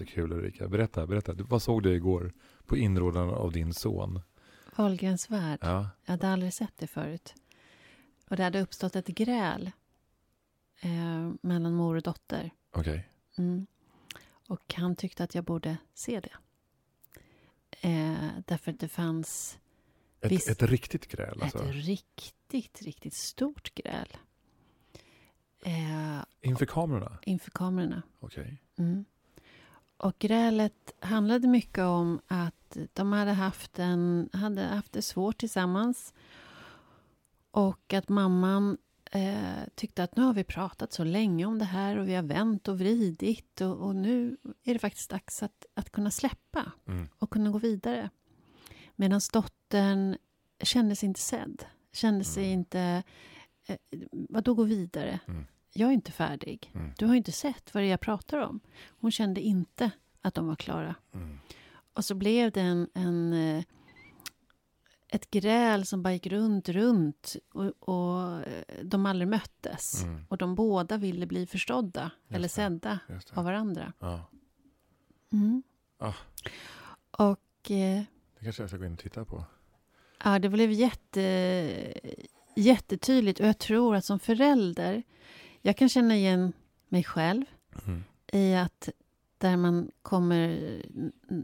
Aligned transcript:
jättekul 0.00 0.32
Ulrika. 0.32 0.68
Berätta, 0.68 1.06
berätta. 1.06 1.34
Vad 1.34 1.62
såg 1.62 1.82
du 1.82 1.94
igår 1.94 2.32
på 2.66 2.76
inrådan 2.76 3.28
av 3.30 3.52
din 3.52 3.74
son? 3.74 4.20
Wahlgrens 4.76 5.30
värld. 5.30 5.58
Ja. 5.62 5.88
Jag 6.04 6.12
hade 6.12 6.28
aldrig 6.28 6.54
sett 6.54 6.76
det 6.76 6.86
förut. 6.86 7.34
Och 8.28 8.36
det 8.36 8.42
hade 8.44 8.60
uppstått 8.60 8.96
ett 8.96 9.06
gräl 9.06 9.70
eh, 10.80 11.30
mellan 11.42 11.74
mor 11.74 11.96
och 11.96 12.02
dotter. 12.02 12.50
Okej. 12.70 13.08
Mm. 13.38 13.66
Och 14.48 14.74
han 14.74 14.96
tyckte 14.96 15.24
att 15.24 15.34
jag 15.34 15.44
borde 15.44 15.76
se 15.94 16.20
det. 16.20 16.32
Eh, 17.88 18.28
därför 18.46 18.70
att 18.72 18.80
det 18.80 18.88
fanns 18.88 19.58
Ett, 20.20 20.32
Visst. 20.32 20.48
ett 20.48 20.62
riktigt 20.62 21.06
gräl 21.08 21.42
alltså? 21.42 21.58
ett 21.64 21.74
riktigt, 21.74 22.82
riktigt 22.82 23.14
stort 23.14 23.74
gräl. 23.74 24.16
Eh, 25.64 26.24
Inför 26.40 26.66
kamerorna? 26.66 27.18
inför 27.22 27.50
kamerorna. 27.50 28.02
Okej. 28.20 28.62
Mm. 28.78 29.04
Och 30.00 30.18
grälet 30.18 30.92
handlade 31.00 31.48
mycket 31.48 31.84
om 31.84 32.20
att 32.26 32.76
de 32.92 33.12
hade 33.12 33.32
haft, 33.32 33.78
en, 33.78 34.28
hade 34.32 34.62
haft 34.62 34.92
det 34.92 35.02
svårt 35.02 35.38
tillsammans. 35.38 36.14
Och 37.50 37.92
att 37.92 38.08
mamman 38.08 38.78
eh, 39.12 39.64
tyckte 39.74 40.02
att 40.02 40.16
nu 40.16 40.22
har 40.22 40.32
vi 40.34 40.44
pratat 40.44 40.92
så 40.92 41.04
länge 41.04 41.44
om 41.44 41.58
det 41.58 41.64
här 41.64 41.98
och 41.98 42.08
vi 42.08 42.14
har 42.14 42.22
vänt 42.22 42.68
och 42.68 42.78
vridit 42.78 43.60
och, 43.60 43.76
och 43.76 43.96
nu 43.96 44.36
är 44.64 44.72
det 44.72 44.78
faktiskt 44.78 45.10
dags 45.10 45.42
att, 45.42 45.66
att 45.74 45.90
kunna 45.92 46.10
släppa 46.10 46.72
Mm. 46.86 47.08
och 47.18 47.30
kunna 47.30 47.50
gå 47.50 47.58
vidare. 47.58 48.10
Medan 48.96 49.20
dottern 49.32 50.16
kände 50.62 50.96
sig 50.96 51.06
inte 51.06 51.20
sedd. 51.20 51.64
Kände 51.92 52.24
sig 52.24 52.44
Mm. 52.46 52.58
inte... 52.58 53.02
Eh, 53.66 53.76
vadå 54.10 54.54
gå 54.54 54.62
vidare? 54.62 55.20
Mm. 55.28 55.46
Jag 55.72 55.88
är 55.88 55.92
inte 55.92 56.12
färdig. 56.12 56.70
Mm. 56.74 56.92
Du 56.98 57.06
har 57.06 57.14
inte 57.14 57.32
sett 57.32 57.74
vad 57.74 57.82
det 57.82 57.86
är 57.86 57.90
jag 57.90 58.00
pratar 58.00 58.38
om. 58.38 58.60
Hon 59.00 59.10
kände 59.10 59.40
inte 59.40 59.90
att 60.22 60.34
de 60.34 60.46
var 60.46 60.56
klara. 60.56 60.94
Mm. 61.14 61.38
Och 61.92 62.04
så 62.04 62.14
blev 62.14 62.50
det 62.52 62.60
en, 62.60 62.88
en, 62.94 63.32
eh, 63.32 63.64
ett 65.08 65.30
gräl 65.30 65.86
som 65.86 66.02
bara 66.02 66.12
gick 66.12 66.26
runt, 66.26 66.68
runt. 66.68 67.36
Och, 67.52 67.88
och 67.88 68.42
eh, 68.46 68.64
de 68.84 69.06
aldrig 69.06 69.28
möttes. 69.28 70.02
Mm. 70.02 70.24
Och 70.28 70.38
de 70.38 70.54
båda 70.54 70.96
ville 70.96 71.26
bli 71.26 71.46
förstådda 71.46 72.10
eller 72.28 72.42
det. 72.42 72.48
sedda 72.48 72.98
Just 73.08 73.36
av 73.36 73.44
varandra. 73.44 73.92
Ja. 73.98 74.30
Mm. 75.32 75.62
Ah. 75.98 76.14
Och 77.10 77.70
eh, 77.70 78.02
Det 78.38 78.44
kanske 78.44 78.62
jag 78.62 78.70
ska 78.70 78.78
gå 78.78 78.84
in 78.84 78.92
och 78.92 78.98
titta 78.98 79.24
på. 79.24 79.44
ja, 80.24 80.38
det 80.38 80.48
blev 80.48 80.70
jätte, 80.72 81.20
jättetydligt. 82.56 83.40
Och 83.40 83.46
jag 83.46 83.58
tror 83.58 83.96
att 83.96 84.04
som 84.04 84.18
förälder, 84.18 85.02
jag 85.62 85.76
kan 85.76 85.88
känna 85.88 86.16
igen 86.16 86.52
mig 86.88 87.04
själv 87.04 87.44
Mm. 87.86 88.04
i 88.32 88.54
att 88.54 88.88
där 89.38 89.56
man 89.56 89.90
kommer 90.02 90.48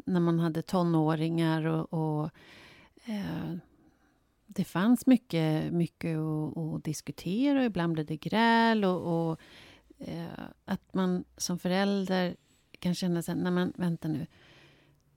när 0.07 0.21
man 0.21 0.39
hade 0.39 0.63
tonåringar 0.63 1.67
och, 1.67 1.93
och 1.93 2.31
eh, 3.05 3.57
det 4.47 4.65
fanns 4.65 5.07
mycket, 5.07 5.73
mycket 5.73 6.19
att, 6.19 6.57
att 6.57 6.85
diskutera 6.85 7.59
och 7.59 7.65
ibland 7.65 7.93
blev 7.93 8.07
det 8.07 8.17
gräl 8.17 8.85
och, 8.85 9.31
och 9.31 9.41
eh, 9.99 10.27
att 10.65 10.95
man 10.95 11.25
som 11.37 11.59
förälder 11.59 12.37
kan 12.79 12.95
känna 12.95 13.23
sig, 13.23 13.35
nej 13.35 13.53
men 13.53 13.73
vänta 13.77 14.09
nu, 14.09 14.27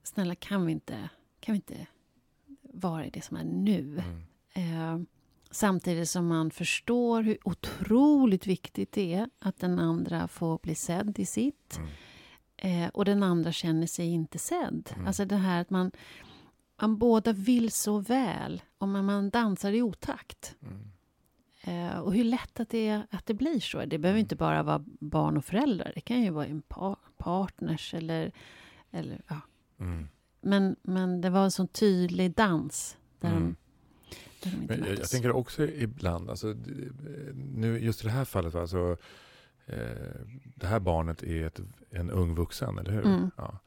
snälla 0.02 0.34
kan 0.34 0.66
vi 0.66 0.72
inte, 0.72 1.08
kan 1.40 1.52
vi 1.52 1.56
inte 1.56 1.86
vara 2.62 3.06
i 3.06 3.10
det 3.10 3.24
som 3.24 3.36
är 3.36 3.44
nu? 3.44 4.02
Mm. 4.54 4.98
Eh, 4.98 5.06
samtidigt 5.50 6.08
som 6.08 6.26
man 6.26 6.50
förstår 6.50 7.22
hur 7.22 7.38
otroligt 7.44 8.46
viktigt 8.46 8.92
det 8.92 9.14
är 9.14 9.30
att 9.38 9.58
den 9.58 9.78
andra 9.78 10.28
får 10.28 10.58
bli 10.58 10.74
sedd 10.74 11.18
i 11.18 11.26
sitt. 11.26 11.78
Mm. 11.78 11.90
Eh, 12.56 12.88
och 12.88 13.04
den 13.04 13.22
andra 13.22 13.52
känner 13.52 13.86
sig 13.86 14.06
inte 14.06 14.38
sedd. 14.38 14.90
Mm. 14.94 15.06
Alltså 15.06 15.24
det 15.24 15.36
här 15.36 15.60
att 15.60 15.70
man, 15.70 15.90
man 16.80 16.98
båda 16.98 17.32
vill 17.32 17.70
så 17.70 17.98
väl 17.98 18.62
och 18.78 18.88
man, 18.88 19.04
man 19.04 19.30
dansar 19.30 19.72
i 19.72 19.82
otakt. 19.82 20.56
Mm. 20.62 20.90
Eh, 21.62 21.98
och 21.98 22.14
hur 22.14 22.24
lätt 22.24 22.60
att 22.60 22.68
det, 22.68 22.88
är, 22.88 23.06
att 23.10 23.26
det 23.26 23.34
blir 23.34 23.60
så. 23.60 23.84
Det 23.84 23.98
behöver 23.98 24.20
inte 24.20 24.36
bara 24.36 24.62
vara 24.62 24.84
barn 25.00 25.36
och 25.36 25.44
föräldrar. 25.44 25.92
Det 25.94 26.00
kan 26.00 26.22
ju 26.22 26.30
vara 26.30 26.46
en 26.46 26.62
par, 26.62 26.96
partners 27.16 27.94
eller... 27.94 28.32
eller 28.90 29.22
ja. 29.28 29.40
Mm. 29.80 30.08
men, 30.40 30.76
men 30.82 31.20
det 31.20 31.30
var 31.30 31.44
en 31.44 31.50
sån 31.50 31.68
tydlig 31.68 32.34
dans 32.34 32.96
där, 33.20 33.28
Mm. 33.30 33.42
de, 33.42 33.56
Men 34.68 34.78
jag, 34.78 34.98
jag 34.98 35.10
tänker 35.10 35.32
också 35.32 35.62
ibland, 35.68 36.30
alltså, 36.30 36.54
nu, 37.34 37.78
just 37.78 38.00
i 38.00 38.04
det 38.06 38.10
här 38.12 38.24
fallet, 38.24 38.54
alltså, 38.54 38.96
eh, 39.66 39.76
det 40.54 40.66
här 40.66 40.80
barnet 40.80 41.22
är 41.22 41.46
ett, 41.46 41.60
en 41.90 42.10
ung 42.10 42.34
vuxen, 42.34 42.78
eller 42.78 42.90
hur? 42.92 43.06
Mm. 43.06 43.30
Ja. 43.36 43.58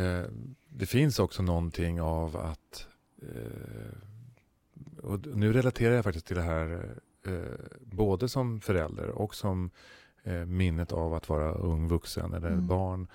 Eh, 0.00 0.24
det 0.68 0.86
finns 0.86 1.18
också 1.18 1.42
någonting 1.42 2.00
av 2.00 2.36
att, 2.36 2.86
eh, 3.22 5.02
och 5.02 5.26
nu 5.36 5.52
relaterar 5.52 5.94
jag 5.94 6.04
faktiskt 6.04 6.26
till 6.26 6.36
det 6.36 6.42
här, 6.42 6.94
eh, 7.26 7.40
både 7.80 8.28
som 8.28 8.60
förälder 8.60 9.08
och 9.08 9.34
som 9.34 9.70
eh, 10.22 10.44
minnet 10.44 10.92
av 10.92 11.14
att 11.14 11.28
vara 11.28 11.52
ung 11.54 11.88
vuxen 11.88 12.34
eller 12.34 12.48
Mm. 12.48 12.66
barn. 12.66 13.06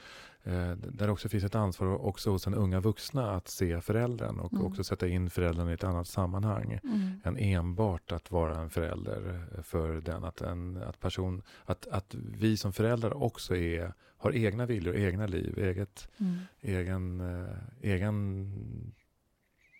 Eh, 0.47 0.71
där 0.71 1.05
det 1.07 1.11
också 1.11 1.29
finns 1.29 1.43
ett 1.43 1.55
ansvar 1.55 1.87
också 2.05 2.31
hos 2.31 2.43
den 2.43 2.53
unga 2.53 2.79
vuxna 2.79 3.31
att 3.31 3.47
se 3.47 3.81
föräldern 3.81 4.39
och 4.39 4.53
Mm. 4.53 4.65
också 4.65 4.83
sätta 4.83 5.07
in 5.07 5.29
föräldern 5.29 5.69
i 5.69 5.73
ett 5.73 5.83
annat 5.83 6.07
sammanhang 6.07 6.79
Mm. 6.83 7.21
än 7.23 7.37
enbart 7.37 8.11
att 8.11 8.31
vara 8.31 8.57
en 8.59 8.69
förälder 8.69 9.45
för 9.63 10.01
den. 10.01 10.23
Att, 10.23 10.41
en, 10.41 10.77
att, 10.77 10.99
person, 10.99 11.41
att, 11.65 11.87
att 11.87 12.15
vi 12.15 12.57
som 12.57 12.73
föräldrar 12.73 13.23
också 13.23 13.55
är, 13.55 13.93
har 14.17 14.31
egna 14.35 14.65
viljor, 14.65 14.95
egna 14.95 15.27
liv, 15.27 15.59
eget, 15.59 16.07
Mm. 16.17 16.37
egen, 16.61 17.19
eh, 17.21 17.55
egen 17.81 18.15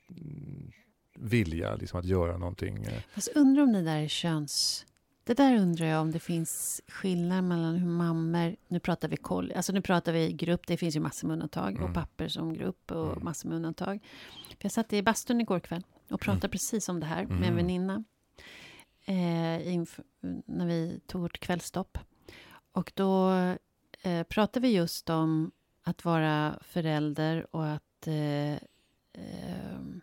mm, 0.10 0.72
vilja 1.18 1.76
liksom 1.76 2.00
att 2.00 2.06
göra 2.06 2.38
någonting. 2.38 2.84
eh. 2.86 3.02
Fast 3.14 3.28
undrar 3.36 3.64
om 3.64 3.74
det 3.74 3.82
där 3.82 3.98
är 3.98 4.08
köns... 4.08 4.86
Det 5.28 5.34
där 5.34 5.58
undrar 5.58 5.86
jag 5.86 6.02
om 6.02 6.12
det 6.12 6.20
finns 6.20 6.82
skillnad 6.88 7.44
mellan 7.44 7.76
hur 7.76 7.90
mammor... 7.90 8.56
Nu 8.68 8.80
pratar 8.80 9.08
vi 9.08 9.18
koll, 9.18 9.52
alltså 9.56 9.74
nu 9.74 9.82
pratar 9.82 10.14
vi 10.14 10.34
grupp, 10.34 10.68
det 10.68 10.78
finns 10.78 10.96
ju 10.96 11.00
massor 11.00 11.28
med 11.28 11.34
undantag. 11.34 11.72
Mm. 11.72 11.84
Och 11.84 11.94
papper 11.94 12.28
som 12.28 12.54
grupp 12.54 12.92
och 12.92 13.12
Mm. 13.12 13.24
massor 13.24 13.50
med 13.50 13.56
undantag. 13.56 14.00
För 14.50 14.58
jag 14.62 14.72
satt 14.72 14.94
i 14.94 15.04
bastun 15.04 15.42
igår 15.42 15.60
kväll 15.60 15.84
och 16.10 16.22
pratade 16.22 16.46
Mm. 16.46 16.52
precis 16.52 16.90
om 16.90 17.00
det 17.00 17.06
här 17.06 17.26
med 17.26 17.38
en 17.38 17.44
Mm. 17.44 17.56
väninna. 17.56 18.04
Eh, 19.06 19.86
när 20.46 20.66
vi 20.66 21.00
tog 21.08 21.22
vårt 21.22 21.40
kvällstopp. 21.40 21.98
Och 22.72 22.92
då 22.96 23.32
eh, 24.02 24.24
pratade 24.24 24.68
vi 24.68 24.74
just 24.74 25.10
om 25.10 25.52
att 25.84 26.06
vara 26.06 26.60
förälder 26.62 27.56
och 27.56 27.68
att... 27.68 28.08
Eh, 28.08 28.54
ehm, 29.14 30.02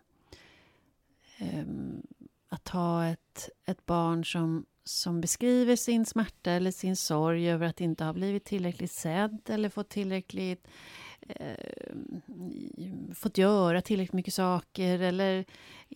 ehm, 1.37 2.01
att 2.49 2.67
ha 2.67 3.05
ett, 3.05 3.49
ett 3.65 3.85
barn 3.85 4.25
som, 4.25 4.65
som 4.85 5.21
beskriver 5.21 5.75
sin 5.75 6.05
smärta 6.05 6.51
eller 6.51 6.71
sin 6.71 6.95
sorg 6.95 7.49
över 7.49 7.67
att 7.67 7.81
inte 7.81 8.03
ha 8.03 8.13
blivit 8.13 8.43
tillräckligt 8.45 8.91
sedd 8.91 9.41
eller 9.49 9.69
fått 9.69 9.89
tillräckligt 9.89 10.67
eh, 11.27 11.95
fått 13.15 13.37
göra 13.37 13.81
tillräckligt 13.81 14.13
mycket 14.13 14.33
saker 14.33 14.99
eller 14.99 15.45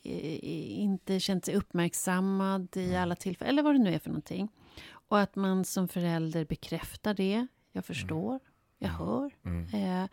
eh, 0.04 0.80
inte 0.80 1.20
känt 1.20 1.46
sig 1.46 1.56
uppmärksammad 1.56 2.78
i 2.78 2.96
alla 2.96 3.16
tillfällen, 3.16 3.50
eller 3.50 3.64
vad 3.64 3.76
det 3.76 3.80
nu 3.80 3.94
är 3.94 4.00
för 4.00 4.10
någonting. 4.10 4.50
Och 4.90 5.20
att 5.20 5.36
man 5.36 5.66
som 5.66 5.88
förälder 5.88 6.46
bekräftar 6.46 7.14
det. 7.14 7.48
Jag 7.72 7.86
förstår, 7.86 8.40
jag 8.80 8.90
Mm. 8.90 9.00
hör. 9.00 9.32
Mm. 9.46 10.04
Eh, 10.04 10.10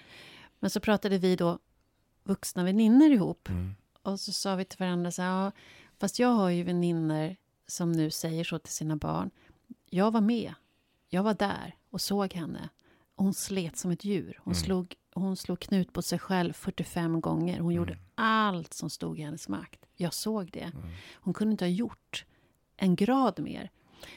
men 0.61 0.71
så 0.71 0.81
pratade 0.81 1.19
vi 1.19 1.37
då 1.37 1.59
vuxna 2.23 2.65
väninnor 2.65 3.11
ihop. 3.11 3.49
Mm. 3.49 3.75
Och 4.03 4.21
så 4.21 4.33
sa 4.33 4.55
vi 4.57 4.65
till 4.65 4.79
varandra 4.79 5.11
så 5.11 5.23
här, 5.23 5.45
ja, 5.45 5.53
fast 5.99 6.19
jag 6.19 6.29
har 6.29 6.51
ju 6.51 6.63
väninnor 6.63 7.37
som 7.67 7.93
nu 7.93 8.11
säger 8.11 8.45
så 8.45 8.59
till 8.59 8.73
sina 8.73 8.97
barn. 8.97 9.31
Jag 9.91 10.11
var 10.11 10.21
med, 10.21 10.55
jag 11.09 11.23
var 11.23 11.35
där 11.35 11.77
och 11.91 12.01
såg 12.01 12.33
henne. 12.35 12.69
Hon 13.17 13.35
slet 13.35 13.77
som 13.77 13.91
ett 13.91 14.05
djur. 14.05 14.39
Hon, 14.45 14.53
Mm. 14.55 14.65
slog, 14.65 14.95
hon 15.15 15.37
slog 15.37 15.61
knut 15.61 15.93
på 15.93 16.03
sig 16.03 16.19
själv 16.19 16.53
45 16.53 17.21
gånger. 17.21 17.61
Hon 17.61 17.75
gjorde 17.75 17.93
Mm. 17.93 18.05
allt 18.15 18.75
som 18.75 18.91
stod 18.91 19.19
i 19.19 19.23
hennes 19.23 19.49
makt. 19.49 19.81
Jag 19.97 20.15
såg 20.15 20.51
det. 20.53 20.61
Mm. 20.75 20.89
Hon 21.15 21.35
kunde 21.35 21.51
inte 21.53 21.65
ha 21.65 21.71
gjort 21.71 22.25
en 22.77 22.97
grad 22.97 23.39
mer. 23.41 23.71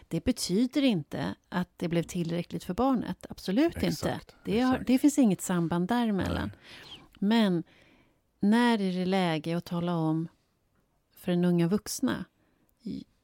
Det 0.07 0.23
betyder 0.23 0.81
inte 0.83 1.35
att 1.49 1.69
det 1.77 1.87
blev 1.87 2.03
tillräckligt 2.03 2.63
för 2.63 2.73
barnet. 2.73 3.25
Absolut 3.29 3.75
inte. 3.75 3.87
Exakt, 3.87 4.35
Det, 4.45 4.59
har, 4.59 4.83
det 4.87 4.99
finns 4.99 5.17
inget 5.17 5.41
samband 5.41 5.87
däremellan. 5.87 6.51
Nej. 6.53 6.99
Men 7.19 7.63
när 8.39 8.81
är 8.81 8.93
det 8.93 9.05
läge 9.05 9.57
att 9.57 9.65
tala 9.65 9.95
om 9.95 10.27
för 11.15 11.31
den 11.31 11.45
unga 11.45 11.67
vuxna? 11.67 12.25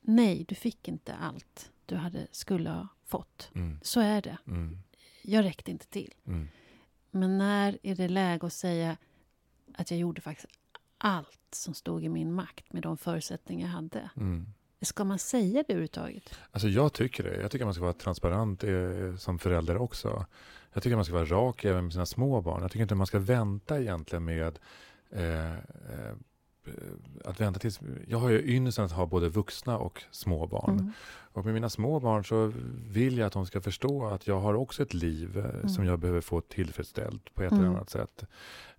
Nej, 0.05 0.45
du 0.47 0.55
fick 0.55 0.87
inte 0.87 1.15
allt 1.15 1.71
du 1.85 1.95
hade, 1.95 2.27
skulle 2.31 2.69
ha 2.69 2.87
fått. 3.05 3.51
Mm. 3.55 3.79
Så 3.81 3.99
är 3.99 4.21
det. 4.21 4.37
Mm. 4.47 4.77
Jag 5.21 5.45
räckte 5.45 5.71
inte 5.71 5.87
till. 5.87 6.13
Mm. 6.25 6.47
Men 7.11 7.37
när 7.37 7.77
är 7.83 7.95
det 7.95 8.07
läge 8.07 8.47
att 8.47 8.53
säga 8.53 8.97
att 9.73 9.91
jag 9.91 9.99
gjorde 9.99 10.21
faktiskt 10.21 10.47
allt 10.97 11.39
som 11.51 11.73
stod 11.73 12.03
i 12.03 12.09
min 12.09 12.33
makt 12.33 12.73
med 12.73 12.83
de 12.83 12.97
förutsättningar 12.97 13.67
jag 13.67 13.73
hade? 13.73 14.09
Mm. 14.17 14.45
Ska 14.81 15.03
man 15.03 15.19
säga 15.19 15.63
det 15.67 15.73
överhuvudtaget? 15.73 16.39
Alltså 16.51 16.67
jag 16.67 16.93
tycker 16.93 17.23
det. 17.23 17.41
Jag 17.41 17.51
tycker 17.51 17.65
man 17.65 17.73
ska 17.73 17.83
vara 17.83 17.93
transparent 17.93 18.63
eh, 18.63 19.15
som 19.17 19.39
förälder 19.39 19.77
också. 19.77 20.25
Jag 20.73 20.83
tycker 20.83 20.95
man 20.95 21.05
ska 21.05 21.13
vara 21.13 21.25
rak 21.25 21.65
även 21.65 21.83
med 21.83 21.93
sina 21.93 22.05
små 22.05 22.41
barn. 22.41 22.61
Jag 22.61 22.71
tycker 22.71 22.83
inte 22.83 22.95
man 22.95 23.07
ska 23.07 23.19
vänta 23.19 23.81
egentligen 23.81 24.25
med 24.25 24.59
eh, 25.09 25.53
eh, 25.53 26.13
att 27.25 27.41
vänta 27.41 27.59
tills... 27.59 27.79
Jag 28.07 28.17
har 28.17 28.29
ju 28.29 28.55
ynnesten 28.55 28.85
att 28.85 28.91
ha 28.91 29.05
både 29.05 29.29
vuxna 29.29 29.77
och 29.77 30.03
små 30.11 30.47
barn. 30.47 30.79
Mm. 30.79 30.91
Och 31.33 31.45
med 31.45 31.53
mina 31.53 31.69
små 31.69 31.99
barn 31.99 32.25
så 32.25 32.53
vill 32.87 33.17
jag 33.17 33.27
att 33.27 33.33
de 33.33 33.45
ska 33.45 33.61
förstå 33.61 34.05
att 34.07 34.27
jag 34.27 34.39
har 34.39 34.53
också 34.53 34.83
ett 34.83 34.93
liv 34.93 35.37
eh, 35.37 35.45
Mm. 35.45 35.69
som 35.69 35.85
jag 35.85 35.99
behöver 35.99 36.21
få 36.21 36.41
tillfredsställt 36.41 37.33
på 37.33 37.43
ett 37.43 37.51
Mm. 37.51 37.63
eller 37.63 37.75
annat 37.75 37.89
sätt. 37.89 38.23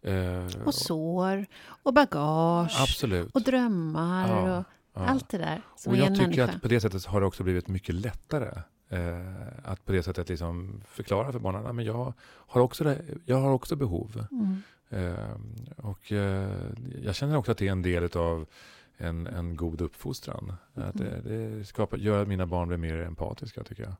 Eh, 0.02 0.62
Och 0.64 0.74
sår, 0.74 1.46
och 1.82 1.94
bagage, 1.94 2.76
Absolut. 2.82 3.34
och 3.34 3.42
drömmar 3.42 4.28
Ja, 4.28 4.58
och 4.58 4.64
ja. 4.94 5.06
allt 5.06 5.28
det 5.28 5.38
där 5.38 5.62
som 5.76 5.92
Och 5.92 5.98
jag 5.98 6.08
tycker 6.08 6.22
människa. 6.22 6.44
att 6.44 6.62
på 6.62 6.68
det 6.68 6.80
sättet 6.80 7.04
har 7.04 7.20
det 7.20 7.26
också 7.26 7.42
blivit 7.42 7.68
mycket 7.68 7.94
lättare. 7.94 8.62
Eh, 8.88 9.70
att 9.70 9.84
på 9.84 9.92
det 9.92 10.02
sättet 10.02 10.28
liksom 10.28 10.82
förklara 10.88 11.32
för 11.32 11.38
barnen 11.38 11.78
att 11.78 11.84
jag, 11.84 12.12
har 12.26 12.60
också 12.60 12.84
det, 12.84 12.98
jag 13.24 13.36
har 13.40 13.50
också 13.50 13.76
behov. 13.76 14.26
Mm. 14.30 14.62
Eh, 14.94 15.36
och 15.76 16.12
eh, 16.12 16.50
jag 17.02 17.14
känner 17.14 17.36
också 17.36 17.52
att 17.52 17.58
det 17.58 17.68
är 17.68 17.72
en 17.72 17.82
del 17.82 18.04
av 18.16 18.46
en, 18.96 19.26
en 19.26 19.56
god 19.56 19.80
uppfostran. 19.80 20.52
Att 20.74 20.94
det, 20.94 21.20
det 21.20 21.64
skapar, 21.64 21.96
gör 21.98 22.22
att 22.22 22.28
mina 22.28 22.46
barn 22.46 22.68
blir 22.68 22.78
mer 22.78 22.96
empatiska 22.98 23.64
tycker 23.64 23.82
jag. 23.82 23.94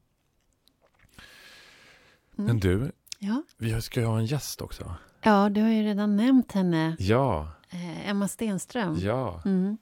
Mm. 2.39 2.47
Men 2.47 2.61
du, 2.61 2.93
Ja. 3.19 3.43
vi 3.59 3.83
ska 3.83 4.01
ju 4.01 4.07
ha 4.07 4.19
en 4.19 4.27
gäst 4.27 4.61
också. 4.63 4.95
ja, 5.23 5.49
du 5.49 5.61
har 5.63 5.69
ju 5.69 5.83
redan 5.83 6.17
nämnt 6.17 6.53
henne, 6.53 6.97
Ja, 6.99 7.53
eh, 7.71 8.09
Emma 8.11 8.29
Stenström. 8.29 8.97
ja. 9.01 9.43
Mm. 9.45 9.79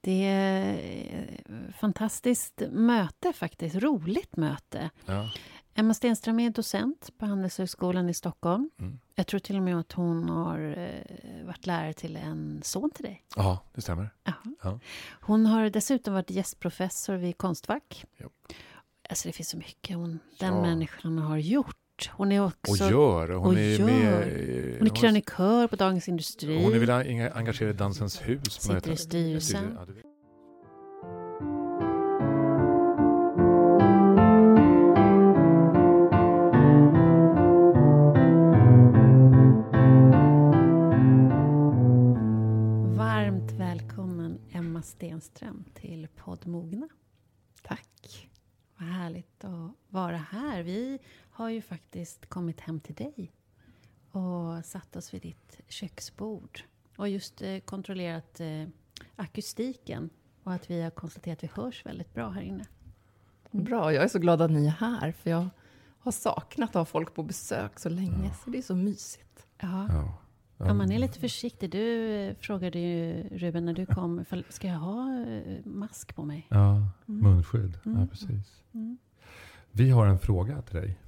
Det 0.00 0.24
är 0.24 0.74
ett 1.68 1.76
fantastiskt 1.76 2.62
möte 2.70 3.32
faktiskt, 3.32 3.76
roligt 3.76 4.36
möte. 4.36 4.90
ja. 5.06 5.30
Emma 5.74 5.94
Stenström 5.94 6.40
är 6.40 6.50
docent 6.50 7.10
på 7.18 7.26
Handelshögskolan 7.26 8.08
i 8.08 8.14
Stockholm. 8.14 8.70
Mm. 8.78 8.98
Jag 9.14 9.26
tror 9.26 9.40
till 9.40 9.56
och 9.56 9.62
med 9.62 9.76
att 9.78 9.92
hon 9.92 10.28
har 10.28 10.58
eh, 10.78 11.46
varit 11.46 11.66
lärare 11.66 11.92
till 11.92 12.16
en 12.16 12.60
son 12.64 12.90
till 12.90 13.04
dig. 13.04 13.24
Ja, 13.36 13.58
det 13.74 13.80
stämmer. 13.80 14.10
Ja. 14.62 14.78
Hon 15.20 15.46
har 15.46 15.70
dessutom 15.70 16.14
varit 16.14 16.30
gästprofessor 16.30 17.14
vid 17.16 17.38
Konstfack. 17.38 18.04
Ja. 18.16 18.26
Alltså 19.08 19.28
det 19.28 19.32
finns 19.32 19.48
så 19.50 19.56
mycket 19.56 19.96
hon, 19.96 20.18
den 20.38 20.54
Ja. 20.54 20.62
människan 20.62 21.18
har 21.18 21.36
gjort. 21.36 21.76
Hon 22.12 22.32
är 22.32 22.40
Och 22.40 22.46
också 22.68 22.90
gör. 22.90 23.28
Hon 23.28 23.46
och 23.46 23.54
är 23.54 23.78
gör. 23.78 23.86
med... 23.86 24.78
hon 24.78 24.86
är 24.90 24.94
krönikör 24.94 25.66
på 25.68 25.76
Dagens 25.76 26.08
Industri. 26.08 26.62
Hon 26.64 26.74
är 26.74 26.78
väl 26.78 26.90
enga- 26.90 27.32
engagerad 27.34 27.74
i 27.74 27.78
Dansens 27.78 28.20
hus? 28.28 28.52
Sitter 28.60 28.90
i 28.92 28.96
styrelsen. 28.96 29.78
Har 51.34 51.48
ju 51.48 51.62
faktiskt 51.62 52.26
kommit 52.26 52.60
hem 52.60 52.80
till 52.80 52.94
dig 52.94 53.32
och 54.10 54.64
satt 54.64 54.96
oss 54.96 55.14
vid 55.14 55.22
ditt 55.22 55.60
köksbord 55.68 56.60
och 56.96 57.08
just 57.08 57.42
eh, 57.42 57.58
kontrollerat 57.58 58.40
eh, 58.40 58.64
akustiken 59.16 60.10
och 60.42 60.52
att 60.52 60.70
vi 60.70 60.82
har 60.82 60.90
konstaterat 60.90 61.38
att 61.38 61.42
vi 61.44 61.62
hörs 61.62 61.86
väldigt 61.86 62.14
bra 62.14 62.28
här 62.30 62.42
inne. 62.42 62.64
Bra, 63.50 63.92
jag 63.92 64.04
är 64.04 64.08
så 64.08 64.18
glad 64.18 64.42
att 64.42 64.50
ni 64.50 64.66
är 64.66 64.70
här, 64.70 65.12
för 65.12 65.30
jag 65.30 65.48
har 65.98 66.12
saknat 66.12 66.68
att 66.70 66.74
ha 66.74 66.84
folk 66.84 67.14
på 67.14 67.22
besök 67.22 67.78
så 67.78 67.88
länge, 67.88 68.30
så 68.44 68.50
det 68.50 68.58
är 68.58 68.62
så 68.62 68.74
mysigt. 68.76 69.46
Ja. 69.58 69.86
Ja. 69.88 70.18
Ja, 70.58 70.74
man 70.74 70.92
är 70.92 70.98
lite 70.98 71.20
försiktig. 71.20 71.70
Du 71.70 72.10
eh, 72.10 72.34
frågade 72.34 72.78
ju 72.78 73.28
Ruben 73.38 73.64
när 73.64 73.72
du 73.72 73.86
kom, 73.86 74.24
ska 74.48 74.66
jag 74.68 74.78
ha 74.78 75.24
mask 75.64 76.14
på 76.14 76.24
mig? 76.24 76.46
Ja, 76.50 76.70
Mm. 77.08 77.20
munskydd. 77.22 77.78
Ja, 77.84 77.90
Mm. 77.90 78.08
precis. 78.08 78.62
Mm. 78.72 78.98
Vi 79.70 79.90
har 79.90 80.06
en 80.06 80.18
fråga 80.18 80.62
till 80.62 80.76
dig. 80.76 80.98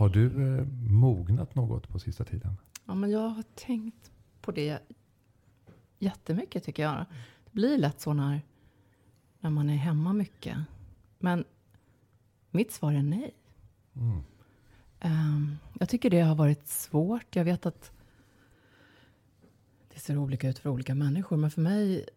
Har 0.00 0.08
du 0.08 0.56
eh, 0.58 0.66
mognat 0.90 1.54
något 1.54 1.88
på 1.88 1.98
sista 1.98 2.24
tiden? 2.24 2.56
Ja, 2.84 2.94
men 2.94 3.10
jag 3.10 3.28
har 3.28 3.44
tänkt 3.54 4.10
på 4.40 4.52
det 4.52 4.82
jättemycket, 5.98 6.64
tycker 6.64 6.82
jag. 6.82 7.04
Det 7.44 7.52
blir 7.52 7.78
lätt 7.78 8.00
så 8.00 8.12
när, 8.12 8.42
när 9.40 9.50
man 9.50 9.70
är 9.70 9.76
hemma 9.76 10.12
mycket. 10.12 10.58
Men 11.18 11.44
mitt 12.50 12.72
svar 12.72 12.92
är 12.92 13.02
nej. 13.02 13.34
Mm. 13.94 14.20
Ehm, 15.00 15.56
jag 15.78 15.88
tycker 15.88 16.10
det 16.10 16.20
har 16.20 16.34
varit 16.34 16.68
svårt. 16.68 17.36
Jag 17.36 17.44
vet 17.44 17.66
att 17.66 17.92
det 19.94 20.00
ser 20.00 20.18
olika 20.18 20.48
ut 20.48 20.58
för 20.58 20.70
olika 20.70 20.94
människor. 20.94 21.36
Men 21.36 21.50
för 21.50 21.60
mig 21.60 22.08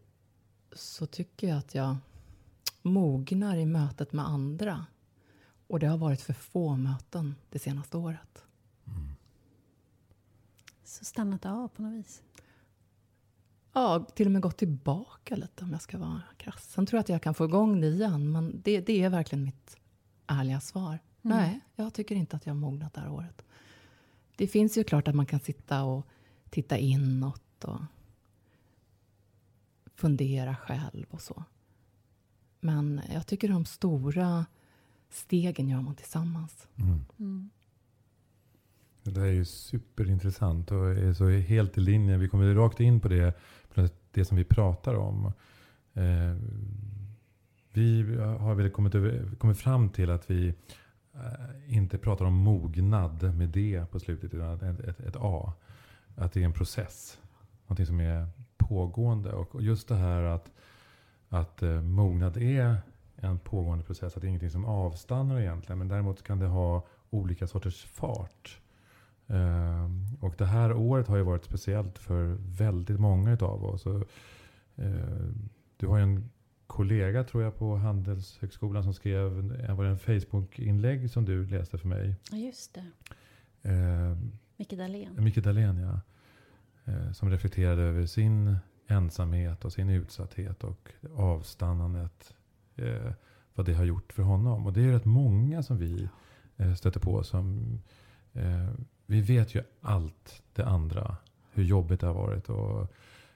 så 0.72 1.06
tycker 1.06 1.48
jag 1.48 1.58
att 1.58 1.76
jag 1.76 1.98
mognar 2.82 3.58
i 3.58 3.66
mötet 3.66 4.14
med 4.14 4.28
andra. 4.28 4.86
Och 5.68 5.80
det 5.80 5.88
har 5.88 5.98
varit 5.98 6.22
för 6.22 6.34
få 6.34 6.76
möten 6.76 7.36
det 7.50 7.60
senaste 7.60 7.98
året. 7.98 8.44
Så 10.84 11.06
stannat 11.06 11.46
av 11.46 11.68
på 11.68 11.82
något 11.82 11.94
vis. 11.94 12.24
Ja, 13.74 14.06
till 14.16 14.26
och 14.26 14.32
med 14.32 14.42
gått 14.42 14.58
tillbaka 14.58 15.36
lite 15.36 15.64
om 15.64 15.72
jag 15.72 15.82
ska 15.82 15.98
vara 15.98 16.22
krass. 16.38 16.72
Sen 16.72 16.86
tror 16.86 16.98
jag 16.98 17.02
att 17.02 17.10
jag 17.10 17.22
kan 17.22 17.34
få 17.34 17.46
igång 17.46 17.82
det 17.82 17.88
igen. 17.88 18.32
Men 18.32 18.62
det, 18.64 18.82
det 18.82 19.04
är 19.04 19.10
verkligen 19.10 19.44
mitt 19.44 19.78
ärliga 20.28 20.62
svar. 20.62 21.00
Mm. 21.22 21.38
Nej, 21.38 21.60
jag 21.76 21.94
tycker 21.94 22.16
inte 22.16 22.36
att 22.36 22.46
jag 22.46 22.54
har 22.54 22.60
mognat 22.60 22.94
det 22.94 23.02
här 23.02 23.10
året. 23.10 23.46
Det 24.36 24.48
finns 24.48 24.78
ju 24.78 24.84
klart 24.84 25.08
att 25.08 25.16
man 25.16 25.26
kan 25.26 25.40
sitta 25.40 25.84
och 25.84 26.08
titta 26.50 26.78
inåt 26.78 27.64
och 27.64 27.82
fundera 29.96 30.56
själv 30.56 31.06
och 31.10 31.22
så. 31.22 31.44
Men 32.60 33.02
jag 33.14 33.28
tycker 33.28 33.50
de 33.50 33.66
stora 33.66 34.46
stegen 35.14 35.70
gör 35.70 35.82
man 35.82 35.96
tillsammans. 35.96 36.68
Mm. 36.76 37.06
Mm. 37.20 37.50
Det 39.04 39.12
där 39.12 39.22
är 39.22 39.32
ju 39.32 39.46
superintressant 39.46 40.72
och 40.72 40.90
är 40.90 41.14
så 41.14 41.30
helt 41.30 41.78
i 41.78 41.82
linje. 41.82 42.18
Vi 42.18 42.28
kommer 42.28 42.56
rakt 42.56 42.80
in 42.80 43.00
på 43.00 43.08
det, 43.08 43.34
på 43.74 43.88
det 44.12 44.26
som 44.26 44.38
vi 44.38 44.44
pratar 44.44 44.96
om. 44.96 45.26
Eh, 45.94 46.36
vi 47.74 48.18
har 48.20 48.56
väl 48.56 48.70
kommit, 48.70 48.96
över, 48.96 49.36
kommit 49.36 49.58
fram 49.58 49.90
till 49.90 50.10
att 50.10 50.32
vi 50.32 50.54
eh, 51.14 51.78
inte 51.78 51.98
pratar 51.98 52.26
om 52.26 52.34
mognad 52.34 53.36
med 53.36 53.50
det 53.50 53.92
på 53.92 54.00
slutet, 54.00 54.34
utan 54.34 54.54
ett, 54.54 54.80
ett, 54.80 55.00
ett 55.00 55.16
A. 55.20 55.54
Att 56.16 56.34
det 56.34 56.42
är 56.42 56.46
en 56.46 56.54
process. 56.54 57.20
Någonting 57.64 57.86
som 57.86 58.00
är 58.00 58.28
pågående. 58.58 59.32
Och 59.32 59.62
just 59.62 59.88
det 59.88 59.96
här 59.96 60.24
att, 60.24 60.52
att 61.30 61.64
eh, 61.64 61.82
mognad 61.82 62.38
är 62.38 62.78
en 63.24 63.40
pågående 63.40 63.84
process. 63.84 64.16
Att 64.16 64.22
det 64.22 64.28
är 64.28 64.30
ingenting 64.30 64.50
som 64.50 64.66
avstannar 64.66 65.40
egentligen. 65.40 65.80
Men 65.80 65.88
däremot 65.88 66.24
kan 66.24 66.40
det 66.40 66.48
ha 66.48 66.86
olika 67.10 67.48
sorters 67.48 67.86
fart. 67.86 68.60
Ehm, 69.28 70.06
och 70.22 70.36
det 70.38 70.46
här 70.46 70.74
året 70.74 71.08
har 71.08 71.18
ju 71.18 71.24
varit 71.24 71.44
speciellt 71.44 72.00
för 72.00 72.38
väldigt 72.40 73.00
många 73.00 73.38
av 73.42 73.66
oss. 73.66 73.86
Eh, 73.86 74.02
du 75.78 75.88
har 75.88 75.98
ju 75.98 76.04
en 76.04 76.30
kollega 76.68 77.24
tror 77.24 77.44
jag 77.44 77.58
på 77.58 77.76
Handelshögskolan 77.76 78.84
som 78.84 78.94
skrev 78.94 79.40
en, 79.40 79.76
var 79.76 79.84
det 79.84 79.90
en 79.90 80.00
Facebook-inlägg 80.00 81.12
som 81.12 81.26
du 81.26 81.46
läste 81.46 81.78
för 81.78 81.88
mig. 81.88 82.16
Ja, 82.32 82.38
just 82.38 82.74
det. 82.74 82.92
Ehm, 83.70 84.32
Micke 84.58 84.78
Dahlén. 84.78 85.24
Micke 85.24 85.44
Dahlén 85.44 85.78
ja. 85.78 86.00
Som 87.14 87.30
reflekterade 87.30 87.82
över 87.82 88.06
sin 88.06 88.56
ensamhet 88.88 89.66
och 89.66 89.74
sin 89.74 89.90
utsatthet 89.90 90.64
och 90.64 90.90
avstannandet. 91.16 92.34
Eh, 92.76 93.12
vad 93.56 93.66
det 93.66 93.74
har 93.74 93.84
gjort 93.86 94.14
för 94.14 94.24
honom. 94.24 94.66
Och 94.66 94.74
det 94.74 94.82
är 94.82 94.92
rätt 94.92 95.06
många 95.06 95.64
som 95.64 95.78
vi 95.78 96.10
eh, 96.58 96.74
stöter 96.76 97.00
på 97.00 97.24
som 97.24 97.64
eh, 98.34 98.70
vi 99.06 99.22
vet 99.22 99.56
ju 99.56 99.62
allt 99.82 100.42
det 100.54 100.66
andra. 100.66 101.18
Hur 101.52 101.64
jobbigt 101.64 102.00
det 102.00 102.08
har 102.08 102.14
varit 102.14 102.50
och 102.50 102.94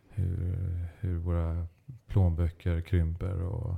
hur, 0.09 0.85
hur 0.99 1.17
våra 1.17 1.67
plånböcker 2.07 2.81
krymper 2.81 3.41
och, 3.41 3.75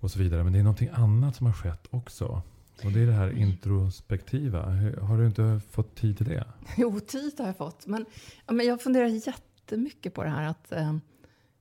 och 0.00 0.10
så 0.10 0.18
vidare. 0.18 0.44
Men 0.44 0.52
det 0.52 0.58
är 0.58 0.62
någonting 0.62 0.90
annat 0.92 1.36
som 1.36 1.46
har 1.46 1.52
skett 1.54 1.86
också. 1.90 2.42
Och 2.84 2.92
det 2.92 3.00
är 3.00 3.06
det 3.06 3.12
här 3.12 3.30
introspektiva. 3.38 4.70
Hur- 4.70 4.96
Har 4.96 5.18
du 5.18 5.26
inte 5.26 5.60
fått 5.70 5.94
tid 5.94 6.16
till 6.16 6.26
det? 6.28 6.44
Jo, 6.76 7.00
tid 7.00 7.34
har 7.38 7.46
jag 7.46 7.56
fått. 7.56 7.86
Men, 7.86 8.06
men 8.46 8.66
jag 8.66 8.82
funderar 8.82 9.06
jättemycket 9.06 10.14
på 10.14 10.24
det 10.24 10.30
här 10.30 10.48
att 10.48 10.72
eh, 10.72 10.96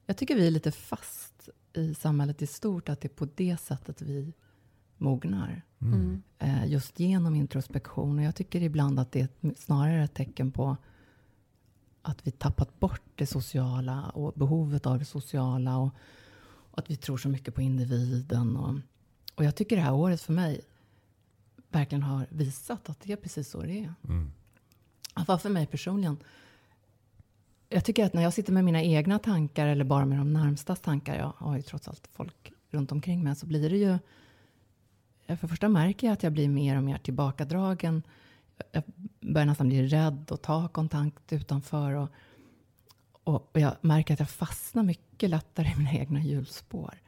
jag 0.06 0.18
tycker 0.18 0.36
vi 0.36 0.48
är 0.48 0.52
lite 0.52 0.72
fast 0.72 1.31
i 1.74 1.94
samhället 1.94 2.42
i 2.42 2.48
stort, 2.48 2.90
att 2.90 3.02
det 3.02 3.08
är 3.08 3.16
på 3.16 3.28
det 3.36 3.58
sättet 3.58 4.02
vi 4.02 4.34
mognar. 4.98 5.62
Mm. 5.82 6.22
Eh, 6.40 6.66
just 6.66 7.00
genom 7.00 7.36
introspektion. 7.36 8.20
Och 8.20 8.26
jag 8.26 8.36
tycker 8.36 8.62
ibland 8.62 9.00
att 9.00 9.12
det 9.12 9.22
är 9.22 9.54
snarare 9.54 10.04
ett 10.04 10.14
tecken 10.14 10.52
på 10.52 10.78
att 12.02 12.28
vi 12.28 12.32
tappat 12.32 12.80
bort 12.80 13.02
det 13.16 13.26
sociala 13.26 14.10
och 14.10 14.34
behovet 14.36 14.86
av 14.86 15.00
det 15.00 15.06
sociala. 15.06 15.78
Och, 15.78 15.90
Och 16.72 16.80
att 16.80 16.90
vi 16.90 16.96
tror 16.96 17.18
så 17.18 17.30
mycket 17.30 17.56
på 17.56 17.62
individen. 17.62 18.58
Och, 18.58 18.76
och 19.36 19.44
jag 19.44 19.56
tycker 19.56 19.76
det 19.76 19.82
här 19.82 19.94
året 19.94 20.22
för 20.22 20.34
mig 20.34 20.62
verkligen 21.70 22.04
har 22.04 22.28
visat 22.30 22.90
att 22.90 23.00
det 23.00 23.14
är 23.14 23.18
precis 23.18 23.50
så 23.50 23.62
det 23.62 23.80
är. 23.80 23.94
Mm. 24.04 24.32
Att 25.14 25.42
för 25.42 25.50
mig 25.50 25.68
personligen. 25.68 26.18
Jag 27.74 27.86
tycker 27.86 28.06
att 28.06 28.14
när 28.14 28.22
jag 28.22 28.34
sitter 28.34 28.54
med 28.54 28.66
mina 28.66 28.84
egna 28.84 29.20
tankar 29.20 29.68
eller 29.68 29.84
bara 29.84 30.06
med 30.06 30.18
de 30.18 30.34
närmsta 30.34 30.76
tankar. 30.76 31.16
Jag 31.16 31.34
har 31.38 31.56
ju 31.56 31.62
trots 31.62 31.88
allt 31.88 32.10
folk 32.14 32.52
runt 32.70 32.92
omkring 32.92 33.24
mig. 33.24 33.36
Så 33.36 33.46
blir 33.46 33.70
det 33.70 33.78
ju. 33.78 33.98
För 35.28 35.42
det 35.42 35.48
första 35.48 35.70
märker 35.70 36.08
jag 36.08 36.14
att 36.14 36.24
jag 36.24 36.34
blir 36.34 36.50
mer 36.50 36.78
och 36.78 36.84
mer 36.84 36.98
tillbakadragen. 36.98 38.04
Jag 38.72 38.84
börjar 39.20 39.46
nästan 39.46 39.68
bli 39.68 39.88
rädd 39.88 40.32
och 40.32 40.42
ta 40.42 40.68
kontakt 40.68 41.34
utanför. 41.34 41.92
Och, 41.92 42.10
och, 43.24 43.50
jag 43.54 43.76
märker 43.82 44.14
att 44.14 44.20
jag 44.20 44.30
fastnar 44.30 44.84
mycket 44.84 45.30
lättare 45.30 45.68
i 45.68 45.78
mina 45.78 45.94
egna 45.94 46.24
hjulspår. 46.24 47.02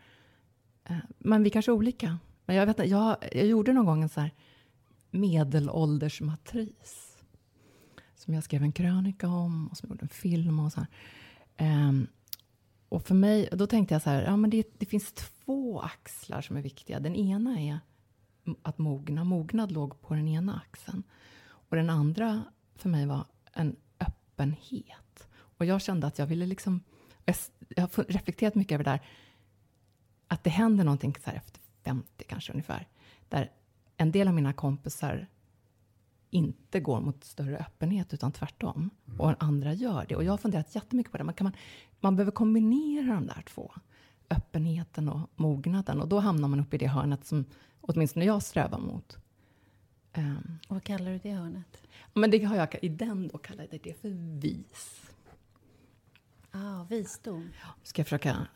Eh, 0.84 0.98
men 1.18 1.44
vi 1.44 1.50
kanske 1.50 1.72
är 1.72 1.74
olika. 1.74 2.20
Men 2.46 2.56
jag, 2.56 2.66
vet, 2.66 2.90
jag, 2.90 3.18
jag 3.32 3.46
gjorde 3.46 3.74
någon 3.74 3.86
gång 3.86 4.04
en 4.04 4.10
så 4.10 4.22
här 4.22 4.32
medelåldersmatris. 5.12 7.13
Som 8.24 8.34
jag 8.34 8.44
skrev 8.44 8.64
en 8.64 8.72
krönika 8.72 9.28
om 9.28 9.68
och 9.68 9.78
som 9.78 9.88
jag 9.88 9.96
gjorde 9.96 10.06
en 10.06 10.10
film 10.10 10.60
och 10.60 10.72
så 10.72 10.86
här. 11.58 11.88
Um, 11.88 12.08
och 12.90 13.08
för 13.08 13.16
mig, 13.16 13.50
då 13.52 13.68
tänkte 13.68 13.96
jag 13.96 14.02
så 14.02 14.10
här, 14.10 14.24
ja 14.24 14.38
men 14.38 14.50
det, 14.50 14.68
det, 14.78 14.86
finns 14.86 15.14
två 15.14 15.82
axlar 15.82 16.42
som 16.42 16.58
är 16.58 16.62
viktiga. 16.62 17.00
Den 17.00 17.16
ena 17.16 17.60
är 17.60 17.80
att 18.62 18.78
mogna. 18.78 19.24
Mognad 19.24 19.72
låg 19.72 20.02
på 20.02 20.14
den 20.14 20.28
ena 20.28 20.62
axeln. 20.68 21.04
Och 21.46 21.76
den 21.76 21.90
andra 21.90 22.44
för 22.76 22.90
mig 22.90 23.06
var 23.06 23.26
en 23.54 23.76
öppenhet. 24.00 25.28
Och 25.34 25.66
jag 25.66 25.82
kände 25.82 26.08
att 26.08 26.20
jag 26.20 26.26
ville 26.26 26.46
liksom, 26.46 26.84
jag, 27.26 27.36
jag 27.68 27.84
har 27.84 28.04
reflekterat 28.04 28.56
mycket 28.56 28.76
över 28.76 28.84
det 28.84 28.92
där, 28.92 29.02
att 30.28 30.44
det 30.44 30.50
händer 30.50 30.84
någonting 30.84 31.16
så 31.24 31.30
här 31.30 31.38
efter 31.38 31.62
50 31.84 32.24
kanske 32.28 32.52
ungefär, 32.52 32.88
där 33.30 33.52
en 33.98 34.12
del 34.12 34.28
av 34.28 34.34
mina 34.34 34.54
kompisar 34.54 35.28
inte 36.34 36.80
går 36.80 37.02
mot 37.02 37.24
större 37.24 37.58
öppenhet, 37.58 38.14
utan 38.14 38.32
tvärtom. 38.32 38.90
Mm. 39.08 39.22
Och 39.22 39.44
andra 39.44 39.74
gör 39.74 40.06
det. 40.10 40.16
Och 40.16 40.24
jag 40.24 40.32
har 40.32 40.38
funderat 40.38 40.76
jättemycket 40.76 41.12
på 41.12 41.18
det. 41.18 41.24
Man, 41.24 41.34
kan 41.34 41.46
man, 41.46 41.54
man 42.00 42.16
behöver 42.16 42.32
kombinera 42.32 43.14
de 43.14 43.28
där 43.28 43.44
två. 43.50 43.72
Öppenheten 44.30 45.10
och 45.10 45.30
mognaden. 45.36 46.02
Och 46.02 46.08
då 46.08 46.20
hamnar 46.20 46.48
man 46.48 46.60
uppe 46.60 46.76
i 46.76 46.80
det 46.80 46.88
hörnet 46.88 47.26
som 47.26 47.46
åtminstone 47.82 48.26
jag 48.26 48.44
strävar 48.44 48.80
mot. 48.80 49.18
Um, 50.18 50.60
och 50.68 50.76
vad 50.76 50.84
kallar 50.84 51.12
du 51.12 51.18
det 51.18 51.32
hörnet? 51.32 51.82
Men 52.14 52.32
det 52.32 52.44
har 52.44 52.56
jag, 52.56 52.76
I 52.82 52.90
den 52.90 53.28
då 53.28 53.38
kallar 53.38 53.68
jag 53.72 53.80
det 53.84 54.02
för 54.02 54.40
vis. 54.40 55.12
Ah, 56.52 56.84
visdom. 56.90 57.50
Ska 57.84 58.00
jag 58.00 58.08
försöka 58.08 58.48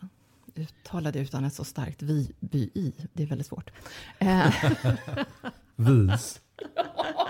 uttala 0.55 1.11
det 1.11 1.19
utan 1.19 1.45
ett 1.45 1.53
så 1.53 1.63
starkt 1.63 2.01
vi, 2.01 2.31
by, 2.39 2.59
i. 2.59 2.93
Det 3.13 3.23
är 3.23 3.27
väldigt 3.27 3.47
svårt. 3.47 3.71
vis. 5.75 6.41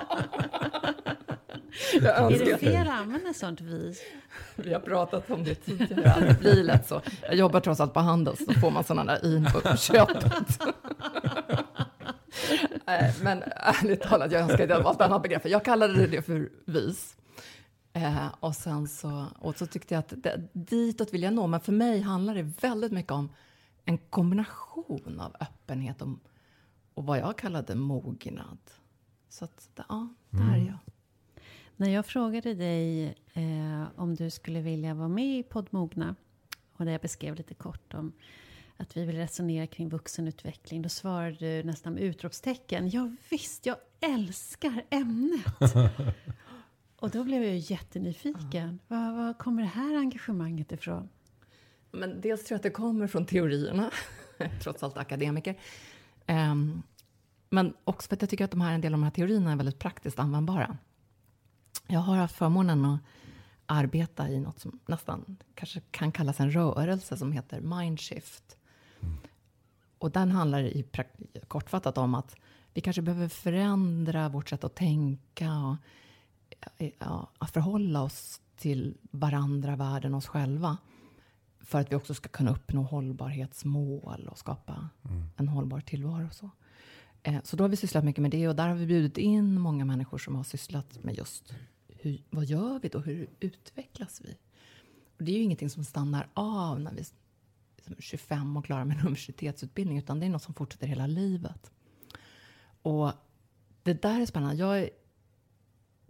är 2.01 2.45
det 2.45 2.57
fel 2.57 2.87
att 2.87 2.93
använda 2.93 3.33
sånt 3.33 3.61
vis? 3.61 4.01
Vi 4.55 4.73
har 4.73 4.79
pratat 4.79 5.31
om 5.31 5.43
det 5.43 5.55
tidigare. 5.55 6.27
Det 6.27 6.39
blir 6.39 6.63
lätt 6.63 6.87
så. 6.87 7.01
Jag 7.21 7.35
jobbar 7.35 7.59
trots 7.59 7.79
allt 7.79 7.93
på 7.93 7.99
Handels, 7.99 8.45
så 8.45 8.53
får 8.53 8.71
man 8.71 8.83
sådana 8.83 9.13
där 9.13 9.35
in 9.35 9.45
på 9.45 9.77
köpet. 9.77 10.59
Men 13.21 13.43
ärligt 13.55 14.01
talat, 14.01 14.31
jag 14.31 14.41
önskar 14.41 14.63
att 14.63 14.69
det 14.69 14.79
var 14.79 14.91
ett 14.91 14.95
spännande 14.95 15.27
begrepp. 15.27 15.45
Jag 15.45 15.65
kallade 15.65 16.07
det 16.07 16.21
för 16.21 16.49
vis. 16.65 17.17
Eh, 17.93 18.27
och 18.39 18.55
sen 18.55 18.87
så, 18.87 19.25
och 19.39 19.57
så 19.57 19.65
tyckte 19.65 19.93
jag 19.93 19.99
att 19.99 20.13
det, 20.17 20.41
ditåt 20.53 21.13
vill 21.13 21.23
jag 21.23 21.33
nå. 21.33 21.47
Men 21.47 21.59
för 21.59 21.71
mig 21.71 22.01
handlar 22.01 22.35
det 22.35 22.51
väldigt 22.61 22.91
mycket 22.91 23.11
om 23.11 23.29
en 23.85 23.97
kombination 23.97 25.19
av 25.19 25.35
öppenhet 25.39 26.01
och, 26.01 26.09
och 26.93 27.05
vad 27.05 27.19
jag 27.19 27.37
kallade 27.37 27.75
mognad. 27.75 28.57
Så 29.29 29.45
att, 29.45 29.69
ja, 29.75 30.07
där 30.29 30.43
är 30.43 30.47
mm. 30.47 30.65
jag. 30.65 30.77
När 31.75 31.89
jag 31.89 32.05
frågade 32.05 32.53
dig 32.53 33.05
eh, 33.33 33.83
om 33.95 34.15
du 34.15 34.29
skulle 34.29 34.61
vilja 34.61 34.93
vara 34.93 35.07
med 35.07 35.39
i 35.39 35.43
Poddmogna 35.43 36.15
och 36.73 36.85
där 36.85 36.91
jag 36.91 37.01
beskrev 37.01 37.35
lite 37.35 37.53
kort 37.53 37.93
om 37.93 38.13
att 38.77 38.97
vi 38.97 39.05
vill 39.05 39.15
resonera 39.15 39.67
kring 39.67 39.89
vuxenutveckling. 39.89 40.81
Då 40.81 40.89
svarade 40.89 41.35
du 41.39 41.63
nästan 41.63 41.93
med 41.93 42.03
utropstecken. 42.03 42.89
Ja, 42.89 43.15
visst, 43.29 43.65
jag 43.65 43.77
älskar 43.99 44.83
ämnet. 44.89 45.45
och 46.99 47.09
då 47.09 47.23
blev 47.23 47.43
jag 47.43 47.53
ju 47.53 47.73
jättenyfiken. 47.73 48.79
Ja. 48.87 48.95
Var, 48.95 49.11
var 49.11 49.33
kommer 49.33 49.61
det 49.61 49.67
här 49.67 49.95
engagemanget 49.95 50.71
ifrån? 50.71 51.09
Men 51.91 52.21
dels 52.21 52.43
tror 52.43 52.55
jag 52.55 52.59
att 52.59 52.63
det 52.63 52.69
kommer 52.69 53.07
från 53.07 53.25
teorierna, 53.25 53.91
trots 54.63 54.83
allt 54.83 54.97
akademiker. 54.97 55.59
Um, 56.27 56.83
men 57.49 57.73
också 57.83 58.07
för 58.07 58.15
att 58.15 58.21
jag 58.21 58.29
tycker 58.29 58.45
att 58.45 58.51
de 58.51 58.61
här, 58.61 58.73
en 58.73 58.81
del 58.81 58.93
av 58.93 58.99
de 58.99 59.03
här 59.03 59.11
teorierna 59.11 59.51
är 59.51 59.55
väldigt 59.55 59.79
praktiskt 59.79 60.19
användbara. 60.19 60.77
Jag 61.87 61.99
har 61.99 62.15
haft 62.15 62.35
förmånen 62.35 62.85
att 62.85 62.99
arbeta 63.65 64.29
i 64.29 64.39
något 64.39 64.59
som 64.59 64.79
nästan 64.85 65.37
kanske 65.55 65.79
kan 65.91 66.11
kallas 66.11 66.39
en 66.39 66.51
rörelse 66.51 67.17
som 67.17 67.31
heter 67.31 67.61
Mindshift. 67.61 68.57
Och 69.97 70.11
den 70.11 70.31
handlar 70.31 70.59
i 70.59 70.85
kortfattat 71.47 71.97
om 71.97 72.15
att 72.15 72.35
vi 72.73 72.81
kanske 72.81 73.01
behöver 73.01 73.27
förändra 73.27 74.29
vårt 74.29 74.49
sätt 74.49 74.63
att 74.63 74.75
tänka 74.75 75.51
och 75.57 75.75
ja, 76.99 77.29
att 77.37 77.51
förhålla 77.51 78.01
oss 78.01 78.41
till 78.55 78.97
varandra, 79.11 79.75
världen, 79.75 80.13
oss 80.13 80.27
själva. 80.27 80.77
För 81.59 81.79
att 81.81 81.91
vi 81.91 81.95
också 81.95 82.13
ska 82.13 82.29
kunna 82.29 82.51
uppnå 82.51 82.81
hållbarhetsmål 82.81 84.27
och 84.31 84.37
skapa 84.37 84.89
mm. 85.09 85.29
en 85.37 85.47
hållbar 85.47 85.81
tillvaro. 85.81 86.27
Och 86.27 86.33
så. 86.33 86.49
Eh, 87.23 87.43
så 87.43 87.55
då 87.55 87.63
har 87.63 87.69
vi 87.69 87.75
sysslat 87.75 88.03
mycket 88.03 88.21
med 88.21 88.31
det 88.31 88.47
och 88.47 88.55
där 88.55 88.67
har 88.67 88.75
vi 88.75 88.85
bjudit 88.85 89.17
in 89.17 89.59
många 89.59 89.85
människor 89.85 90.17
som 90.17 90.35
har 90.35 90.43
sysslat 90.43 91.03
med 91.03 91.17
just 91.17 91.53
hur, 91.87 92.23
vad 92.29 92.45
gör 92.45 92.79
vi 92.79 92.89
då? 92.89 92.99
Hur 92.99 93.29
utvecklas 93.39 94.21
vi? 94.21 94.37
Och 95.17 95.23
det 95.23 95.31
är 95.31 95.35
ju 95.37 95.43
ingenting 95.43 95.69
som 95.69 95.83
stannar 95.83 96.29
av 96.33 96.79
när 96.79 96.93
vi 96.93 96.99
är 96.99 97.07
25 97.99 98.57
och 98.57 98.65
klarar 98.65 98.85
med 98.85 98.97
en 98.97 99.01
universitetsutbildning, 99.05 99.97
utan 99.97 100.19
det 100.19 100.25
är 100.25 100.29
något 100.29 100.43
som 100.43 100.53
fortsätter 100.53 100.87
hela 100.87 101.07
livet. 101.07 101.71
Och 102.81 103.11
det 103.83 104.01
där 104.01 104.21
är 104.21 104.25
spännande. 104.25 104.55
Jag 104.55 104.89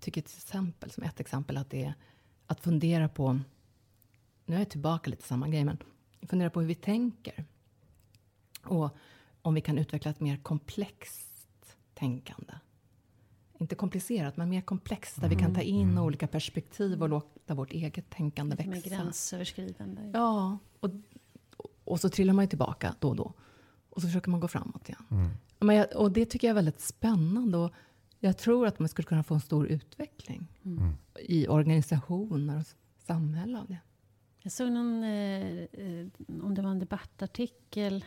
tycker 0.01 0.21
till 0.21 0.37
exempel, 0.37 0.91
som 0.91 1.03
ett 1.03 1.19
exempel, 1.19 1.57
att 1.57 1.69
det 1.69 1.83
är 1.83 1.93
att 2.47 2.61
fundera 2.61 3.09
på, 3.09 3.39
nu 4.45 4.55
är 4.55 4.59
jag 4.59 4.69
tillbaka 4.69 5.09
lite 5.09 5.23
samma 5.23 5.47
grej, 5.49 5.65
men 5.65 5.77
fundera 6.21 6.49
på 6.49 6.61
hur 6.61 6.67
vi 6.67 6.75
tänker. 6.75 7.45
Och 8.63 8.97
om 9.47 9.53
vi 9.53 9.61
kan 9.61 9.77
utveckla 9.77 10.11
ett 10.11 10.19
mer 10.19 10.37
komplext 10.37 11.77
tänkande 11.93 12.53
inte 13.59 13.75
komplicerat, 13.75 14.37
men 14.37 14.49
mer 14.49 14.61
komplext. 14.61 15.15
Där 15.15 15.27
mm. 15.27 15.37
vi 15.37 15.43
kan 15.43 15.53
ta 15.53 15.61
in 15.61 15.89
mm. 15.89 16.03
olika 16.03 16.27
perspektiv 16.27 17.01
och 17.03 17.09
låta 17.09 17.53
vårt 17.53 17.71
eget 17.71 18.09
tänkande 18.09 18.55
Lite 18.55 18.69
växa. 18.69 18.89
Mer 18.89 18.97
gränsöverskridande. 18.97 20.11
Ja, 20.13 20.57
och, 20.79 20.89
och 21.83 21.99
så 21.99 22.09
trillar 22.09 22.33
man 22.33 22.45
ju 22.45 22.49
tillbaka 22.49 22.95
då 22.99 23.09
och 23.09 23.15
då. 23.15 23.33
Och 23.89 24.01
så 24.01 24.07
försöker 24.07 24.29
man 24.29 24.39
gå 24.39 24.47
framåt 24.47 24.89
igen. 24.89 25.05
Mm. 25.11 25.29
Men 25.59 25.75
jag, 25.75 25.95
och 25.95 26.11
det 26.11 26.25
tycker 26.25 26.47
jag 26.47 26.51
är 26.51 26.55
väldigt 26.55 26.81
spännande. 26.81 27.57
Och 27.57 27.71
jag 28.19 28.37
tror 28.37 28.67
att 28.67 28.79
man 28.79 28.89
skulle 28.89 29.05
kunna 29.05 29.23
få 29.23 29.33
en 29.33 29.41
stor 29.41 29.67
utveckling 29.67 30.47
mm. 30.65 30.77
mm. 30.77 30.93
i 31.19 31.47
organisationer 31.47 32.57
och 32.59 32.65
samhälle 33.07 33.59
av 33.59 33.67
det. 33.67 33.77
Jag 34.41 34.51
såg 34.51 34.71
någon, 34.71 35.03
eh, 35.03 35.63
eh, 35.63 36.07
om 36.43 36.53
det 36.55 36.61
var 36.61 36.69
en 36.69 36.79
debattartikel 36.79 38.05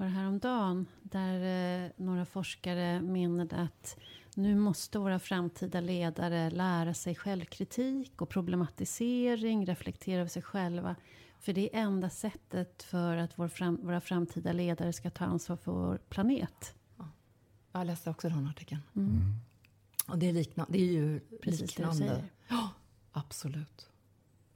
bara 0.00 0.08
häromdagen, 0.08 0.86
där 1.02 1.84
eh, 1.84 1.90
några 1.96 2.24
forskare 2.24 3.00
menade 3.00 3.56
att 3.56 3.96
nu 4.34 4.56
måste 4.56 4.98
våra 4.98 5.18
framtida 5.18 5.80
ledare 5.80 6.50
lära 6.50 6.94
sig 6.94 7.14
självkritik 7.14 8.22
och 8.22 8.28
problematisering, 8.28 9.66
reflektera 9.66 10.20
över 10.20 10.28
sig 10.28 10.42
själva. 10.42 10.96
För 11.40 11.52
det 11.52 11.76
är 11.76 11.82
enda 11.82 12.10
sättet 12.10 12.82
för 12.82 13.16
att 13.16 13.38
vår 13.38 13.48
fram, 13.48 13.78
våra 13.82 14.00
framtida 14.00 14.52
ledare 14.52 14.92
ska 14.92 15.10
ta 15.10 15.24
ansvar 15.24 15.56
för 15.56 15.72
vår 15.72 15.98
planet. 16.08 16.74
Ja. 16.96 17.08
Jag 17.72 17.86
läste 17.86 18.10
också 18.10 18.28
den 18.28 18.46
artikeln. 18.46 18.82
Mm. 18.96 19.08
Mm. 19.08 19.34
Och 20.08 20.18
det 20.18 20.28
är, 20.28 20.32
likna, 20.32 20.66
det 20.68 20.78
är 20.78 20.92
ju 20.92 21.20
Precis 21.20 21.60
liknande. 21.60 22.04
Det 22.04 22.04
du 22.04 22.08
säger. 22.08 22.30
Ja, 22.48 22.68
absolut. 23.12 23.88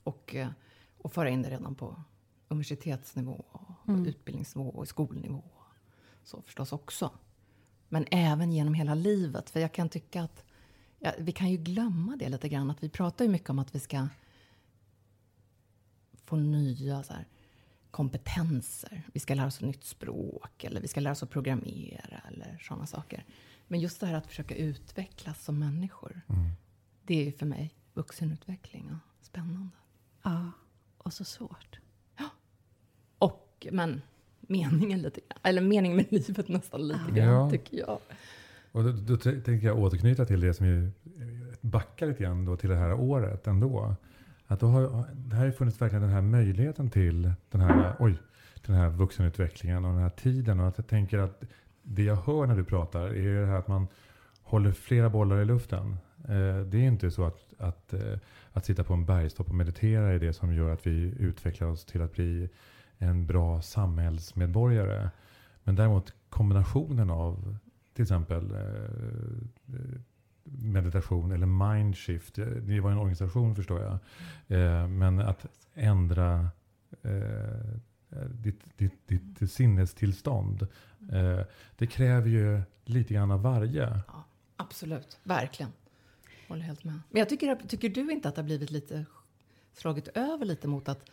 Och, 0.05 0.35
eh, 0.35 0.49
och 0.99 1.13
föra 1.13 1.31
in 1.31 1.43
det 1.43 1.51
redan 1.51 1.75
på 1.75 2.03
universitetsnivå, 2.49 3.45
och 3.53 3.74
mm. 3.89 4.07
utbildningsnivå 4.07 4.69
och 4.69 4.89
skolnivå. 4.89 5.43
Så 6.25 6.43
förstås 6.43 6.73
också. 6.73 7.11
Men 7.89 8.07
även 8.11 8.53
genom 8.53 8.75
hela 8.75 8.95
livet. 8.95 9.51
För 9.51 9.61
jag 9.61 9.73
kan 9.73 9.89
tycka 9.89 10.23
att 10.23 10.45
ja, 10.99 11.13
vi 11.19 11.33
kan 11.33 11.51
ju 11.51 11.57
glömma 11.57 12.17
det 12.17 12.29
lite 12.29 12.49
grann. 12.49 12.71
Att 12.71 12.83
vi 12.83 12.89
pratar 12.89 13.25
ju 13.25 13.31
mycket 13.31 13.51
om 13.51 13.59
att 13.59 13.75
vi 13.75 13.81
ska 13.81 14.09
få 16.25 16.37
nya 16.37 17.03
så 17.03 17.13
här, 17.13 17.27
kompetenser. 17.91 19.03
Vi 19.13 19.21
ska 19.21 19.35
lära 19.35 19.47
oss 19.47 19.57
ett 19.57 19.67
nytt 19.67 19.85
språk 19.85 20.65
eller 20.65 20.81
vi 20.81 20.89
ska 20.89 21.01
lära 21.01 21.13
oss 21.13 21.23
att 21.23 21.31
programmera 21.31 22.21
eller 22.29 22.59
sådana 22.63 22.87
saker. 22.87 23.25
Men 23.67 23.81
just 23.81 24.01
det 24.01 24.07
här 24.07 24.15
att 24.15 24.27
försöka 24.27 24.55
utvecklas 24.55 25.45
som 25.45 25.59
människor. 25.59 26.21
Mm. 26.29 26.51
Det 27.03 27.29
är 27.29 27.33
för 27.33 27.47
mig 27.47 27.75
vuxenutveckling 27.95 28.91
och 28.93 29.25
spännande. 29.25 29.77
Ja, 30.23 30.51
och 30.99 31.13
så 31.13 31.25
svårt. 31.25 31.79
Och, 33.69 33.75
men 33.75 34.03
meningen 34.41 35.03
lite. 35.03 35.21
Eller 35.43 35.63
meningen 35.63 35.97
med 35.97 36.07
livet 36.13 36.49
nästan 36.49 36.89
lite 36.89 37.11
grann, 37.15 37.29
Ja. 37.29 37.51
tycker 37.51 37.77
jag. 37.79 37.99
Och 38.73 38.85
då, 38.85 38.93
då 38.93 39.17
tänker 39.17 39.67
jag 39.67 39.79
återknyta 39.79 40.25
till 40.25 40.41
det 40.41 40.55
som 40.55 40.67
ju 40.67 40.91
backar 41.61 42.07
lite 42.07 42.23
grann 42.23 42.45
då 42.45 42.57
till 42.57 42.71
det 42.71 42.77
här 42.77 42.93
året 42.93 43.47
ändå. 43.47 43.95
Att 44.47 44.61
då 44.61 44.67
har, 44.67 45.05
det 45.15 45.37
här 45.37 45.45
har 45.45 45.53
funnits 45.53 45.81
verkligen 45.81 46.03
den 46.03 46.11
här 46.11 46.21
möjligheten 46.23 46.91
till 46.91 47.33
den 47.51 47.61
här, 47.61 47.95
oj, 47.99 48.15
den 48.67 48.77
här 48.77 48.89
vuxenutvecklingen 48.89 49.85
och 49.85 49.93
den 49.93 50.03
här 50.03 50.11
tiden. 50.11 50.61
Och 50.61 50.69
att 50.69 50.79
jag 50.79 50.87
tänker 50.87 51.19
att 51.19 51.43
det 51.83 52.03
jag 52.03 52.17
hör 52.17 52.47
när 52.47 52.57
du 52.57 52.65
pratar 52.65 53.07
är 53.07 53.41
det 53.41 53.47
här 53.47 53.59
att 53.59 53.69
man 53.69 53.87
håller 54.43 54.73
flera 54.73 55.11
bollar 55.11 55.41
i 55.43 55.45
luften. 55.45 55.97
Eh, 56.29 56.61
det 56.67 56.79
är 56.79 56.87
inte 56.87 57.11
så 57.11 57.25
att, 57.25 57.55
att, 57.59 57.93
eh, 57.93 58.19
att 58.53 58.65
sitta 58.67 58.85
på 58.85 58.95
en 58.95 59.07
bergstopp 59.07 59.49
och 59.49 59.55
meditera 59.55 60.13
är 60.13 60.19
det 60.19 60.33
som 60.33 60.55
gör 60.55 60.71
att 60.71 60.87
vi 60.87 61.15
utvecklar 61.19 61.69
oss 61.69 61.85
till 61.85 62.03
att 62.03 62.13
bli 62.13 62.49
en 63.05 63.27
bra 63.27 63.63
samhällsmedborgare. 63.63 65.11
Men 65.65 65.75
däremot 65.75 66.13
kombinationen 66.29 67.11
av 67.11 67.57
till 67.95 68.03
exempel 68.03 68.51
eh, 68.51 70.01
meditation 70.45 71.33
eller 71.33 71.47
mindshift. 71.47 72.39
Eh, 72.39 72.47
det 72.47 72.81
var 72.81 72.91
en 72.91 72.99
organisation 72.99 73.57
förstår 73.57 73.81
jag. 73.81 73.93
Eh, 74.59 74.89
men 74.89 75.21
att 75.21 75.47
ändra 75.75 76.49
eh, 77.03 78.27
ditt, 78.29 78.79
ditt, 78.79 79.09
ditt 79.09 79.53
sinnestillstånd. 79.53 80.63
Eh, 81.13 81.41
det 81.77 81.87
kräver 81.87 82.29
ju 82.29 82.63
lite 82.85 83.15
grann 83.15 83.31
av 83.31 83.43
varje. 83.43 84.01
Ja, 84.07 84.25
absolut, 84.57 85.19
verkligen. 85.23 85.73
Håller 86.49 86.63
helt 86.63 86.85
med. 86.85 87.01
Men 87.11 87.19
jag 87.19 87.29
tycker, 87.29 87.57
tycker 87.69 87.89
du 87.89 88.13
inte 88.13 88.29
att 88.29 88.35
det 88.35 88.41
har 88.41 88.47
blivit 88.47 88.71
lite 88.71 89.05
slagit 89.73 90.09
över 90.09 90.45
lite 90.45 90.69
mot 90.69 90.89
att 90.89 91.11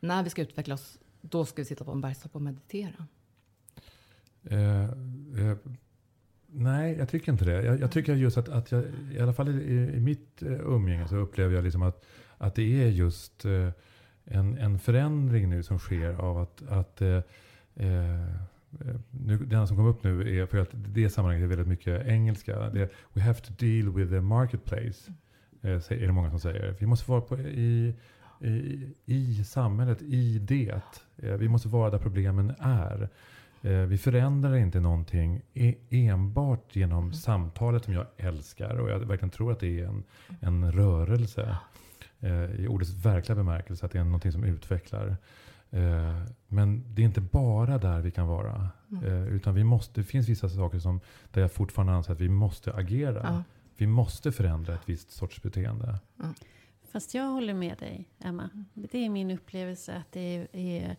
när 0.00 0.22
vi 0.22 0.30
ska 0.30 0.42
utveckla 0.42 0.74
oss, 0.74 0.98
då 1.20 1.44
ska 1.44 1.62
vi 1.62 1.66
sitta 1.66 1.84
på 1.84 1.92
en 1.92 2.00
bergstopp 2.00 2.34
och 2.34 2.42
meditera? 2.42 3.06
Eh, 4.44 4.84
eh, 4.84 5.56
nej, 6.46 6.96
jag 6.98 7.08
tycker 7.08 7.32
inte 7.32 7.44
det. 7.44 7.62
Jag, 7.62 7.80
jag 7.80 7.92
tycker 7.92 8.14
just 8.14 8.38
att, 8.38 8.48
att 8.48 8.72
jag, 8.72 8.84
i 9.12 9.20
alla 9.20 9.32
fall 9.32 9.48
i, 9.48 9.72
i 9.94 10.00
mitt 10.00 10.42
eh, 10.42 10.52
umgänge 10.52 11.08
så 11.08 11.16
upplever 11.16 11.54
jag 11.54 11.64
liksom 11.64 11.82
att, 11.82 12.04
att 12.38 12.54
det 12.54 12.82
är 12.82 12.88
just 12.88 13.44
eh, 13.44 13.70
en, 14.24 14.58
en 14.58 14.78
förändring 14.78 15.48
nu 15.50 15.62
som 15.62 15.78
sker 15.78 16.14
av 16.14 16.38
att, 16.38 16.62
att 16.68 17.02
eh, 17.02 17.22
eh, 17.74 18.26
nu, 19.10 19.38
det 19.38 19.54
enda 19.54 19.66
som 19.66 19.76
kom 19.76 19.86
upp 19.86 20.04
nu 20.04 20.38
är, 20.38 20.46
för 20.46 20.58
att 20.58 20.70
det 20.72 21.10
sammanhanget 21.10 21.44
är 21.44 21.48
väldigt 21.48 21.68
mycket 21.68 22.06
engelska. 22.06 22.70
Det, 22.70 22.90
we 23.12 23.22
have 23.22 23.40
to 23.40 23.52
deal 23.58 23.94
with 23.94 24.10
the 24.10 24.20
marketplace. 24.20 25.12
Eh, 25.62 25.70
är 25.72 26.06
det 26.06 26.12
många 26.12 26.30
som 26.30 26.40
säger. 26.40 26.76
Vi 26.80 26.86
måste 26.86 27.10
vara 27.10 27.20
på, 27.20 27.38
i, 27.38 27.94
i, 28.40 28.86
i 29.04 29.44
samhället, 29.44 30.02
i 30.02 30.38
det. 30.38 30.82
Eh, 31.22 31.32
vi 31.34 31.48
måste 31.48 31.68
vara 31.68 31.90
där 31.90 31.98
problemen 31.98 32.52
är. 32.58 33.08
Eh, 33.62 33.72
vi 33.72 33.98
förändrar 33.98 34.56
inte 34.56 34.80
någonting 34.80 35.40
e- 35.54 35.74
enbart 35.90 36.76
genom 36.76 37.12
samtalet 37.12 37.84
som 37.84 37.94
jag 37.94 38.06
älskar. 38.16 38.76
Och 38.78 38.90
jag 38.90 38.98
verkligen 38.98 39.30
tror 39.30 39.52
att 39.52 39.60
det 39.60 39.80
är 39.80 39.86
en, 39.86 40.04
en 40.40 40.72
rörelse. 40.72 41.56
Eh, 42.20 42.44
I 42.44 42.66
ordets 42.68 42.90
verkliga 42.90 43.36
bemärkelse. 43.36 43.86
Att 43.86 43.92
det 43.92 43.98
är 43.98 44.04
någonting 44.04 44.32
som 44.32 44.44
utvecklar. 44.44 45.16
Men 46.48 46.84
det 46.94 47.02
är 47.02 47.06
inte 47.06 47.20
bara 47.20 47.78
där 47.78 48.00
vi 48.00 48.10
kan 48.10 48.26
vara. 48.26 48.68
Eh, 49.04 49.26
utan 49.28 49.54
vi 49.54 49.64
måste, 49.64 50.00
det 50.00 50.04
finns 50.04 50.28
vissa 50.28 50.48
saker 50.48 50.78
som, 50.78 51.00
där 51.32 51.40
jag 51.42 51.52
fortfarande 51.52 51.92
anser 51.92 52.12
att 52.12 52.20
vi 52.20 52.28
måste 52.28 52.74
agera. 52.74 53.20
Ja. 53.22 53.42
Vi 53.76 53.86
måste 53.86 54.32
förändra 54.32 54.74
ett 54.74 54.80
visst 54.86 55.10
sorts 55.10 55.42
beteende. 55.42 55.98
Fast 56.90 57.14
jag 57.14 57.24
håller 57.24 57.54
med 57.54 57.78
dig, 57.78 58.08
Emma. 58.18 58.50
Det 58.74 58.98
är 58.98 59.08
min 59.08 59.30
upplevelse 59.30 59.94
att 59.94 60.12
det 60.12 60.48
är, 60.52 60.96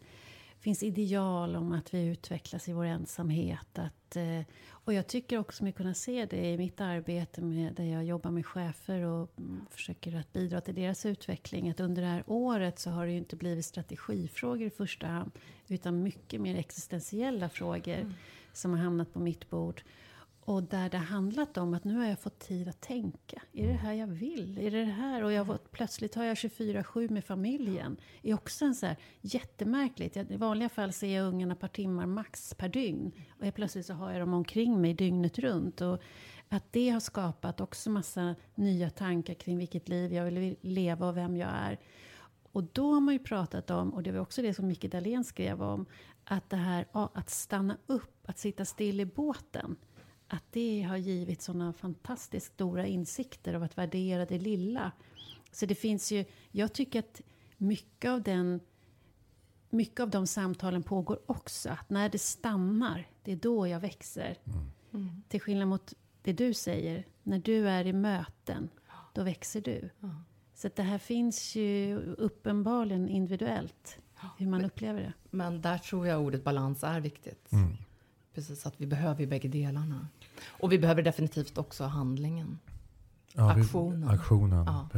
finns 0.60 0.84
ideal 0.84 1.56
om 1.56 1.72
att 1.72 1.94
vi 1.94 2.06
utvecklas 2.06 2.70
i 2.70 2.74
vår 2.74 2.86
ensamhet. 2.86 3.80
Att, 3.80 4.16
eh, 4.16 4.42
och 4.70 4.94
jag 4.94 5.08
tycker 5.08 5.38
också 5.38 5.64
mig 5.64 5.74
kunna 5.74 5.94
se 5.94 6.26
det 6.26 6.52
i 6.52 6.58
mitt 6.58 6.82
arbete 6.82 7.42
med, 7.42 7.74
där 7.74 7.84
jag 7.84 8.06
jobbar 8.06 8.32
med 8.32 8.46
chefer 8.46 9.02
och 9.02 9.32
mm, 9.38 9.66
försöker 9.70 10.16
att 10.16 10.34
bidra 10.34 10.62
till 10.62 10.76
deras 10.76 11.06
utveckling. 11.06 11.70
Att 11.70 11.80
under 11.80 12.02
det 12.02 12.08
här 12.08 12.24
året 12.28 12.80
så 12.80 12.90
har 12.90 13.06
det 13.06 13.12
ju 13.12 13.18
inte 13.18 13.36
blivit 13.36 13.66
strategifrågor 13.66 14.68
i 14.68 14.70
första 14.70 15.08
hand. 15.08 15.32
Utan 15.68 16.04
mycket 16.04 16.42
mer 16.42 16.56
existentiella 16.56 17.50
frågor 17.50 18.14
som 18.54 18.72
har 18.72 18.80
hamnat 18.80 19.14
på 19.14 19.20
mitt 19.20 19.50
bord. 19.50 19.82
Och 20.50 20.64
där 20.64 20.90
det 20.90 20.98
handlat 20.98 21.58
om 21.58 21.74
att 21.74 21.84
nu 21.84 21.98
har 21.98 22.06
jag 22.06 22.20
fått 22.20 22.40
tid 22.40 22.68
att 22.68 22.82
tänka. 22.82 23.42
Är 23.54 23.68
det 23.68 23.72
det 23.72 23.78
här 23.78 23.94
jag 23.94 24.08
vill? 24.08 24.58
Är 24.58 24.72
det 24.72 24.80
det 24.80 24.92
här? 24.92 25.24
Och 25.24 25.32
jag 25.32 25.40
har 25.40 25.46
fått, 25.46 25.72
plötsligt 25.72 26.16
har 26.16 26.24
jag 26.24 26.36
24-7 26.36 27.10
med 27.12 27.26
familjen. 27.26 27.98
Det 28.22 28.30
är 28.30 28.34
också 28.34 28.66
en 28.66 28.76
så 28.76 28.86
här 28.86 28.98
jättemärkligt. 29.22 30.16
Jag, 30.16 30.32
I 30.32 30.38
vanliga 30.38 30.70
fall 30.70 30.94
ser 30.94 31.16
jag 31.16 31.28
ungarna 31.28 31.54
ett 31.54 31.60
par 31.60 31.68
timmar 31.68 32.06
max 32.06 32.54
per 32.54 32.70
dygn. 32.70 33.12
Och 33.40 33.46
jag, 33.46 33.56
plötsligt 33.56 33.86
så 33.86 33.94
har 33.94 34.12
jag 34.12 34.22
dem 34.22 34.34
omkring 34.34 34.82
mig 34.82 34.94
dygnet 34.94 35.40
runt. 35.40 35.82
Och 35.82 36.02
att 36.50 36.72
det 36.72 36.90
har 36.90 37.00
skapat 37.00 37.62
också 37.62 37.90
massa 37.90 38.36
nya 38.56 38.90
tankar 38.90 39.34
kring 39.34 39.58
vilket 39.58 39.90
liv 39.90 40.14
jag 40.14 40.26
vill 40.26 40.56
leva 40.62 41.08
och 41.08 41.18
vem 41.18 41.38
jag 41.38 41.50
är. 41.50 41.80
Och 42.52 42.64
då 42.64 42.94
har 42.94 43.02
man 43.02 43.14
ju 43.14 43.20
pratat 43.20 43.70
om, 43.70 43.94
och 43.94 44.04
det 44.04 44.12
var 44.12 44.20
också 44.20 44.42
det 44.42 44.54
som 44.54 44.68
Micke 44.68 44.92
Dahlén 44.92 45.24
skrev 45.24 45.64
om, 45.64 45.86
att 46.24 46.50
det 46.50 46.58
här 46.58 46.86
att 46.92 47.30
stanna 47.30 47.78
upp, 47.88 48.30
att 48.30 48.38
sitta 48.38 48.66
still 48.66 49.00
i 49.00 49.06
båten. 49.06 49.76
Att 50.32 50.44
det 50.52 50.82
har 50.82 50.98
givit 50.98 51.42
sådana 51.42 51.74
fantastiskt 51.74 52.54
stora 52.54 52.86
insikter 52.88 53.54
av 53.54 53.64
att 53.64 53.78
värdera 53.78 54.26
det 54.26 54.40
lilla. 54.40 54.92
Så 55.52 55.66
det 55.66 55.76
finns 55.76 56.12
ju, 56.12 56.26
jag 56.52 56.74
tycker 56.74 57.00
att 57.00 57.22
mycket 57.58 58.10
av 58.12 58.22
den 58.22 58.60
mycket 59.70 60.00
av 60.00 60.10
de 60.10 60.28
samtalen 60.28 60.84
pågår 60.84 61.20
också. 61.26 61.70
Att 61.70 61.90
när 61.90 62.10
det 62.10 62.20
stannar, 62.20 63.08
det 63.24 63.32
är 63.32 63.36
då 63.36 63.68
jag 63.68 63.80
växer. 63.80 64.38
Mm. 64.94 65.24
Till 65.28 65.42
skillnad 65.42 65.68
mot 65.68 65.94
det 66.22 66.34
du 66.34 66.54
säger, 66.54 67.08
när 67.24 67.40
du 67.40 67.70
är 67.70 67.88
i 67.88 67.94
möten, 67.94 68.70
då 69.14 69.24
växer 69.24 69.62
du. 69.62 69.90
Ja. 70.00 70.10
Så 70.54 70.68
att 70.68 70.76
det 70.76 70.84
här 70.84 70.98
finns 70.98 71.56
ju 71.56 71.98
uppenbarligen 72.18 73.10
individuellt, 73.10 74.00
hur 74.38 74.48
man 74.48 74.66
upplever 74.66 75.02
det. 75.02 75.14
Men 75.30 75.62
där 75.62 75.78
tror 75.78 76.08
jag 76.08 76.22
ordet 76.22 76.44
balans 76.44 76.84
är 76.84 77.00
viktigt. 77.00 77.52
Mm. 77.52 77.78
Precis, 78.40 78.66
att 78.66 78.74
vi 78.82 78.88
behöver 78.88 79.20
ju 79.22 79.28
bägge 79.28 79.48
delarna. 79.48 80.08
Och 80.60 80.72
vi 80.72 80.80
behöver 80.80 81.02
definitivt 81.04 81.58
också 81.58 81.84
handlingen. 81.84 82.60
Ja, 83.34 83.54
vi- 83.56 83.62
Aktionen. 83.62 84.10
aktionen. 84.10 84.66
Ja. 84.66 84.90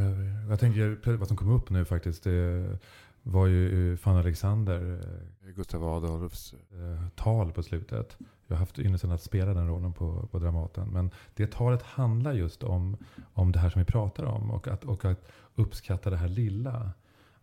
Jag 0.50 0.60
tänker, 0.60 1.16
vad 1.18 1.28
som 1.28 1.38
kom 1.38 1.50
upp 1.50 1.70
nu 1.70 1.86
faktiskt, 1.86 2.24
det 2.24 2.78
var 3.24 3.48
ju 3.48 3.98
fan 3.98 4.18
Alexander, 4.18 5.00
eh, 5.44 5.50
Gustav 5.56 5.84
Adolfs 5.84 6.54
eh, 6.54 7.08
tal 7.16 7.52
på 7.52 7.64
slutet. 7.64 8.18
Jag 8.48 8.56
har 8.56 8.60
haft 8.60 8.80
ynnesten 8.80 9.12
att 9.12 9.22
spela 9.24 9.54
den 9.54 9.68
rollen 9.68 9.94
på, 9.94 10.28
på 10.32 10.40
Dramaten. 10.40 10.88
Men 10.90 11.12
det 11.36 11.52
talet 11.52 11.82
handlar 11.84 12.34
just 12.34 12.64
om, 12.64 12.98
om 13.34 13.52
det 13.52 13.60
här 13.60 13.70
som 13.70 13.80
vi 13.80 13.86
pratar 13.86 14.24
om. 14.24 14.52
Och 14.52 14.68
att, 14.68 14.84
och 14.84 15.06
att 15.06 15.28
uppskatta 15.56 16.10
det 16.10 16.18
här 16.18 16.28
lilla. 16.28 16.92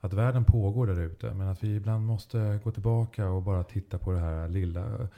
Att 0.00 0.12
världen 0.12 0.44
pågår 0.44 0.86
där 0.86 1.00
ute. 1.00 1.34
Men 1.34 1.48
att 1.48 1.64
vi 1.64 1.74
ibland 1.76 2.06
måste 2.06 2.60
gå 2.64 2.70
tillbaka 2.70 3.28
och 3.28 3.42
bara 3.42 3.64
titta 3.64 3.98
på 3.98 4.12
det 4.12 4.18
här 4.18 4.48
lilla. 4.48 5.08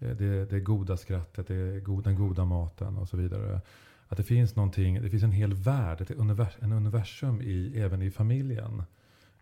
Eh, 0.00 0.16
Det, 0.16 0.50
det 0.50 0.60
goda 0.60 0.96
skrattet, 0.96 1.46
det, 1.48 1.80
den 2.04 2.14
goda 2.16 2.44
maten 2.44 2.96
och 2.96 3.08
så 3.08 3.16
vidare. 3.16 3.60
Att 4.08 4.16
det 4.16 4.22
finns 4.24 4.56
någonting, 4.56 5.02
det 5.02 5.10
finns 5.10 5.22
en 5.22 5.32
hel 5.32 5.54
värld, 5.54 6.00
ett 6.00 6.10
univers, 6.10 6.56
en 6.60 6.72
universum 6.72 7.40
i, 7.42 7.80
även 7.80 8.02
i 8.02 8.10
familjen. 8.10 8.82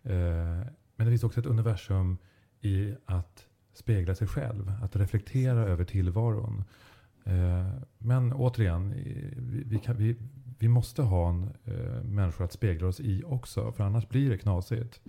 Eh, 0.03 0.61
men 0.97 1.07
det 1.07 1.11
finns 1.11 1.25
också 1.25 1.41
ett 1.41 1.47
universum 1.47 2.19
i 2.61 2.95
att 3.07 3.47
spegla 3.75 4.15
sig 4.15 4.27
själv, 4.29 4.73
att 4.83 4.97
reflektera 4.97 5.61
över 5.61 5.85
tillvaron. 5.85 6.65
Eh, 7.25 7.69
men 7.99 8.33
återigen, 8.33 8.91
vi, 9.37 9.63
vi, 9.67 9.79
kan, 9.79 9.97
vi, 9.97 10.17
vi 10.59 10.69
måste 10.69 11.03
ha 11.03 11.29
en, 11.29 11.43
eh, 11.65 12.03
människor 12.03 12.45
att 12.45 12.53
spegla 12.53 12.89
oss 12.89 13.01
i 13.01 13.23
också, 13.27 13.73
för 13.73 13.85
annars 13.85 14.09
blir 14.09 14.31
det 14.31 14.39
knasigt. 14.39 15.01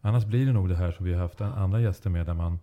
Annars 0.00 0.24
blir 0.26 0.46
det 0.46 0.52
nog 0.52 0.68
det 0.68 0.76
här 0.76 0.92
som 0.92 1.06
vi 1.06 1.12
har 1.12 1.20
haft 1.22 1.40
en- 1.40 1.52
andra 1.52 1.80
gäster 1.80 2.10
med, 2.10 2.26
där 2.26 2.34
man 2.34 2.58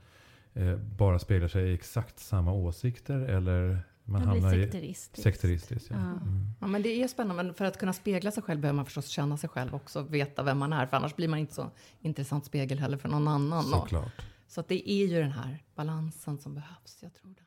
eh, 0.53 0.75
bara 0.75 1.19
speglar 1.19 1.47
sig 1.47 1.69
i 1.69 1.73
exakt 1.73 2.19
samma 2.19 2.53
åsikter 2.53 3.19
eller 3.19 3.79
man 4.03 4.21
Man 4.25 4.31
blir 4.31 4.41
hamnar 4.41 4.57
i 4.57 4.63
sekteristisk. 4.63 5.23
sekteristiskt. 5.23 5.89
Ja. 5.89 5.95
Ja. 5.95 6.01
Mm. 6.01 6.45
Ja, 6.59 6.67
men 6.67 6.81
det 6.81 7.03
är 7.03 7.07
spännande, 7.07 7.43
men 7.43 7.53
för 7.53 7.65
att 7.65 7.77
kunna 7.77 7.93
spegla 7.93 8.31
sig 8.31 8.43
själv 8.43 8.61
behöver 8.61 8.75
man 8.75 8.85
förstås 8.85 9.07
känna 9.07 9.37
sig 9.37 9.49
själv 9.49 9.75
också, 9.75 10.01
veta 10.01 10.43
vem 10.43 10.57
man 10.57 10.73
är, 10.73 10.85
för 10.85 10.97
annars 10.97 11.15
blir 11.15 11.27
man 11.27 11.39
inte 11.39 11.53
så 11.53 11.71
intressant 12.01 12.45
spegel 12.45 12.79
heller 12.79 12.97
för 12.97 13.09
någon 13.09 13.27
annan. 13.27 13.63
Såklart. 13.63 14.11
Så 14.47 14.59
att 14.59 14.67
det 14.67 14.91
är 14.91 15.05
ju 15.07 15.21
den 15.21 15.31
här 15.31 15.63
balansen 15.75 16.37
som 16.37 16.53
behövs, 16.53 16.97
jag 17.01 17.13
tror 17.13 17.29
det. 17.33 17.41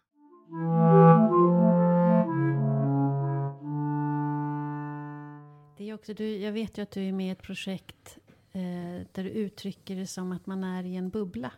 Det 5.76 5.90
är 5.90 5.94
också, 5.94 6.14
du, 6.14 6.36
jag 6.36 6.52
vet 6.52 6.78
ju 6.78 6.82
att 6.82 6.90
du 6.90 7.08
är 7.08 7.12
med 7.12 7.26
i 7.26 7.30
ett 7.30 7.42
projekt 7.42 8.18
eh, 8.52 9.06
där 9.12 9.24
du 9.24 9.30
uttrycker 9.30 9.96
det 9.96 10.06
som 10.06 10.32
att 10.32 10.46
man 10.46 10.64
är 10.64 10.84
i 10.84 10.96
en 10.96 11.10
bubbla. 11.10 11.52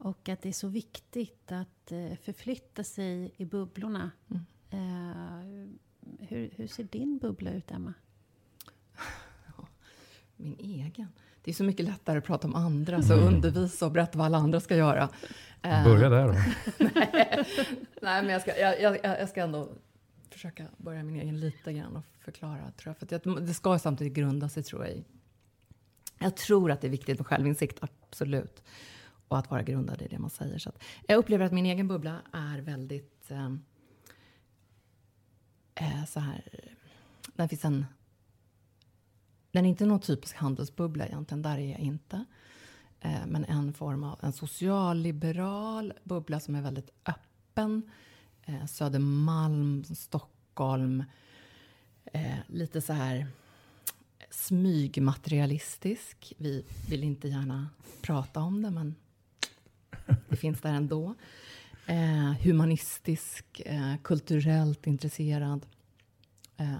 Och 0.00 0.28
att 0.28 0.42
det 0.42 0.48
är 0.48 0.52
så 0.52 0.68
viktigt 0.68 1.52
att 1.52 1.92
eh, 1.92 2.16
förflytta 2.22 2.84
sig 2.84 3.34
i 3.36 3.44
bubblorna. 3.44 4.10
Mm. 4.30 4.44
Eh, 4.70 5.70
hur, 6.28 6.50
hur 6.56 6.66
ser 6.66 6.84
din 6.84 7.18
bubbla 7.18 7.50
ut, 7.52 7.70
Emma? 7.70 7.94
Min 10.36 10.56
egen. 10.58 11.08
det 11.42 11.50
är 11.50 11.54
så 11.54 11.64
mycket 11.64 11.86
lättare 11.86 12.18
att 12.18 12.24
prata 12.24 12.48
om 12.48 12.54
andra, 12.54 13.02
så 13.02 13.12
mm. 13.12 13.34
undervisa 13.34 13.86
och 13.86 13.92
berätta 13.92 14.18
vad 14.18 14.26
alla 14.26 14.38
andra 14.38 14.60
ska 14.60 14.76
göra. 14.76 15.08
Börja 15.62 16.08
där 16.08 16.26
då. 16.26 16.32
nej, 16.94 17.44
nej, 18.02 18.22
men 18.22 18.28
jag 18.28 18.42
ska, 18.42 18.58
jag, 18.58 18.80
jag, 18.80 18.98
jag 19.04 19.28
ska 19.28 19.42
ändå 19.42 19.72
försöka 20.30 20.66
börja 20.76 21.02
min 21.02 21.16
egen 21.16 21.40
lite 21.40 21.72
grann 21.72 21.96
och 21.96 22.04
förklara. 22.18 22.72
Tror 22.76 22.96
jag. 23.00 23.08
För 23.08 23.16
att 23.16 23.46
det 23.46 23.54
ska 23.54 23.78
samtidigt 23.78 24.12
grunda 24.12 24.48
sig, 24.48 24.62
tror 24.62 24.86
jag, 24.86 24.94
i... 24.94 25.04
Jag 26.18 26.36
tror 26.36 26.70
att 26.70 26.80
det 26.80 26.86
är 26.86 26.90
viktigt 26.90 27.18
med 27.18 27.26
självinsikt, 27.26 27.78
absolut. 27.80 28.62
Och 29.30 29.38
att 29.38 29.50
vara 29.50 29.62
grundad 29.62 30.02
i 30.02 30.08
det 30.08 30.18
man 30.18 30.30
säger. 30.30 30.58
Så 30.58 30.72
jag 31.06 31.16
upplever 31.16 31.44
att 31.44 31.52
min 31.52 31.66
egen 31.66 31.88
bubbla 31.88 32.20
är 32.32 32.58
väldigt... 32.58 33.30
Ehm, 33.30 33.64
eh, 35.74 36.04
så 36.04 36.20
här... 36.20 36.44
Den 37.34 37.48
finns 37.48 37.64
en... 37.64 37.86
Den 39.50 39.64
är 39.64 39.68
inte 39.68 39.86
någon 39.86 40.00
typisk 40.00 40.36
handelsbubbla 40.36 41.06
egentligen, 41.06 41.42
där 41.42 41.58
är 41.58 41.70
jag 41.70 41.80
inte. 41.80 42.24
Eh, 43.00 43.26
men 43.26 43.44
en 43.44 43.72
form 43.72 44.04
av 44.04 44.18
en 44.22 44.32
socialliberal 44.32 45.92
bubbla 46.04 46.40
som 46.40 46.54
är 46.54 46.62
väldigt 46.62 46.90
öppen 47.04 47.90
eh, 48.42 48.66
Södermalm, 48.66 49.84
Stockholm. 49.84 51.04
Eh, 52.04 52.38
lite 52.46 52.80
så 52.80 52.92
här 52.92 53.26
smygmaterialistisk. 54.30 56.32
Vi 56.38 56.64
vill 56.88 57.04
inte 57.04 57.28
gärna 57.28 57.68
prata 58.02 58.40
om 58.40 58.62
det, 58.62 58.70
men 58.70 58.94
det 60.28 60.36
finns 60.36 60.60
där 60.60 60.72
ändå. 60.72 61.14
Eh, 61.86 62.32
humanistisk, 62.42 63.60
eh, 63.60 63.96
kulturellt 64.02 64.86
intresserad. 64.86 65.66
Eh, 66.56 66.74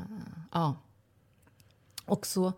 ja. 0.52 0.76
Och 2.06 2.26
så, 2.26 2.52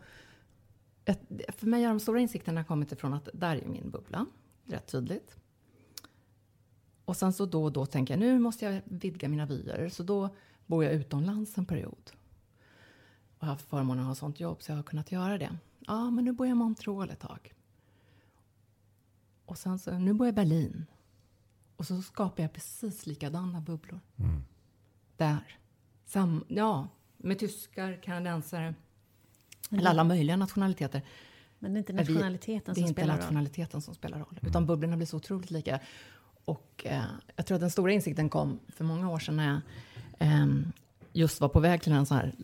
för 1.48 1.66
mig 1.66 1.82
har 1.82 1.88
de 1.88 2.00
stora 2.00 2.20
insikterna 2.20 2.64
kommit 2.64 2.92
ifrån 2.92 3.14
att 3.14 3.28
där 3.34 3.56
är 3.56 3.66
min 3.66 3.90
bubbla, 3.90 4.26
rätt 4.64 4.86
tydligt. 4.86 5.36
Och 7.04 7.16
sen 7.16 7.32
så 7.32 7.46
då 7.46 7.64
och 7.64 7.72
då 7.72 7.86
tänker 7.86 8.14
jag 8.14 8.20
nu 8.20 8.38
måste 8.38 8.64
jag 8.64 8.82
vidga 8.84 9.28
mina 9.28 9.46
vyer. 9.46 9.88
Så 9.88 10.02
då 10.02 10.34
bor 10.66 10.84
jag 10.84 10.92
utomlands 10.92 11.58
en 11.58 11.66
period. 11.66 12.10
Och 13.38 13.46
har 13.46 13.52
haft 13.52 13.68
förmånen 13.68 14.02
att 14.04 14.08
ha 14.08 14.14
sånt 14.14 14.40
jobb 14.40 14.62
så 14.62 14.72
jag 14.72 14.76
har 14.76 14.82
kunnat 14.82 15.12
göra 15.12 15.38
det. 15.38 15.58
Ja, 15.78 16.10
men 16.10 16.24
nu 16.24 16.32
bor 16.32 16.46
jag 16.46 16.54
i 16.54 16.58
Montreal 16.58 17.10
ett 17.10 17.20
tag. 17.20 17.52
Och 19.44 19.58
sen 19.58 19.78
så, 19.78 19.98
nu 19.98 20.12
bor 20.12 20.26
jag 20.26 20.32
i 20.32 20.36
Berlin. 20.36 20.86
Och 21.76 21.86
så 21.86 22.02
skapar 22.02 22.42
jag 22.42 22.52
precis 22.52 23.06
likadana 23.06 23.60
bubblor. 23.60 24.00
Mm. 24.16 24.42
Där. 25.16 25.58
Sam, 26.04 26.44
ja, 26.48 26.88
med 27.16 27.38
tyskar, 27.38 28.02
kanadensare. 28.02 28.74
Mm. 29.70 29.80
Eller 29.80 29.90
alla 29.90 30.04
möjliga 30.04 30.36
nationaliteter. 30.36 31.02
Men 31.58 31.72
det 31.72 31.76
är 31.76 31.80
inte 31.80 31.92
nationaliteten, 31.92 32.74
vi, 32.74 32.80
som, 32.80 32.90
spelar 32.90 33.14
roll. 33.14 33.20
nationaliteten 33.20 33.82
som 33.82 33.94
spelar 33.94 34.18
roll. 34.18 34.38
Utan 34.42 34.66
bubblorna 34.66 34.96
blir 34.96 35.06
så 35.06 35.16
otroligt 35.16 35.50
lika. 35.50 35.80
Och 36.44 36.82
eh, 36.84 37.04
jag 37.36 37.46
tror 37.46 37.54
att 37.56 37.60
den 37.60 37.70
stora 37.70 37.92
insikten 37.92 38.28
kom 38.28 38.60
för 38.68 38.84
många 38.84 39.10
år 39.10 39.18
sedan 39.18 39.36
när 39.36 39.48
jag 39.48 39.60
eh, 40.18 40.46
just 41.12 41.40
var 41.40 41.48
på 41.48 41.60
väg 41.60 41.82
till 41.82 41.92
en 41.92 42.06
sån 42.06 42.16
här 42.16 42.34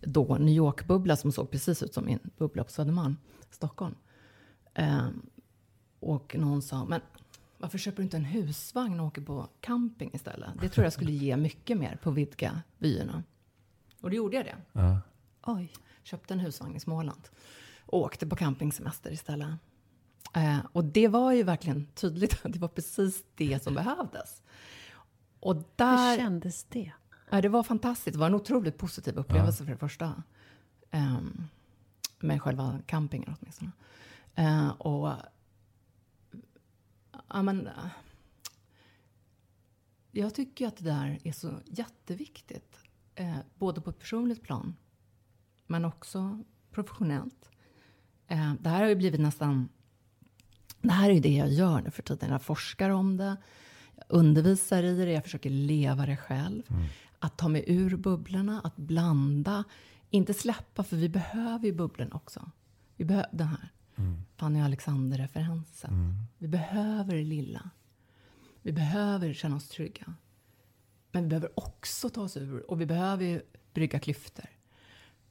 då 0.00 0.36
New 0.38 0.54
York-bubbla 0.54 1.16
som 1.16 1.32
såg 1.32 1.50
precis 1.50 1.82
ut 1.82 1.94
som 1.94 2.04
min 2.04 2.18
bubbla 2.38 2.64
på 2.64 2.70
Södermalm, 2.70 3.16
Stockholm. 3.50 3.94
Eh, 4.74 5.08
och 6.00 6.36
någon 6.38 6.62
sa, 6.62 6.84
men 6.84 7.00
varför 7.58 7.78
köper 7.78 7.96
du 7.96 8.02
inte 8.02 8.16
en 8.16 8.24
husvagn 8.24 9.00
och 9.00 9.06
åker 9.06 9.22
på 9.22 9.48
camping 9.60 10.10
istället? 10.14 10.50
Det 10.60 10.68
tror 10.68 10.84
jag 10.84 10.92
skulle 10.92 11.12
ge 11.12 11.36
mycket 11.36 11.78
mer 11.78 11.98
på 12.02 12.10
vidga 12.10 12.62
vyerna. 12.78 13.22
Och 14.00 14.10
då 14.10 14.16
gjorde 14.16 14.36
jag 14.36 14.46
det. 14.46 14.56
Ja. 14.72 15.00
Oj. 15.42 15.72
Köpte 16.02 16.34
en 16.34 16.40
husvagn 16.40 16.76
i 16.76 16.80
Småland. 16.80 17.28
Och 17.86 17.98
åkte 17.98 18.26
på 18.26 18.36
campingsemester 18.36 19.10
istället. 19.10 19.48
Eh, 20.34 20.58
och 20.72 20.84
det 20.84 21.08
var 21.08 21.32
ju 21.32 21.42
verkligen 21.42 21.86
tydligt 21.86 22.46
att 22.46 22.52
det 22.52 22.58
var 22.58 22.68
precis 22.68 23.24
det 23.34 23.62
som 23.62 23.74
behövdes. 23.74 24.42
Och 25.40 25.64
där, 25.76 26.10
Hur 26.10 26.16
kändes 26.16 26.64
det? 26.64 26.92
Eh, 27.30 27.40
det 27.40 27.48
var 27.48 27.62
fantastiskt. 27.62 28.12
Det 28.12 28.18
var 28.18 28.26
en 28.26 28.34
otroligt 28.34 28.78
positiv 28.78 29.16
upplevelse 29.16 29.62
ja. 29.62 29.66
för 29.66 29.72
det 29.72 29.78
första. 29.78 30.22
Eh, 30.90 31.18
med 32.20 32.42
själva 32.42 32.78
campingen 32.86 33.36
åtminstone. 33.40 33.70
Eh, 34.34 34.68
och... 34.68 35.12
Ja, 37.28 37.42
men, 37.42 37.66
eh, 37.66 37.72
jag 40.10 40.34
tycker 40.34 40.66
att 40.66 40.76
det 40.76 40.84
där 40.84 41.18
är 41.24 41.32
så 41.32 41.60
jätteviktigt. 41.66 42.78
Eh, 43.14 43.38
både 43.54 43.80
på 43.80 43.90
ett 43.90 43.98
personligt 43.98 44.42
plan, 44.42 44.74
men 45.66 45.84
också 45.84 46.44
professionellt. 46.70 47.50
Eh, 48.26 48.54
det 48.60 48.68
här 48.68 48.82
har 48.82 48.88
ju 48.88 48.96
blivit 48.96 49.20
nästan 49.20 49.68
det 50.82 50.92
här 50.92 51.10
är 51.10 51.20
det 51.20 51.36
jag 51.36 51.48
gör 51.48 51.80
nu 51.80 51.90
för 51.90 52.02
tiden. 52.02 52.30
Jag 52.30 52.42
forskar 52.42 52.90
om 52.90 53.16
det, 53.16 53.36
jag 53.94 54.04
undervisar 54.08 54.82
i 54.82 55.04
det, 55.04 55.12
jag 55.12 55.24
försöker 55.24 55.50
leva 55.50 56.06
det 56.06 56.16
själv. 56.16 56.62
Mm. 56.70 56.84
Att 57.18 57.36
ta 57.38 57.48
mig 57.48 57.64
ur 57.66 57.96
bubblorna, 57.96 58.60
att 58.64 58.76
blanda. 58.76 59.64
Inte 60.10 60.34
släppa, 60.34 60.84
för 60.84 60.96
vi 60.96 61.08
behöver 61.08 61.66
ju 61.66 61.72
bubblorna 61.72 62.16
också. 62.16 62.50
Vi 62.96 63.04
behöver 63.04 63.28
den 63.32 63.46
här 63.46 63.72
Fanny 64.38 64.60
Alexander-referensen. 64.60 65.90
Mm. 65.90 66.14
Vi 66.38 66.48
behöver 66.48 67.14
det 67.14 67.24
lilla. 67.24 67.70
Vi 68.62 68.72
behöver 68.72 69.32
känna 69.32 69.56
oss 69.56 69.68
trygga. 69.68 70.14
Men 71.12 71.22
vi 71.22 71.28
behöver 71.28 71.50
också 71.58 72.10
ta 72.10 72.22
oss 72.22 72.36
ur 72.36 72.70
och 72.70 72.80
vi 72.80 72.86
behöver 72.86 73.24
ju 73.24 73.42
brygga 73.74 73.98
klyftor. 73.98 74.44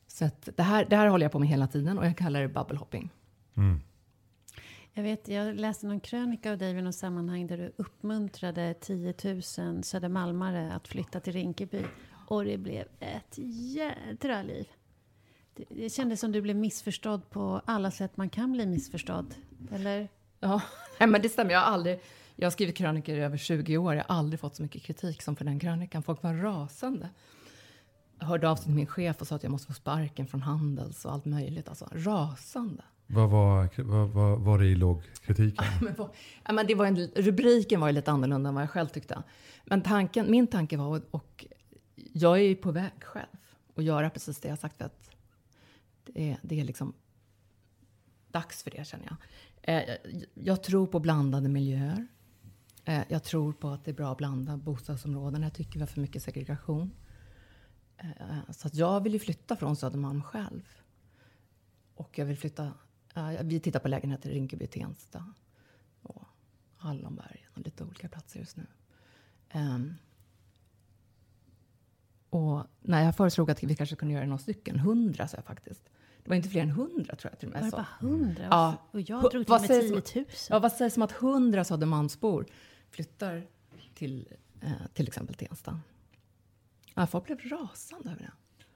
Så 0.07 0.29
det, 0.55 0.63
här, 0.63 0.85
det 0.89 0.95
här 0.95 1.07
håller 1.07 1.25
jag 1.25 1.31
på 1.31 1.39
med 1.39 1.49
hela 1.49 1.67
tiden 1.67 1.97
och 1.97 2.05
jag 2.05 2.17
kallar 2.17 2.41
det 2.41 2.47
bubble 2.47 2.77
hopping. 2.77 3.09
Mm. 3.57 3.79
Jag, 4.93 5.03
vet, 5.03 5.27
jag 5.27 5.55
läste 5.55 5.87
någon 5.87 5.99
krönika 5.99 6.51
av 6.51 6.57
dig 6.57 6.77
i 6.77 6.81
något 6.81 6.95
sammanhang 6.95 7.47
där 7.47 7.57
du 7.57 7.73
uppmuntrade 7.77 8.73
10 8.73 9.13
000 9.23 9.83
södermalmare 9.83 10.73
att 10.73 10.87
flytta 10.87 11.19
till 11.19 11.33
Rinkeby. 11.33 11.83
Och 12.27 12.45
det 12.45 12.57
blev 12.57 12.87
ett 12.99 13.37
jädra 13.75 14.43
liv. 14.43 14.67
Det, 15.69 15.89
kändes 15.89 16.19
som 16.19 16.31
du 16.31 16.41
blev 16.41 16.55
missförstådd 16.55 17.29
på 17.29 17.61
alla 17.65 17.91
sätt 17.91 18.17
man 18.17 18.29
kan 18.29 18.51
bli 18.51 18.65
missförstådd. 18.65 19.35
Eller? 19.71 20.09
Ja, 20.39 20.61
men 20.99 21.21
det 21.21 21.29
stämmer. 21.29 21.51
Jag 21.51 21.59
har 21.59 21.71
aldrig... 21.73 21.99
Jag 22.39 22.45
har 22.45 22.51
skrivit 22.51 22.77
krönikor 22.77 23.15
i 23.15 23.19
över 23.19 23.37
20 23.37 23.77
år. 23.77 23.95
Jag 23.95 24.03
har 24.07 24.15
aldrig 24.15 24.39
fått 24.39 24.55
så 24.55 24.61
mycket 24.61 24.83
kritik 24.83 25.21
som 25.21 25.35
för 25.35 25.45
den 25.45 25.59
krönikan. 25.59 26.03
Folk 26.03 26.23
var 26.23 26.33
rasande. 26.33 27.09
Jag 28.19 28.27
hörde 28.27 28.49
av 28.49 28.55
sig 28.55 28.65
till 28.65 28.73
min 28.73 28.87
chef 28.87 29.21
och 29.21 29.27
sa 29.27 29.35
att 29.35 29.43
jag 29.43 29.51
måste 29.51 29.67
få 29.67 29.73
sparken 29.73 30.27
från 30.27 30.41
Handels 30.41 31.05
och 31.05 31.13
allt 31.13 31.25
möjligt. 31.25 31.69
Alltså, 31.69 31.89
rasande. 31.91 32.83
Vad 33.07 33.29
var, 33.29 33.69
vad, 33.83 34.09
vad, 34.09 34.39
var 34.39 34.59
det 34.59 34.65
i 34.65 34.75
låg 34.75 35.01
kritiken? 35.25 35.65
men, 35.81 35.95
ja, 36.43 36.53
men 36.53 36.67
det 36.67 36.75
var 36.75 36.85
en, 36.85 36.97
rubriken 37.15 37.79
var 37.79 37.87
ju 37.87 37.93
lite 37.93 38.11
annorlunda 38.11 38.49
än 38.49 38.55
vad 38.55 38.63
jag 38.63 38.69
själv 38.69 38.87
tyckte. 38.87 39.23
Men 39.65 39.81
tanken, 39.81 40.31
min 40.31 40.47
tanke 40.47 40.77
var, 40.77 41.01
och 41.11 41.45
jag 42.13 42.37
är 42.37 42.43
ju 42.43 42.55
på 42.55 42.71
väg 42.71 43.03
själv 43.03 43.27
att 43.75 43.83
göra 43.83 44.09
precis 44.09 44.39
det 44.39 44.47
jag 44.47 44.59
sagt. 44.59 44.77
För 44.77 44.85
att 44.85 45.06
det 46.13 46.29
är, 46.29 46.31
eh, 46.31 46.37
det 46.41 46.59
är 46.59 46.63
liksom 46.63 46.93
dags 48.27 48.63
för 48.63 48.71
det 48.71 48.87
känner 48.87 49.05
jag. 49.05 49.17
Eh, 49.61 49.95
jag 50.33 50.63
tror 50.63 50.87
på 50.87 50.99
blandade 50.99 51.49
miljöer. 51.49 52.07
Eh, 52.85 53.03
jag 53.09 53.23
tror 53.23 53.53
på 53.53 53.69
att 53.69 53.85
det 53.85 53.91
är 53.91 53.95
bra 53.95 54.11
att 54.11 54.17
blanda 54.17 54.57
bostadsområden. 54.57 55.41
Jag 55.41 55.53
tycker 55.53 55.73
vi 55.73 55.79
har 55.79 55.87
för 55.87 56.01
mycket 56.01 56.23
segregation. 56.23 56.91
Eh, 57.97 58.51
så 58.51 58.67
att 58.67 58.75
jag 58.75 59.03
vill 59.03 59.13
ju 59.13 59.19
flytta 59.19 59.55
från 59.55 59.75
Södermalm 59.75 60.23
själv. 60.23 60.69
Och 61.95 62.17
jag 62.17 62.25
vill 62.25 62.37
flytta 62.37 62.73
eh, 63.15 63.43
vi 63.43 63.59
tittar 63.59 63.79
på 63.79 63.87
lägenheter 63.87 64.29
i 64.29 64.33
Rinkeby, 64.33 64.67
Tensta 64.67 65.33
och 66.01 66.23
Hallonbergen 66.77 67.51
och 67.53 67.59
lite 67.59 67.83
olika 67.83 68.09
platser 68.09 68.39
just 68.39 68.57
nu. 68.57 68.65
Ehm, 69.49 69.93
och 72.29 72.63
när 72.81 73.03
jag 73.03 73.15
föreslog 73.15 73.51
att 73.51 73.63
vi 73.63 73.75
kanske 73.75 73.95
kunde 73.95 74.13
göra 74.13 74.25
några 74.25 74.37
stycken, 74.37 74.79
hundra 74.79 75.27
sa 75.27 75.37
jag 75.37 75.45
faktiskt. 75.45 75.89
Det 76.27 76.31
var 76.31 76.35
inte 76.35 76.49
fler 76.49 76.61
än 76.61 76.69
hundra 76.69 77.15
tror 77.15 77.31
jag 77.31 77.39
till 77.39 77.47
och 77.47 77.53
med. 77.53 77.61
Var 77.61 77.69
det 77.69 77.71
bara 77.71 78.09
hundra? 78.09 78.43
Ja. 78.49 78.75
Och 78.91 79.01
jag 79.01 79.21
drog 79.21 79.45
till 79.45 79.55
med 79.55 79.67
tiotusen. 79.69 80.55
Ja, 80.55 80.59
vad 80.59 80.71
sägs 80.71 80.97
om 80.97 81.03
att 81.03 81.11
hundra 81.11 81.63
Södermalmsbor 81.63 82.45
flyttar 82.91 83.47
till 83.93 84.27
eh, 84.61 84.71
till 84.93 85.07
exempel 85.07 85.35
Tensta? 85.35 85.79
Ja, 86.93 87.07
folk 87.07 87.25
blev 87.25 87.39
rasande 87.39 88.09
över 88.09 88.21
det. 88.21 88.31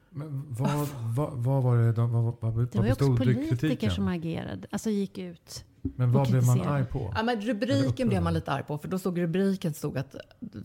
Men 0.09 0.53
vad, 0.53 0.87
vad, 1.15 1.33
vad 1.33 1.63
var 1.63 1.77
det 1.77 1.91
de, 1.91 2.11
vad, 2.11 2.23
vad, 2.23 2.53
vad 2.53 2.71
Det 2.71 2.77
var 2.77 2.85
ju 2.85 2.91
också 2.91 3.15
politiker 3.15 3.57
kritiken? 3.57 3.91
som 3.91 4.07
agerade, 4.07 4.67
alltså 4.71 4.89
gick 4.89 5.17
ut 5.17 5.65
Men 5.81 6.11
vad 6.11 6.29
blev 6.31 6.45
man 6.45 6.61
arg 6.61 6.85
på? 6.85 7.13
Ja, 7.15 7.23
men 7.23 7.41
rubriken 7.41 8.07
blev 8.07 8.23
man 8.23 8.33
lite 8.33 8.51
arg 8.51 8.63
på, 8.63 8.77
för 8.77 8.87
då 8.87 8.99
stod 8.99 9.17
rubriken 9.17 9.73
stod 9.73 9.97
att 9.97 10.15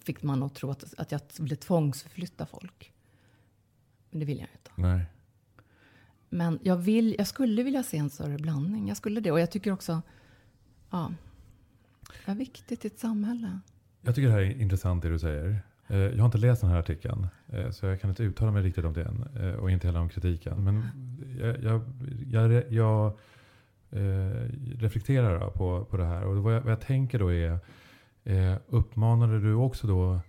fick 0.03 0.23
man 0.23 0.43
att 0.43 0.55
tro 0.55 0.71
att, 0.71 0.95
att 0.99 1.13
jag 1.13 1.21
ville 1.39 1.57
tvångsförflytta 1.57 2.47
folk. 2.47 2.93
Men 4.11 4.21
det 4.21 4.27
vill 4.27 4.39
jag 4.39 4.49
inte. 4.55 4.71
Nej. 4.75 5.07
Men 6.37 6.59
jag, 6.63 6.77
vill, 6.77 7.15
jag 7.19 7.27
skulle 7.27 7.63
vilja 7.63 7.83
se 7.83 7.97
en 7.97 8.11
större 8.11 8.39
blandning. 8.39 8.89
Jag 8.89 8.97
skulle 8.97 9.21
det. 9.21 9.31
Och 9.31 9.41
jag 9.41 9.51
tycker 9.51 9.73
också, 9.73 10.03
ja, 10.91 11.13
det 12.25 12.33
är 12.33 12.37
viktigt 12.37 12.85
i 12.85 12.89
ett 12.89 12.99
samhälle. 12.99 13.61
Jag 14.01 14.15
tycker 14.15 14.29
det 14.29 14.35
här 14.35 14.41
är 14.41 14.61
intressant 14.61 15.03
det 15.03 15.09
du 15.09 15.19
säger. 15.19 15.61
Eh, 15.87 15.99
jag 15.99 16.19
har 16.19 16.27
inte 16.27 16.39
läst 16.39 16.61
den 16.61 16.71
här 16.71 16.79
artikeln, 16.79 17.27
eh, 17.47 17.71
så 17.71 17.87
jag 17.87 18.01
kan 18.01 18.11
inte 18.11 18.23
uttala 18.23 18.51
mig 18.51 18.63
riktigt 18.63 18.85
om 18.85 18.93
den 18.93 19.25
eh, 19.41 19.55
och 19.55 19.71
inte 19.71 19.87
heller 19.87 20.01
om 20.01 20.09
kritiken. 20.09 20.65
Men 20.65 20.83
jag, 21.41 21.63
jag, 21.63 21.83
jag, 22.31 22.73
jag 22.73 23.13
reflekterar 24.79 25.51
på, 25.51 25.85
på 25.85 25.97
det 25.97 26.05
här. 26.05 26.25
Och 26.25 26.37
vad 26.43 26.55
jag, 26.55 26.61
vad 26.61 26.73
jag 26.73 26.81
tänker 26.81 27.19
då 27.19 27.33
är, 27.33 27.59
uppmanade 28.69 29.41
du 29.41 29.55
också 29.55 29.87
då 29.87 30.21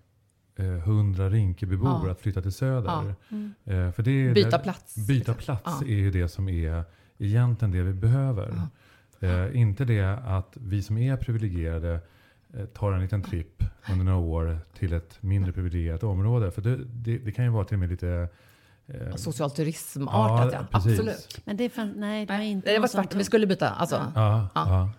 eh, 0.58 0.66
100 0.66 1.30
Rinkebybor 1.30 2.02
Ja. 2.06 2.12
att 2.12 2.20
flytta 2.22 2.42
till 2.42 2.52
Söder? 2.54 3.16
Mm. 3.32 3.54
Eh, 3.66 3.92
för 3.92 4.04
det 4.04 4.12
är 4.12 4.34
Byta 4.34 4.50
det- 4.58 4.64
plats. 4.64 4.96
Byta 5.08 5.32
liksom. 5.32 5.36
plats 5.36 5.78
Ja. 5.82 5.88
är 5.88 5.96
ju 5.96 6.12
det 6.12 6.28
som 6.30 6.50
är 6.50 6.84
egentligen 7.18 7.72
det 7.72 7.84
vi 7.84 7.94
behöver. 7.94 8.54
Eh, 9.20 9.58
inte 9.60 9.86
det 9.86 10.20
att 10.26 10.52
vi 10.54 10.82
som 10.82 10.98
är 10.98 11.18
privilegierade 11.18 12.00
eh, 12.54 12.66
tar 12.66 12.92
en 12.92 13.02
liten 13.02 13.22
tripp 13.24 13.64
under 13.92 14.06
några 14.06 14.18
år 14.20 14.60
till 14.74 14.94
ett 14.94 15.18
mindre 15.22 15.52
privilegierat 15.54 16.04
område. 16.04 16.52
För 16.52 16.62
det, 16.62 16.78
det, 16.86 17.18
det 17.18 17.32
kan 17.32 17.46
ju 17.46 17.52
vara 17.52 17.66
till 17.66 17.76
och 17.76 17.80
med 17.80 17.90
lite... 17.90 18.30
eh, 18.88 19.16
Social 19.16 19.52
turismartat, 19.52 20.54
ja. 20.54 20.60
precis. 20.72 20.92
Absolut. 21.00 21.42
Men 21.46 21.58
det 21.58 21.70
fann, 21.70 21.94
nej, 21.98 22.26
det 22.26 22.34
var 22.34 22.40
inte 22.44 22.74
det 22.74 22.80
var 22.80 22.88
svart. 22.88 23.16
Vi 23.16 23.24
skulle 23.24 23.48
byta. 23.48 23.70
Alltså, 23.70 23.96
Ja. 23.96 24.12
Ja, 24.16 24.50
Ja. 24.56 24.70
ja. 24.70 24.90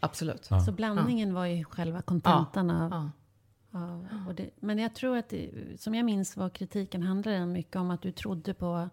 absolut. 0.00 0.46
Ja. 0.50 0.60
Så 0.60 0.72
blandningen 0.72 1.34
var 1.34 1.46
ju 1.46 1.64
själva 1.64 2.02
kontentan 2.02 2.70
av, 2.70 3.10
Ja. 3.74 4.32
det, 4.36 4.50
Men 4.60 4.78
jag 4.78 4.94
tror 4.94 5.16
att, 5.16 5.28
det, 5.28 5.50
som 5.80 5.94
jag 5.94 6.04
minns 6.04 6.36
var 6.36 6.50
kritiken 6.50 7.02
handlade 7.02 7.46
mycket 7.46 7.76
om 7.76 7.90
att 7.90 8.02
du 8.02 8.12
trodde 8.12 8.54
på 8.54 8.88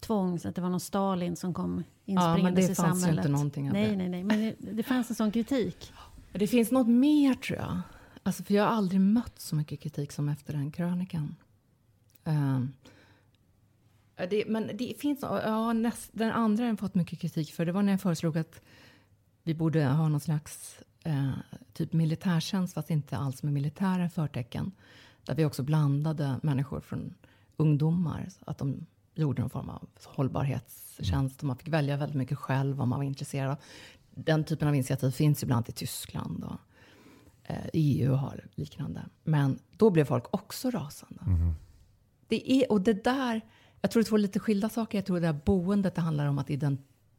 tvång, 0.00 0.38
så 0.38 0.48
att 0.48 0.54
det 0.54 0.60
var 0.60 0.68
någon 0.68 0.80
Stalin 0.80 1.36
som 1.36 1.54
kom 1.54 1.84
ja, 2.04 2.14
men 2.14 2.14
inspringandes 2.14 2.66
det 2.66 2.72
i 2.72 2.74
fanns 2.74 2.98
ju 2.98 3.00
samhället. 3.00 3.24
inte 3.24 3.32
någonting 3.32 3.68
av 3.68 3.72
nej, 3.72 3.90
det. 3.90 3.96
nej, 3.96 4.08
nej, 4.08 4.24
men 4.24 4.40
det, 4.40 4.72
det 4.72 4.82
fanns 4.82 5.10
en 5.10 5.16
sån 5.16 5.30
kritik. 5.32 5.92
Det 6.32 6.46
finns 6.46 6.70
något 6.70 6.88
mer 6.88 7.34
tror 7.34 7.58
jag. 7.58 7.80
Alltså, 8.22 8.44
för 8.44 8.54
jag 8.54 8.64
har 8.64 8.70
aldrig 8.70 9.00
mött 9.00 9.40
så 9.40 9.56
mycket 9.56 9.80
kritik 9.80 10.12
som 10.12 10.28
efter 10.28 10.52
den 10.52 10.70
krönikan. 10.72 11.34
Ja, 14.16 14.26
det, 14.26 14.44
men 14.46 14.70
det 14.74 15.00
finns, 15.00 15.18
ja, 15.22 15.72
näst, 15.72 16.10
den 16.12 16.32
andra 16.32 16.64
har 16.64 16.68
jag 16.68 16.78
fått 16.78 16.94
mycket 16.94 17.20
kritik 17.20 17.52
för. 17.52 17.66
Det 17.66 17.72
var 17.72 17.82
när 17.82 17.92
jag 17.92 18.00
föreslog 18.00 18.38
att 18.38 18.62
vi 19.42 19.54
borde 19.54 19.84
ha 19.84 20.08
någon 20.08 20.20
slags 20.20 20.80
eh, 21.04 21.30
typ 21.72 21.92
militärtjänst, 21.92 22.74
fast 22.74 22.90
inte 22.90 23.16
alls 23.16 23.42
med 23.42 23.52
militära 23.52 24.08
förtecken. 24.08 24.72
Där 25.24 25.34
vi 25.34 25.44
också 25.44 25.62
blandade 25.62 26.40
människor 26.42 26.80
från 26.80 27.14
ungdomar, 27.56 28.28
att 28.40 28.58
de 28.58 28.86
gjorde 29.14 29.40
någon 29.40 29.50
form 29.50 29.68
av 29.68 29.88
hållbarhetstjänst. 30.04 31.40
Och 31.40 31.46
man 31.46 31.56
fick 31.56 31.68
välja 31.68 31.96
väldigt 31.96 32.16
mycket 32.16 32.38
själv 32.38 32.76
vad 32.76 32.88
man 32.88 32.98
var 32.98 33.04
intresserad 33.04 33.50
av. 33.50 33.56
Den 34.14 34.44
typen 34.44 34.68
av 34.68 34.74
initiativ 34.74 35.10
finns 35.10 35.42
ju 35.42 35.46
bland 35.46 35.56
annat 35.56 35.68
i 35.68 35.72
Tyskland. 35.72 36.44
Och, 36.44 36.56
eh, 37.44 37.66
EU 37.72 38.12
har 38.12 38.46
liknande. 38.54 39.04
Men 39.24 39.58
då 39.76 39.90
blev 39.90 40.04
folk 40.04 40.24
också 40.30 40.70
rasande. 40.70 41.22
Mhm. 41.26 41.54
Det 42.28 42.52
är, 42.52 42.72
och 42.72 42.80
det 42.80 43.04
där, 43.04 43.40
jag 43.80 43.90
tror 43.90 44.02
det 44.02 44.06
är 44.06 44.08
två 44.08 44.16
lite 44.16 44.40
skilda 44.40 44.68
saker. 44.68 44.98
Jag 44.98 45.06
tror 45.06 45.20
det 45.20 45.26
där 45.26 45.40
boendet, 45.44 45.94
det 45.94 46.00
handlar 46.00 46.26
om 46.26 46.38
att 46.38 46.50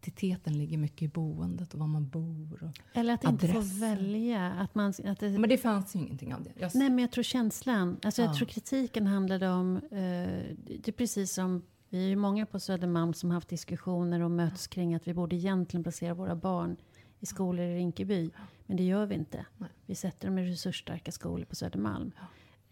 identiteten 0.03 0.57
ligger 0.57 0.77
mycket 0.77 1.01
i 1.01 1.07
boendet 1.07 1.73
och 1.73 1.79
var 1.79 1.87
man 1.87 2.07
bor. 2.09 2.63
Och, 2.63 2.97
Eller 2.97 3.13
att 3.13 3.23
inte 3.23 3.47
få 3.47 3.57
Adressen. 3.57 3.79
välja. 3.79 4.51
Att 4.51 4.75
man, 4.75 4.93
att 5.05 5.19
det, 5.19 5.29
men 5.39 5.49
det 5.49 5.57
fanns 5.57 5.95
ju 5.95 5.99
ingenting 5.99 6.33
av 6.33 6.43
det. 6.43 6.51
Jag, 6.59 6.71
Nej, 6.75 6.89
men 6.89 6.99
jag 6.99 7.11
tror 7.11 7.23
känslan. 7.23 7.97
Alltså 8.03 8.21
jag 8.21 8.29
Ja. 8.31 8.35
tror 8.35 8.47
kritiken 8.47 9.07
handlade 9.07 9.49
om... 9.49 9.77
Eh, 9.77 9.81
det 9.91 10.87
är 10.87 10.91
precis 10.91 11.33
som... 11.33 11.61
Vi 11.89 12.03
är 12.03 12.07
ju 12.07 12.15
många 12.15 12.45
på 12.45 12.59
Södermalm 12.59 13.13
som 13.13 13.31
haft 13.31 13.49
diskussioner 13.49 14.19
och 14.19 14.31
möts 14.31 14.67
kring 14.67 14.95
att 14.95 15.07
vi 15.07 15.13
borde 15.13 15.35
egentligen 15.35 15.83
placera 15.83 16.13
våra 16.13 16.35
barn 16.35 16.77
i 17.19 17.25
skolor 17.25 17.65
i 17.65 17.75
Rinkeby. 17.75 18.29
Men 18.65 18.77
det 18.77 18.83
gör 18.83 19.05
vi 19.05 19.15
inte. 19.15 19.45
Nej. 19.57 19.69
Vi 19.85 19.95
sätter 19.95 20.27
dem 20.27 20.37
i 20.37 20.51
resursstarka 20.51 21.11
skolor 21.11 21.45
på 21.45 21.55
Södermalm. 21.55 22.11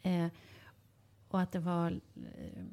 Eh, 0.02 0.28
och 1.28 1.42
att 1.42 1.52
det 1.52 1.60
var... 1.60 1.92
Eh, 2.16 2.64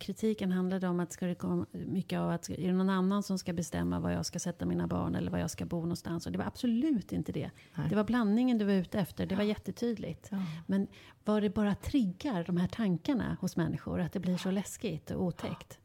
kritiken 0.00 0.52
handlade 0.52 0.88
om 0.88 1.00
att 1.00 1.12
ska 1.12 1.26
det 1.26 1.34
komma 1.34 1.66
mycket 1.72 2.18
av 2.18 2.30
att 2.30 2.50
är 2.50 2.66
det 2.66 2.72
någon 2.72 2.90
annan 2.90 3.22
som 3.22 3.38
ska 3.38 3.52
bestämma 3.52 4.00
var 4.00 4.10
jag 4.10 4.26
ska 4.26 4.38
sätta 4.38 4.66
mina 4.66 4.86
barn 4.86 5.14
eller 5.14 5.30
var 5.30 5.38
jag 5.38 5.50
ska 5.50 5.64
bo 5.64 5.80
någonstans. 5.80 6.26
Och 6.26 6.32
det 6.32 6.38
var 6.38 6.44
absolut 6.44 7.12
inte 7.12 7.32
det. 7.32 7.50
Nej. 7.74 7.88
Det 7.88 7.96
var 7.96 8.04
blandningen 8.04 8.58
du 8.58 8.64
var 8.64 8.72
ute 8.72 8.98
efter. 9.00 9.26
Det 9.26 9.36
var 9.36 9.42
jättetydligt. 9.42 10.28
Ja. 10.30 10.38
Men 10.66 10.86
vad 11.24 11.42
det 11.42 11.50
bara 11.50 11.74
triggar 11.74 12.44
de 12.44 12.56
här 12.56 12.68
tankarna 12.68 13.36
hos 13.40 13.56
människor, 13.56 14.00
att 14.00 14.12
det 14.12 14.20
blir 14.20 14.36
så 14.36 14.50
läskigt 14.50 15.10
och 15.10 15.24
otäckt. 15.24 15.78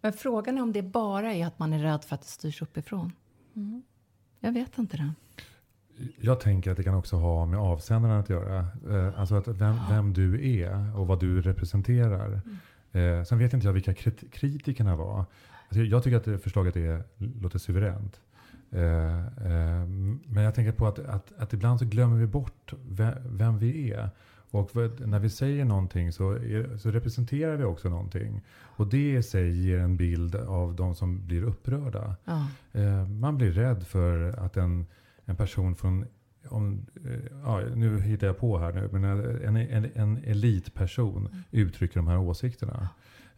Men 0.00 0.12
frågan 0.12 0.58
är 0.58 0.62
om 0.62 0.72
det 0.72 0.82
bara 0.82 1.34
är 1.34 1.46
att 1.46 1.58
man 1.58 1.72
är 1.72 1.78
rädd 1.78 2.04
för 2.04 2.14
att 2.14 2.22
det 2.22 2.28
styrs 2.28 2.62
uppifrån. 2.62 3.12
Mm. 3.56 3.82
Jag 4.40 4.52
vet 4.52 4.78
inte 4.78 4.96
det. 4.96 5.12
Jag 6.20 6.40
tänker 6.40 6.70
att 6.70 6.76
det 6.76 6.82
kan 6.82 6.94
också 6.94 7.16
ha 7.16 7.46
med 7.46 7.60
avsändaren 7.60 8.20
att 8.20 8.28
göra. 8.30 8.58
Eh, 8.90 9.20
Alltså 9.20 9.34
att 9.34 9.48
vem, 9.48 9.76
vem 9.90 10.12
du 10.12 10.48
är 10.60 10.96
och 10.98 11.06
vad 11.06 11.20
du 11.20 11.42
representerar. 11.42 12.40
Eh, 12.92 13.22
sen 13.24 13.38
vet 13.38 13.52
inte 13.52 13.66
jag 13.66 13.72
vilka 13.72 13.92
krit- 13.92 14.30
kritikerna 14.32 14.96
var. 14.96 15.24
Alltså 15.68 15.80
jag 15.84 16.02
tycker 16.02 16.16
att 16.16 16.24
det 16.24 16.38
förslaget 16.38 16.76
är, 16.76 17.02
låter 17.42 17.58
suveränt. 17.58 18.20
Eh, 18.70 19.26
eh, 19.26 19.86
men 20.26 20.44
jag 20.44 20.54
tänker 20.54 20.72
på 20.72 20.86
att, 20.86 20.98
att, 20.98 21.32
att 21.38 21.52
ibland 21.52 21.78
så 21.78 21.84
glömmer 21.84 22.16
vi 22.16 22.26
bort 22.26 22.72
vem, 22.88 23.14
vem 23.24 23.58
vi 23.58 23.92
är. 23.92 24.10
Och 24.50 24.70
när 25.06 25.18
vi 25.18 25.30
säger 25.30 25.64
någonting 25.64 26.12
så, 26.12 26.32
är, 26.32 26.76
så 26.76 26.90
representerar 26.90 27.56
vi 27.56 27.64
också 27.64 27.88
någonting. 27.88 28.40
Och 28.50 28.86
det 28.86 29.12
i 29.12 29.22
sig 29.22 29.66
ger 29.66 29.78
en 29.78 29.96
bild 29.96 30.34
av 30.34 30.74
de 30.74 30.94
som 30.94 31.26
blir 31.26 31.42
upprörda. 31.42 32.16
Ja. 32.24 32.46
Eh, 32.72 33.08
man 33.08 33.36
blir 33.36 33.50
rädd 33.52 33.86
för 33.86 34.28
att 34.44 34.56
en, 34.56 34.86
en 35.24 35.36
person 35.36 35.74
från, 35.74 36.04
om, 36.48 36.86
eh, 37.04 37.20
ja, 37.44 37.60
nu 37.74 38.00
hittar 38.00 38.26
jag 38.26 38.38
på 38.38 38.58
här 38.58 38.72
nu, 38.72 38.88
men 38.92 39.04
en, 39.04 39.56
en, 39.56 39.90
en 39.94 40.24
elitperson 40.24 41.28
uttrycker 41.50 41.94
de 41.96 42.06
här 42.08 42.18
åsikterna. 42.18 42.88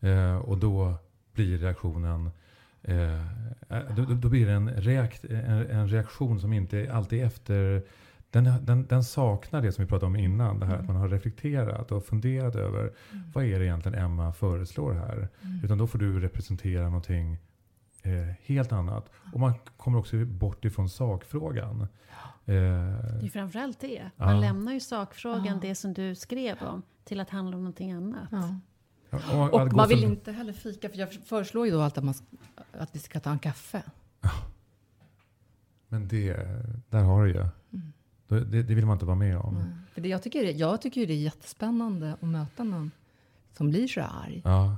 Eh, 0.01 0.37
och 0.37 0.59
då 0.59 0.95
blir 1.33 1.59
reaktionen 1.59 2.31
eh, 2.83 3.25
då, 3.97 4.05
då- 4.05 4.15
då 4.15 4.29
blir 4.29 4.47
det 4.47 4.53
en, 4.53 4.69
reakt, 4.71 5.25
en, 5.25 5.71
en 5.71 5.89
reaktion 5.89 6.41
som 6.41 6.53
inte 6.53 6.93
alltid 6.93 7.21
är 7.23 7.27
efter 7.27 7.83
den, 8.31 8.45
den, 8.63 8.87
den 8.87 9.05
saknar 9.05 9.63
det 9.63 9.73
som 9.73 9.85
vi 9.85 9.89
pratade 9.89 10.07
om 10.07 10.17
innan. 10.17 10.61
Det 10.61 10.67
här 10.67 10.77
att 10.79 10.87
man 10.87 10.97
har 10.97 11.09
reflekterat 11.09 11.93
och 11.93 12.05
funderat 12.05 12.55
över 12.57 12.93
vad 13.35 13.45
är 13.45 13.59
det 13.59 13.65
egentligen 13.65 13.99
Emma 13.99 14.33
föreslår 14.33 14.93
här. 14.93 15.29
Utan 15.65 15.79
då 15.79 15.87
får 15.87 15.99
du 15.99 16.21
representera 16.21 16.85
någonting 16.85 17.39
eh, 18.03 18.13
helt 18.45 18.73
annat. 18.73 19.11
Och 19.33 19.41
man 19.41 19.53
kommer 19.77 19.99
också 19.99 20.25
bort 20.25 20.65
ifrån 20.65 20.89
sakfrågan. 20.89 21.87
Eh, 22.47 22.55
Det 22.55 23.27
är 23.27 23.29
framförallt 23.29 23.81
det. 23.81 24.11
Man 24.17 24.35
Ja. 24.35 24.41
lämnar 24.41 24.73
ju 24.73 24.81
sakfrågan, 24.81 25.45
Ja. 25.47 25.59
det 25.63 25.75
som 25.75 25.93
du 25.95 26.15
skrev 26.15 26.63
om, 26.63 26.83
till 27.05 27.21
att 27.21 27.31
handla 27.31 27.57
om 27.57 27.63
någonting 27.63 27.93
annat. 27.93 28.29
Ja. 28.31 28.59
och, 29.51 29.55
Och 29.63 29.73
man 29.73 29.89
vill 29.89 29.99
så- 30.01 30.05
inte 30.05 30.33
heller 30.33 30.53
fika, 30.53 30.89
för 30.89 30.99
jag 30.99 31.13
föreslår 31.13 31.67
ju 31.67 31.73
då 31.73 31.81
alltid 31.81 31.99
att, 31.99 32.05
man, 32.05 32.15
att 32.73 32.95
vi 32.97 32.99
ska 32.99 33.21
ta 33.21 33.31
en 33.31 33.39
kaffe. 33.39 33.83
Men 35.89 36.09
det, 36.09 36.37
där 36.91 37.03
har 37.03 37.25
du 37.25 37.31
ju. 37.33 37.41
Mm. 37.41 37.93
Det, 38.29 38.63
det 38.63 38.75
vill 38.75 38.87
man 38.87 38.95
inte 38.97 39.05
vara 39.07 39.17
med 39.17 39.39
om. 39.39 39.65
För 39.93 40.01
det, 40.01 40.09
jag, 40.09 40.23
tycker, 40.23 40.45
jag 40.45 40.81
tycker 40.83 41.01
ju 41.01 41.07
det 41.07 41.13
är 41.13 41.19
jättespännande 41.23 42.13
att 42.13 42.23
möta 42.23 42.65
någon 42.65 42.91
som 43.53 43.71
blir 43.71 43.89
så 43.89 44.01
arg. 44.01 44.43
Ja. 44.45 44.77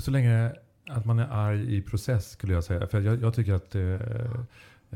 Så 0.00 0.10
länge 0.10 0.52
att 0.88 1.04
man 1.06 1.18
är 1.18 1.28
arg 1.28 1.76
i 1.76 1.82
process 1.82 2.30
skulle 2.30 2.52
jag 2.52 2.64
säga. 2.64 2.86
För 2.86 3.00
jag, 3.00 3.22
jag 3.22 3.34
tycker 3.34 3.52
att, 3.54 3.74
eh, 3.74 3.82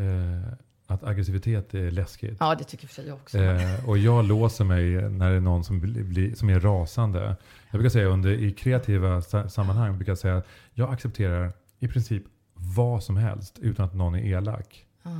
eh, 0.05 0.43
att 0.87 1.05
aggressivitet 1.05 1.75
är 1.75 1.91
läskigt. 1.91 2.37
Ja, 2.41 2.55
det 2.55 2.65
tycker 2.65 2.87
för 2.87 2.95
sig 2.95 3.07
jag 3.07 3.15
också. 3.17 3.39
Eh, 3.39 3.89
och 3.89 3.99
jag 3.99 4.25
låser 4.25 4.65
mig 4.65 5.11
när 5.11 5.31
det 5.31 5.37
är 5.37 5.41
någon 5.41 5.65
som, 5.65 5.81
blir, 5.81 6.35
som 6.35 6.49
är 6.51 6.61
rasande. 6.61 7.37
Jag 7.71 7.79
brukar 7.79 7.89
säga 7.89 8.07
under, 8.07 8.31
i 8.31 8.53
kreativa 8.53 9.23
sa- 9.23 9.49
sammanhang, 9.49 9.97
brukar 9.97 10.11
jag 10.11 10.19
säga 10.19 10.37
att 10.37 10.47
jag 10.73 10.93
accepterar 10.93 11.53
i 11.79 11.89
princip 11.89 12.23
vad 12.55 13.03
som 13.03 13.17
helst 13.17 13.59
utan 13.59 13.87
att 13.87 13.95
någon 13.95 14.15
är 14.15 14.25
elak. 14.25 14.87
Ja. 15.03 15.11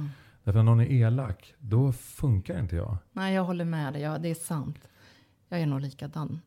Därför 0.45 0.59
när 0.59 0.65
någon 0.65 0.81
är 0.81 0.93
elak, 0.93 1.55
då 1.59 1.93
funkar 1.93 2.61
inte 2.61 2.77
jag. 2.77 2.97
Nej, 3.13 3.35
jag 3.35 3.45
håller 3.45 3.65
med 3.65 3.93
dig. 3.93 4.03
Ja, 4.03 4.19
det 4.19 4.29
är 4.29 4.35
sant. 4.35 4.79
Jag 5.49 5.61
är 5.61 5.67
nog 5.67 5.81
likadan. 5.81 6.41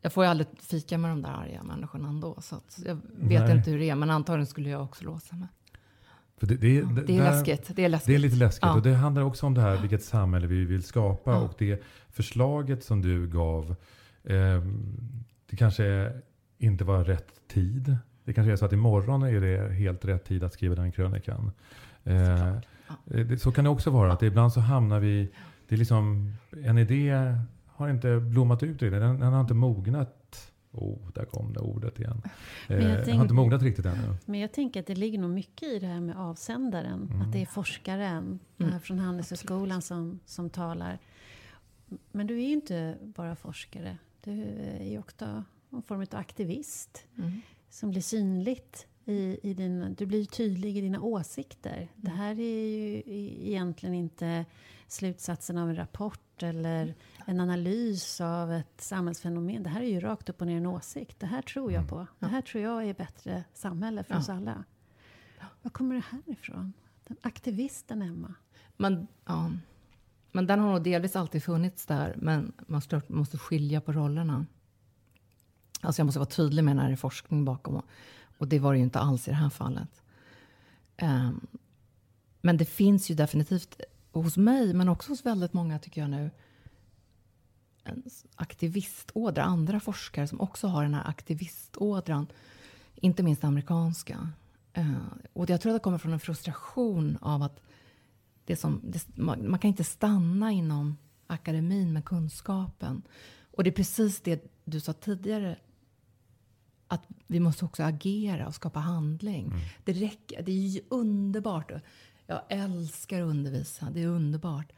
Jag 0.00 0.12
får 0.12 0.24
ju 0.24 0.30
aldrig 0.30 0.48
fika 0.60 0.98
med 0.98 1.10
de 1.10 1.22
där 1.22 1.30
arga 1.30 1.62
människorna 1.62 2.08
ändå. 2.08 2.36
Så 2.40 2.60
jag 2.86 2.94
vet 3.16 3.42
Nej. 3.42 3.56
inte 3.56 3.70
hur 3.70 3.78
det 3.78 3.90
är. 3.90 3.94
Men 3.94 4.10
antagligen 4.10 4.46
skulle 4.46 4.70
jag 4.70 4.82
också 4.82 5.04
låsa 5.04 5.36
mig. 5.36 5.48
För 6.38 6.46
det, 6.46 6.54
det, 6.56 6.80
Det 6.80 6.80
är 6.80 6.82
där- 7.06 7.30
läskigt. 7.30 7.70
Det 7.76 7.84
är 7.84 7.88
läskigt. 7.88 8.06
Det 8.06 8.14
är 8.14 8.18
lite 8.18 8.36
läskigt. 8.36 8.62
Ja. 8.62 8.74
Och 8.74 8.82
det 8.82 8.94
handlar 8.94 9.22
också 9.22 9.46
om 9.46 9.54
det 9.54 9.60
här 9.60 9.76
vilket 9.80 10.02
samhälle 10.02 10.46
vi 10.46 10.64
vill 10.64 10.82
skapa. 10.82 11.30
Ja. 11.30 11.38
Och 11.38 11.54
det 11.58 11.82
förslaget 12.10 12.84
som 12.84 13.02
du 13.02 13.26
gav, 13.28 13.76
eh, 14.24 14.62
det 15.50 15.56
kanske 15.56 16.12
inte 16.58 16.84
var 16.84 17.04
rätt 17.04 17.28
tid. 17.48 17.96
Det 18.24 18.32
kanske 18.32 18.52
är 18.52 18.56
så 18.56 18.64
att 18.64 18.72
imorgon 18.72 19.22
är 19.22 19.40
det 19.40 19.72
helt 19.74 20.04
rätt 20.04 20.24
tid 20.24 20.44
att 20.44 20.52
skriva 20.52 20.74
den 20.74 20.92
krönikan. 20.92 21.50
Eh. 22.04 22.16
Ja. 22.16 22.60
det, 23.04 23.38
så 23.38 23.52
kan 23.52 23.64
det 23.64 23.70
också 23.70 23.90
vara. 23.90 24.12
Att 24.12 24.22
ibland 24.22 24.52
så 24.52 24.60
hamnar 24.60 25.00
vi, 25.00 25.30
det 25.68 25.74
är 25.74 25.78
liksom, 25.78 26.32
en 26.64 26.78
idé 26.78 27.34
har 27.66 27.88
inte 27.88 28.20
blommat 28.20 28.62
ut 28.62 28.82
riktigt. 28.82 29.00
Den, 29.00 29.20
den 29.20 29.32
har 29.32 29.40
inte 29.40 29.54
mognat. 29.54 30.14
Oh, 30.72 30.98
där 31.14 31.24
kom 31.24 31.52
det 31.52 31.60
ordet 31.60 31.98
igen. 32.00 32.22
Men 32.68 32.76
jag 32.82 32.90
Eh, 32.90 32.96
har 32.98 33.04
tänk- 33.04 33.22
inte 33.22 33.34
mognat 33.34 33.62
riktigt 33.62 33.86
ännu. 33.86 34.14
Men 34.24 34.40
jag 34.40 34.52
tänker 34.52 34.80
att 34.80 34.86
det 34.86 34.94
ligger 34.94 35.18
nog 35.18 35.30
mycket 35.30 35.68
i 35.68 35.78
det 35.78 35.86
här 35.86 36.00
med 36.00 36.16
avsändaren. 36.16 37.08
Mm. 37.10 37.22
Att 37.22 37.32
det 37.32 37.42
är 37.42 37.46
forskaren 37.46 38.38
Mm. 38.58 38.72
här 38.72 38.78
från 38.78 38.98
Handelshögskolan 38.98 39.82
som, 39.82 40.20
som 40.26 40.50
talar. 40.50 40.98
Men 42.12 42.26
du 42.26 42.34
är 42.42 42.46
ju 42.46 42.52
inte 42.52 42.98
bara 43.02 43.36
forskare. 43.36 43.98
Du 44.24 44.42
är 44.80 44.84
ju 44.90 44.98
också 44.98 45.44
en 45.72 45.82
form 45.82 46.00
av 46.00 46.06
aktivist 46.10 47.06
Mm. 47.18 47.40
som 47.70 47.90
blir 47.90 48.02
synligt 48.02 48.86
I, 49.04 49.38
i 49.42 49.54
din, 49.54 49.94
du 49.98 50.06
blir 50.06 50.24
tydlig 50.24 50.76
i 50.76 50.80
dina 50.80 51.00
åsikter. 51.00 51.76
Mm. 51.76 51.88
Det 51.96 52.10
här 52.10 52.30
är 52.40 52.66
ju 52.66 53.02
egentligen 53.48 53.94
inte 53.94 54.44
slutsatsen 54.88 55.58
av 55.58 55.68
en 55.68 55.76
rapport 55.76 56.20
eller 56.42 56.94
en 57.26 57.40
analys 57.40 58.20
av 58.20 58.52
ett 58.52 58.80
samhällsfenomen. 58.80 59.62
Det 59.62 59.68
här 59.68 59.80
är 59.80 59.88
ju 59.88 60.00
rakt 60.00 60.28
upp 60.28 60.40
och 60.40 60.46
ner 60.46 60.56
en 60.56 60.66
åsikt. 60.66 61.20
Det 61.20 61.26
här 61.26 61.42
tror 61.42 61.72
jag 61.72 61.78
mm. 61.78 61.88
på. 61.88 62.06
Det 62.18 62.26
här 62.26 62.42
tror 62.42 62.64
jag 62.64 62.84
är 62.84 62.94
bättre 62.94 63.44
samhälle 63.54 64.04
för 64.04 64.16
oss 64.16 64.28
alla. 64.28 64.64
Var 65.62 65.70
kommer 65.70 65.94
det 65.94 66.04
här 66.10 66.20
ifrån? 66.26 66.72
Den 67.04 67.16
aktivisten 67.22 68.02
Emma. 68.02 68.34
Men, 68.76 69.06
ja. 69.24 69.50
men 70.32 70.46
den 70.46 70.60
har 70.60 70.72
nog 70.72 70.82
delvis 70.82 71.16
alltid 71.16 71.44
funnits 71.44 71.86
där, 71.86 72.14
men 72.18 72.52
man 72.66 72.82
måste 73.06 73.38
skilja 73.38 73.80
på 73.80 73.92
rollerna. 73.92 74.46
Alltså 75.80 76.00
jag 76.00 76.06
måste 76.06 76.18
vara 76.18 76.28
tydlig 76.28 76.64
med 76.64 76.76
när 76.76 76.86
det 76.86 76.94
är 76.94 76.96
forskning 76.96 77.44
bakom. 77.44 77.82
Och 78.38 78.48
det 78.48 78.58
var 78.58 78.72
det 78.72 78.78
ju 78.78 78.84
inte 78.84 78.98
alls 78.98 79.28
i 79.28 79.30
det 79.30 79.36
här 79.36 79.50
fallet. 79.50 80.02
Um, 81.02 81.46
men 82.40 82.56
det 82.56 82.64
finns 82.64 83.10
ju 83.10 83.14
definitivt 83.14 83.80
hos 84.12 84.36
mig, 84.36 84.74
men 84.74 84.88
också 84.88 85.12
hos 85.12 85.26
väldigt 85.26 85.52
många 85.52 85.78
tycker 85.78 86.00
jag 86.00 86.10
nu, 86.10 86.30
en 87.84 88.02
aktivistådra. 88.34 89.42
Andra 89.42 89.80
forskare 89.80 90.26
som 90.26 90.40
också 90.40 90.66
har 90.66 90.82
den 90.82 90.94
här 90.94 91.08
aktivistådran. 91.08 92.26
Inte 92.94 93.22
minst 93.22 93.44
amerikanska. 93.44 94.28
Uh, 94.78 94.96
och 95.32 95.50
jag 95.50 95.60
tror 95.60 95.72
att 95.72 95.76
det 95.76 95.84
kommer 95.84 95.98
från 95.98 96.12
en 96.12 96.20
frustration 96.20 97.18
av 97.20 97.42
att 97.42 97.60
det 98.44 98.56
som, 98.56 98.80
det, 98.84 99.16
man, 99.16 99.50
man, 99.50 99.60
kan 99.60 99.68
inte 99.68 99.84
stanna 99.84 100.52
inom 100.52 100.96
akademin 101.26 101.92
med 101.92 102.04
kunskapen. 102.04 103.02
Och 103.50 103.64
det 103.64 103.70
är 103.70 103.74
precis 103.74 104.20
det 104.20 104.52
du 104.64 104.80
sa 104.80 104.92
tidigare, 104.92 105.56
att 106.88 107.06
vi 107.26 107.40
måste 107.40 107.64
också 107.64 107.82
agera 107.82 108.46
och 108.46 108.54
skapa 108.54 108.80
handling. 108.80 109.46
Mm. 109.46 109.58
Det 109.84 109.92
räcker, 109.92 110.42
det 110.42 110.52
är 110.52 110.80
underbart. 110.88 111.72
Jag 112.30 112.42
älskar 112.48 113.22
att 113.22 113.28
undervisa, 113.28 113.90
det 113.90 114.02
är 114.02 114.06
underbart. 114.06 114.72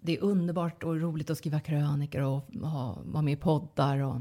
Det 0.00 0.16
är 0.16 0.22
underbart 0.22 0.82
och 0.82 1.00
roligt 1.00 1.30
att 1.30 1.38
skriva 1.38 1.60
krönikor 1.60 2.22
och 2.22 2.42
ha, 2.68 2.98
vara 3.04 3.22
med 3.22 3.32
i 3.32 3.36
poddar 3.36 3.98
och 3.98 4.20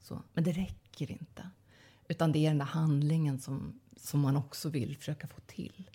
så. 0.00 0.22
Men 0.32 0.44
det 0.44 0.52
räcker 0.52 1.12
inte. 1.12 1.50
Utan 2.08 2.32
det 2.32 2.38
är 2.38 2.48
den 2.48 2.58
där 2.58 2.64
handlingen 2.64 3.38
som, 3.38 3.80
som 3.96 4.20
man 4.20 4.36
också 4.36 4.68
vill 4.68 4.96
försöka 4.96 5.26
få 5.26 5.40
till. 5.40 5.90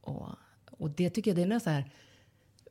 Och, 0.00 0.28
och 0.70 0.90
det 0.90 1.10
tycker 1.10 1.30
jag, 1.36 1.48
det 1.48 1.54
är 1.54 1.58
så 1.58 1.70
här, 1.70 1.90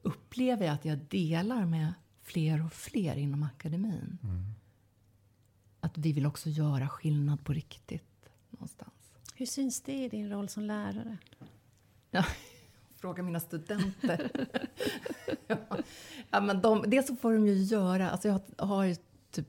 upplever 0.01 0.65
jag 0.65 0.75
att 0.75 0.85
jag 0.85 0.97
delar 0.97 1.65
med 1.65 1.93
fler 2.21 2.65
och 2.65 2.73
fler 2.73 3.15
inom 3.15 3.43
akademin. 3.43 4.17
Mm 4.23 4.53
att 5.79 5.97
vi 5.97 6.13
vill 6.13 6.25
också 6.25 6.49
göra 6.49 6.89
skillnad 6.89 7.45
på 7.45 7.53
riktigt 7.53 8.29
någonstans. 8.49 9.13
Hur 9.35 9.45
syns 9.45 9.81
det 9.81 10.03
i 10.03 10.09
din 10.09 10.29
roll 10.29 10.49
som 10.49 10.63
lärare? 10.63 11.17
Ja, 12.11 12.25
fråga 12.99 13.23
mina 13.23 13.39
studenter. 13.39 14.29
ja. 15.47 15.57
ja. 16.29 16.41
men 16.41 16.61
de, 16.61 16.83
det 16.87 17.07
så 17.07 17.15
får 17.15 17.33
de 17.33 17.47
ju 17.47 17.53
göra. 17.53 18.09
Alltså 18.09 18.27
jag 18.27 18.41
har 18.65 18.83
ju 18.83 18.95
typ, 19.31 19.47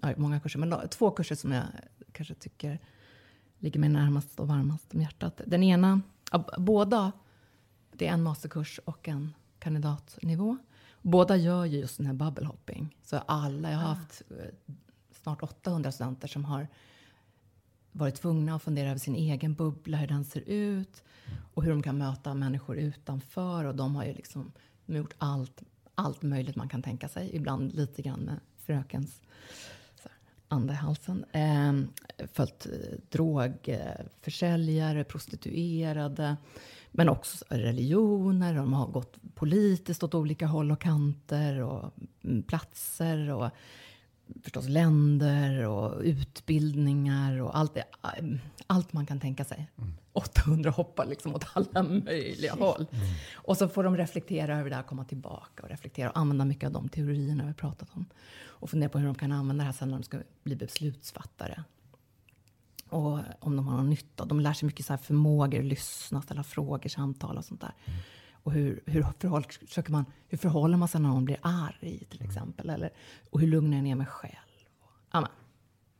ja, 0.00 0.14
många 0.16 0.40
kurser, 0.40 0.58
men 0.58 0.88
två 0.88 1.10
kurser 1.10 1.34
som 1.34 1.52
jag 1.52 1.64
kanske 2.12 2.34
tycker 2.34 2.78
ligger 3.58 3.80
mig 3.80 3.88
närmast 3.88 4.40
och 4.40 4.48
varmast 4.48 4.94
om 4.94 5.00
hjärtat. 5.00 5.40
Den 5.46 5.62
ena, 5.62 6.00
båda, 6.58 7.12
det 7.92 8.08
är 8.08 8.12
en 8.12 8.22
masterkurs 8.22 8.80
och 8.84 9.08
en 9.08 9.34
kandidatnivå. 9.58 10.58
Båda 11.02 11.36
gör 11.36 11.64
ju 11.64 11.78
just 11.78 11.96
den 11.96 12.06
här 12.06 12.14
bubble 12.14 12.46
hopping. 12.46 12.96
Så 13.02 13.16
alla, 13.16 13.70
jag 13.70 13.78
har 13.78 13.84
ah. 13.84 13.94
haft 13.94 14.22
eh, 14.30 14.76
snart 15.22 15.42
800 15.42 15.92
studenter 15.92 16.28
som 16.28 16.44
har 16.44 16.68
varit 17.92 18.14
tvungna 18.14 18.54
att 18.54 18.62
fundera 18.62 18.88
över 18.88 18.98
sin 18.98 19.14
egen 19.14 19.54
bubbla, 19.54 19.96
hur 19.96 20.06
den 20.06 20.24
ser 20.24 20.40
ut 20.46 21.02
och 21.54 21.62
hur 21.62 21.70
de 21.70 21.82
kan 21.82 21.98
möta 21.98 22.34
människor 22.34 22.76
utanför. 22.76 23.64
Och 23.64 23.74
de 23.74 23.96
har 23.96 24.04
ju 24.04 24.14
liksom 24.14 24.52
de 24.86 24.92
har 24.92 24.98
gjort 24.98 25.14
allt, 25.18 25.62
allt 25.94 26.22
möjligt 26.22 26.56
man 26.56 26.68
kan 26.68 26.82
tänka 26.82 27.08
sig. 27.08 27.36
Ibland 27.36 27.74
lite 27.74 28.02
grann 28.02 28.20
med 28.20 28.40
frökens 28.58 29.20
ande 30.52 30.72
i 30.72 30.76
halsen. 30.76 31.24
Eh, 31.32 31.72
följt 32.32 32.66
eh, 32.66 32.98
drogförsäljare, 33.10 35.04
prostituerade, 35.04 36.36
men 36.90 37.08
också 37.08 37.44
religioner. 37.48 38.54
De 38.54 38.72
har 38.72 38.86
gått 38.86 39.16
politiskt 39.34 40.02
åt 40.02 40.14
olika 40.14 40.46
håll 40.46 40.70
och 40.70 40.80
kanter 40.80 41.60
och 41.60 41.92
mm, 42.24 42.42
platser. 42.42 43.30
Och 43.30 43.50
förstås 44.42 44.68
länder 44.68 45.66
och 45.66 46.00
utbildningar 46.00 47.40
och 47.40 47.58
allt, 47.58 47.78
allt 48.66 48.92
man 48.92 49.06
kan 49.06 49.20
tänka 49.20 49.44
sig. 49.44 49.70
Mm. 49.78 49.92
800 50.12 50.70
hoppar 50.70 51.06
liksom 51.06 51.34
åt 51.34 51.44
alla 51.52 51.82
möjliga 51.82 52.54
håll. 52.54 52.86
Mm. 52.92 53.06
Och 53.34 53.56
så 53.56 53.68
får 53.68 53.84
de 53.84 53.96
reflektera 53.96 54.58
över 54.58 54.70
det 54.70 54.76
här, 54.76 54.82
komma 54.82 55.04
tillbaka 55.04 55.62
och 55.62 55.68
reflektera 55.68 56.10
och 56.10 56.18
använda 56.18 56.44
mycket 56.44 56.66
av 56.66 56.72
de 56.72 56.88
teorierna 56.88 57.46
vi 57.46 57.54
pratat 57.54 57.88
om. 57.92 58.06
Och 58.44 58.70
fundera 58.70 58.90
på 58.90 58.98
hur 58.98 59.06
de 59.06 59.14
kan 59.14 59.32
använda 59.32 59.64
det 59.64 59.66
här 59.66 59.72
sen 59.72 59.88
när 59.88 59.98
de 59.98 60.02
ska 60.02 60.18
bli 60.42 60.56
beslutsfattare. 60.56 61.64
Och 62.88 63.18
om 63.40 63.56
de 63.56 63.68
har 63.68 63.76
någon 63.76 63.90
nytta. 63.90 64.24
De 64.24 64.40
lär 64.40 64.52
sig 64.52 64.66
mycket 64.66 64.86
så 64.86 64.92
här 64.92 64.98
förmågor, 64.98 65.62
lyssna, 65.62 66.22
ställa 66.22 66.44
frågor, 66.44 66.88
samtala 66.88 67.38
och 67.38 67.44
sånt 67.44 67.60
där. 67.60 67.74
Mm. 67.84 68.00
Och 68.42 68.52
hur, 68.52 68.82
hur, 68.86 69.06
förhåll, 69.18 69.44
försöker 69.44 69.92
man, 69.92 70.04
hur 70.28 70.38
förhåller 70.38 70.76
man 70.76 70.88
sig 70.88 71.00
när 71.00 71.08
någon 71.08 71.24
blir 71.24 71.38
arg 71.42 72.06
till 72.10 72.22
exempel? 72.22 72.70
Eller, 72.70 72.92
och 73.30 73.40
hur 73.40 73.48
lugnar 73.48 73.76
jag 73.76 73.84
ner 73.84 73.94
mig 73.94 74.06
själv? 74.06 74.36
Ja, 75.12 75.28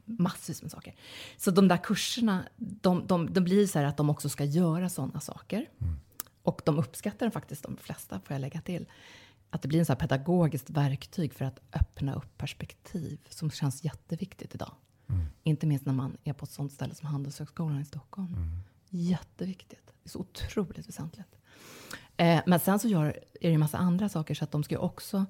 massvis 0.04 0.62
med 0.62 0.70
saker. 0.70 0.94
Så 1.36 1.50
de 1.50 1.68
där 1.68 1.76
kurserna, 1.76 2.44
de, 2.56 3.06
de, 3.06 3.32
de 3.32 3.44
blir 3.44 3.66
så 3.66 3.78
här 3.78 3.86
att 3.86 3.96
de 3.96 4.10
också 4.10 4.28
ska 4.28 4.44
göra 4.44 4.88
sådana 4.88 5.20
saker. 5.20 5.68
Mm. 5.78 5.94
Och 6.42 6.62
de 6.64 6.78
uppskattar 6.78 7.30
faktiskt, 7.30 7.62
de 7.62 7.76
flesta 7.76 8.20
får 8.20 8.34
jag 8.34 8.40
lägga 8.40 8.60
till. 8.60 8.86
Att 9.50 9.62
det 9.62 9.68
blir 9.68 9.78
en 9.78 9.86
så 9.86 9.92
här 9.92 10.00
pedagogiskt 10.00 10.70
verktyg 10.70 11.34
för 11.34 11.44
att 11.44 11.60
öppna 11.72 12.14
upp 12.14 12.38
perspektiv 12.38 13.18
som 13.28 13.50
känns 13.50 13.84
jätteviktigt 13.84 14.54
idag. 14.54 14.74
Mm. 15.08 15.26
Inte 15.42 15.66
minst 15.66 15.86
när 15.86 15.92
man 15.92 16.16
är 16.24 16.32
på 16.32 16.44
ett 16.44 16.50
sånt 16.50 16.72
ställe 16.72 16.94
som 16.94 17.08
Handelshögskolan 17.08 17.80
i 17.80 17.84
Stockholm. 17.84 18.34
Mm. 18.34 18.58
Jätteviktigt. 18.88 19.86
Det 19.86 20.08
är 20.08 20.10
så 20.10 20.18
otroligt 20.18 20.88
väsentligt. 20.88 21.41
Eh, 22.16 22.42
men 22.46 22.60
sen 22.60 22.78
så 22.78 22.88
gör, 22.88 23.06
är 23.40 23.48
det 23.48 23.54
en 23.54 23.60
massa 23.60 23.78
andra 23.78 24.08
saker 24.08 24.34
så 24.34 24.44
att 24.44 24.50
de 24.50 24.64
ska 24.64 24.74
ju 24.74 24.78
också 24.78 25.26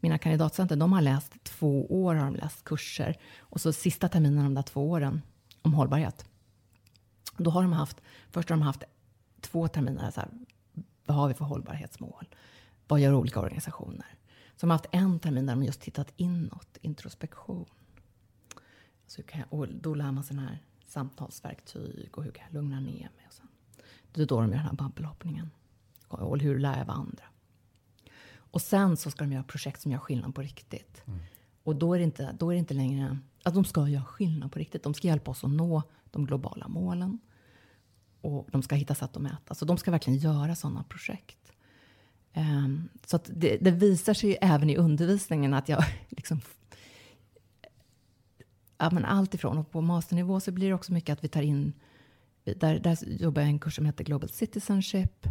mina 0.00 0.18
kandidatcenter, 0.18 0.76
de 0.76 0.92
har 0.92 1.00
läst 1.00 1.44
två 1.44 2.02
år, 2.02 2.14
har 2.14 2.24
de 2.24 2.34
läst 2.34 2.64
kurser. 2.64 3.16
Och 3.38 3.60
så 3.60 3.72
sista 3.72 4.08
terminen 4.08 4.44
de 4.44 4.54
där 4.54 4.62
två 4.62 4.90
åren 4.90 5.22
om 5.62 5.74
hållbarhet. 5.74 6.24
Då 7.36 7.50
har 7.50 7.62
de 7.62 7.72
haft, 7.72 8.00
först 8.30 8.48
har 8.48 8.56
de 8.56 8.62
haft 8.62 8.82
två 9.40 9.68
terminer, 9.68 10.10
så 10.10 10.20
här, 10.20 10.30
vad 11.06 11.16
har 11.16 11.28
vi 11.28 11.34
för 11.34 11.44
hållbarhetsmål? 11.44 12.28
Vad 12.88 13.00
gör 13.00 13.14
olika 13.14 13.40
organisationer? 13.40 14.06
Så 14.56 14.60
de 14.66 14.70
har 14.70 14.78
haft 14.78 14.88
en 14.92 15.18
termin 15.18 15.46
där 15.46 15.54
de 15.54 15.62
just 15.62 15.80
tittat 15.80 16.12
inåt, 16.16 16.78
introspektion. 16.80 17.66
Så 19.06 19.22
jag, 19.32 19.44
och 19.50 19.68
då 19.68 19.94
lär 19.94 20.12
man 20.12 20.24
sig 20.24 20.36
här 20.36 20.58
samtalsverktyg 20.86 22.18
och 22.18 22.24
hur 22.24 22.30
kan 22.30 22.44
jag 22.46 22.54
lugna 22.54 22.80
ner 22.80 23.10
mig. 23.16 23.26
Och 23.26 23.32
sen. 23.32 23.48
Det 24.12 24.22
är 24.22 24.26
då 24.26 24.40
de 24.40 24.50
gör 24.50 24.56
den 24.56 24.66
här 24.66 24.72
babbelhoppningen 24.72 25.50
och 26.20 26.38
hur 26.38 26.58
lär 26.58 26.78
jag 26.78 26.90
andra. 26.90 27.24
Och 28.36 28.62
sen 28.62 28.96
så 28.96 29.10
ska 29.10 29.24
de 29.24 29.32
göra 29.32 29.44
projekt 29.44 29.80
som 29.80 29.92
gör 29.92 29.98
skillnad 29.98 30.34
på 30.34 30.42
riktigt. 30.42 31.02
Mm. 31.06 31.20
Och 31.62 31.76
då 31.76 31.94
är, 31.94 31.98
det 31.98 32.04
inte, 32.04 32.36
då 32.38 32.50
är 32.50 32.54
det 32.54 32.58
inte 32.58 32.74
längre 32.74 33.18
att 33.42 33.54
de 33.54 33.64
ska 33.64 33.88
göra 33.88 34.04
skillnad 34.04 34.52
på 34.52 34.58
riktigt. 34.58 34.82
De 34.82 34.94
ska 34.94 35.08
hjälpa 35.08 35.30
oss 35.30 35.44
att 35.44 35.50
nå 35.50 35.82
de 36.10 36.26
globala 36.26 36.68
målen. 36.68 37.18
Och 38.20 38.48
de 38.50 38.62
ska 38.62 38.74
hitta 38.74 38.94
sätt 38.94 39.16
att 39.16 39.22
mäta. 39.22 39.54
Så 39.54 39.64
de 39.64 39.78
ska 39.78 39.90
verkligen 39.90 40.18
göra 40.18 40.54
sådana 40.54 40.82
projekt. 40.82 41.52
Um, 42.36 42.88
så 43.06 43.18
det, 43.26 43.56
det, 43.56 43.70
visar 43.70 44.14
sig 44.14 44.38
även 44.40 44.70
i 44.70 44.76
undervisningen 44.76 45.54
att 45.54 45.68
jag 45.68 45.84
liksom... 46.08 46.40
Ja, 48.78 48.90
men 48.90 49.04
allt 49.04 49.34
ifrån, 49.34 49.58
och 49.58 49.70
på 49.70 49.80
masternivå 49.80 50.40
så 50.40 50.52
blir 50.52 50.68
det 50.68 50.74
också 50.74 50.92
mycket 50.92 51.12
att 51.12 51.24
vi 51.24 51.28
tar 51.28 51.42
in... 51.42 51.72
Där, 52.44 52.78
där 52.78 52.98
jobbar 53.22 53.42
jag 53.42 53.48
en 53.48 53.58
kurs 53.58 53.76
som 53.76 53.86
heter 53.86 54.04
Global 54.04 54.28
Citizenship. 54.28 55.26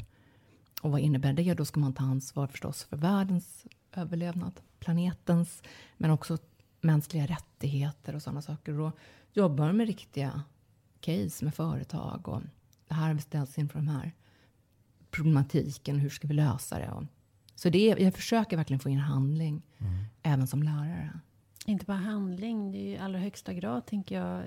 Och 0.83 0.91
vad 0.91 1.01
innebär 1.01 1.33
det? 1.33 1.53
Då 1.53 1.65
ska 1.65 1.79
man 1.79 1.93
ta 1.93 2.03
ansvar 2.03 2.47
förstås 2.47 2.83
för 2.83 2.97
världens 2.97 3.65
överlevnad, 3.91 4.61
planetens, 4.79 5.63
men 5.97 6.11
också 6.11 6.37
mänskliga 6.81 7.25
rättigheter 7.25 8.15
och 8.15 8.21
sådana 8.21 8.41
saker. 8.41 8.79
Och 8.79 8.97
jobbar 9.33 9.71
med 9.71 9.87
riktiga 9.87 10.43
case 10.99 11.45
med 11.45 11.55
företag 11.55 12.27
och 12.27 12.41
det 12.87 12.93
här 12.93 13.07
har 13.07 13.13
vi 13.13 13.21
ställts 13.21 13.57
inför 13.57 13.79
de 13.79 13.87
här 13.87 14.11
problematiken, 15.11 15.99
hur 15.99 16.09
ska 16.09 16.27
vi 16.27 16.33
lösa 16.33 16.79
det? 16.79 16.91
Och, 16.91 17.03
så 17.55 17.69
det 17.69 17.91
är, 17.91 17.99
jag 17.99 18.13
försöker 18.13 18.57
verkligen 18.57 18.79
få 18.79 18.89
in 18.89 18.99
handling, 18.99 19.61
mm. 19.77 19.93
även 20.21 20.47
som 20.47 20.63
lärare. 20.63 21.19
Inte 21.65 21.85
bara 21.85 21.97
handling, 21.97 22.71
det 22.71 22.77
är 22.77 22.95
i 22.95 22.97
allra 22.97 23.19
högsta 23.19 23.53
grad, 23.53 23.85
tänker 23.85 24.15
jag, 24.15 24.43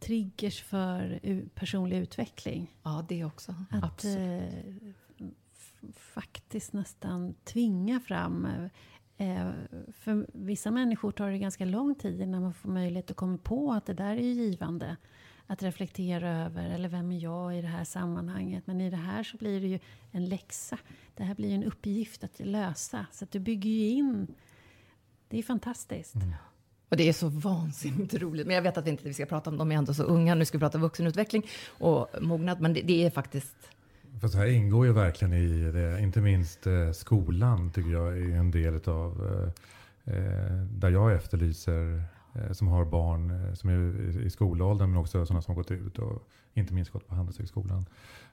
triggers 0.00 0.62
för 0.62 1.20
personlig 1.54 1.96
utveckling. 1.98 2.76
Ja, 2.82 3.04
det 3.08 3.24
också. 3.24 3.54
Att 3.70 3.84
Absolut. 3.84 4.54
Eh, 4.54 5.26
faktiskt 5.92 6.72
nästan 6.72 7.34
tvinga 7.44 8.00
fram 8.00 8.48
eh, 9.16 9.50
för 9.92 10.26
vissa 10.32 10.70
människor 10.70 11.12
tar 11.12 11.30
det 11.30 11.38
ganska 11.38 11.64
lång 11.64 11.94
tid 11.94 12.20
innan 12.20 12.42
man 12.42 12.54
får 12.54 12.68
möjlighet 12.68 13.10
att 13.10 13.16
komma 13.16 13.38
på 13.38 13.72
att 13.72 13.86
det 13.86 13.94
där 13.94 14.16
är 14.16 14.32
givande. 14.32 14.96
att 15.46 15.62
reflektera 15.62 16.30
över. 16.30 16.70
Eller 16.70 16.88
vem 16.88 17.12
är 17.12 17.18
jag 17.18 17.58
i 17.58 17.62
det 17.62 17.68
här 17.68 17.84
sammanhanget? 17.84 18.66
Men 18.66 18.80
i 18.80 18.90
det 18.90 18.96
här 18.96 19.22
så 19.22 19.36
blir 19.36 19.60
det 19.60 19.66
ju 19.66 19.78
en 20.10 20.24
läxa. 20.24 20.78
Det 21.14 21.24
här 21.24 21.34
blir 21.34 21.54
en 21.54 21.64
uppgift 21.64 22.24
att 22.24 22.40
lösa. 22.40 23.06
Så 23.12 23.24
att 23.24 23.30
du 23.30 23.38
bygger 23.38 23.70
ju 23.70 23.88
in. 23.88 24.34
Det 25.28 25.38
är 25.38 25.42
fantastiskt. 25.42 26.14
Mm. 26.14 26.34
Och 26.90 26.96
det 26.96 27.08
är 27.08 27.12
så 27.12 27.28
vansinnigt 27.28 28.14
roligt. 28.14 28.46
Men 28.46 28.56
jag 28.56 28.62
vet 28.62 28.78
att 28.78 28.86
vi 28.86 28.90
inte 28.90 29.14
ska 29.14 29.26
prata 29.26 29.50
om 29.50 29.58
dem, 29.58 29.68
de 29.68 29.74
är 29.74 29.78
ändå 29.78 29.94
så 29.94 30.02
unga. 30.02 30.34
Nu 30.34 30.44
ska 30.44 30.58
vi 30.58 30.60
prata 30.60 30.78
vuxenutveckling 30.78 31.46
och 31.78 32.08
mognad. 32.20 32.60
Men 32.60 32.74
det, 32.74 32.82
det 32.82 33.06
är 33.06 33.10
faktiskt... 33.10 33.56
Fast 34.20 34.34
det 34.34 34.40
här 34.40 34.46
ingår 34.46 34.86
ju 34.86 34.92
verkligen 34.92 35.32
i 35.32 35.72
det. 35.72 36.00
Inte 36.00 36.20
minst 36.20 36.66
eh, 36.66 36.92
skolan 36.92 37.70
tycker 37.70 37.90
jag 37.90 38.18
är 38.18 38.36
en 38.36 38.50
del 38.50 38.88
av 38.88 39.12
eh, 40.06 40.14
eh, 40.14 40.64
där 40.70 40.90
jag 40.90 41.12
efterlyser 41.12 42.02
eh, 42.34 42.52
som 42.52 42.68
har 42.68 42.84
barn 42.84 43.30
eh, 43.30 43.54
som 43.54 43.70
är 43.70 44.20
i 44.20 44.30
skolåldern 44.30 44.90
men 44.90 45.00
också 45.00 45.26
sådana 45.26 45.42
som 45.42 45.54
har 45.54 45.62
gått 45.62 45.70
ut 45.70 45.98
och 45.98 46.28
inte 46.54 46.74
minst 46.74 46.90
gått 46.90 47.08
på 47.08 47.14
Handelshögskolan. 47.14 47.86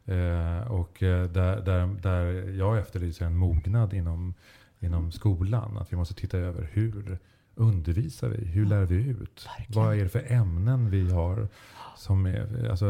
Eh, 0.05 0.71
och 0.71 0.95
där, 0.99 1.61
där, 1.61 1.87
där 2.01 2.51
jag 2.57 2.77
efterlyser 2.77 3.25
en 3.25 3.35
mognad 3.35 3.93
inom, 3.93 4.33
inom 4.79 5.11
skolan. 5.11 5.77
Att 5.77 5.93
vi 5.93 5.97
måste 5.97 6.13
titta 6.13 6.37
över 6.37 6.69
hur 6.73 7.19
undervisar 7.57 8.29
vi? 8.29 8.45
Hur 8.45 8.65
lär 8.65 8.85
vi 8.85 8.95
ut? 8.95 9.47
Verkligen. 9.57 9.83
Vad 9.83 9.99
är 9.99 10.03
det 10.03 10.09
för 10.09 10.31
ämnen 10.31 10.89
vi 10.89 11.11
har? 11.11 11.47
Som 11.97 12.25
är, 12.25 12.69
alltså, 12.69 12.85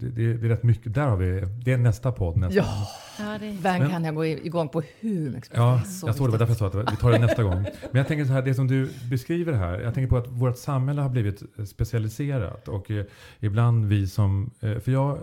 det, 0.00 0.08
det, 0.10 0.46
är 0.46 0.48
rätt 0.48 0.62
mycket. 0.62 0.94
Där 0.94 1.06
har 1.06 1.16
vi, 1.16 1.40
det 1.64 1.72
är 1.72 1.78
nästa 1.78 2.12
podd 2.12 2.36
nästan. 2.36 2.64
Ja, 2.64 2.88
ja 3.18 3.38
det... 3.38 3.88
kan 3.90 4.04
jag 4.04 4.14
gå 4.14 4.24
igång 4.24 4.68
på 4.68 4.82
hur 5.00 5.30
mycket 5.30 5.50
Ja, 5.54 5.80
jag 6.04 6.14
såg 6.14 6.28
det. 6.28 6.30
var 6.30 6.38
därför 6.38 6.64
jag 6.64 6.72
sa 6.72 6.80
att 6.80 6.92
vi 6.92 6.96
tar 6.96 7.10
det 7.10 7.18
nästa 7.18 7.42
gång. 7.42 7.62
Men 7.90 7.98
jag 7.98 8.08
tänker 8.08 8.24
så 8.24 8.32
här, 8.32 8.42
det 8.42 8.54
som 8.54 8.66
du 8.66 8.90
beskriver 9.10 9.52
här. 9.52 9.80
Jag 9.80 9.94
tänker 9.94 10.10
på 10.10 10.16
att 10.16 10.28
vårt 10.28 10.58
samhälle 10.58 11.02
har 11.02 11.08
blivit 11.08 11.42
specialiserat. 11.68 12.68
Och 12.68 12.90
eh, 12.90 13.04
ibland 13.40 13.84
vi 13.84 14.06
som... 14.08 14.50
Eh, 14.60 14.78
för 14.78 14.92
jag, 14.92 15.18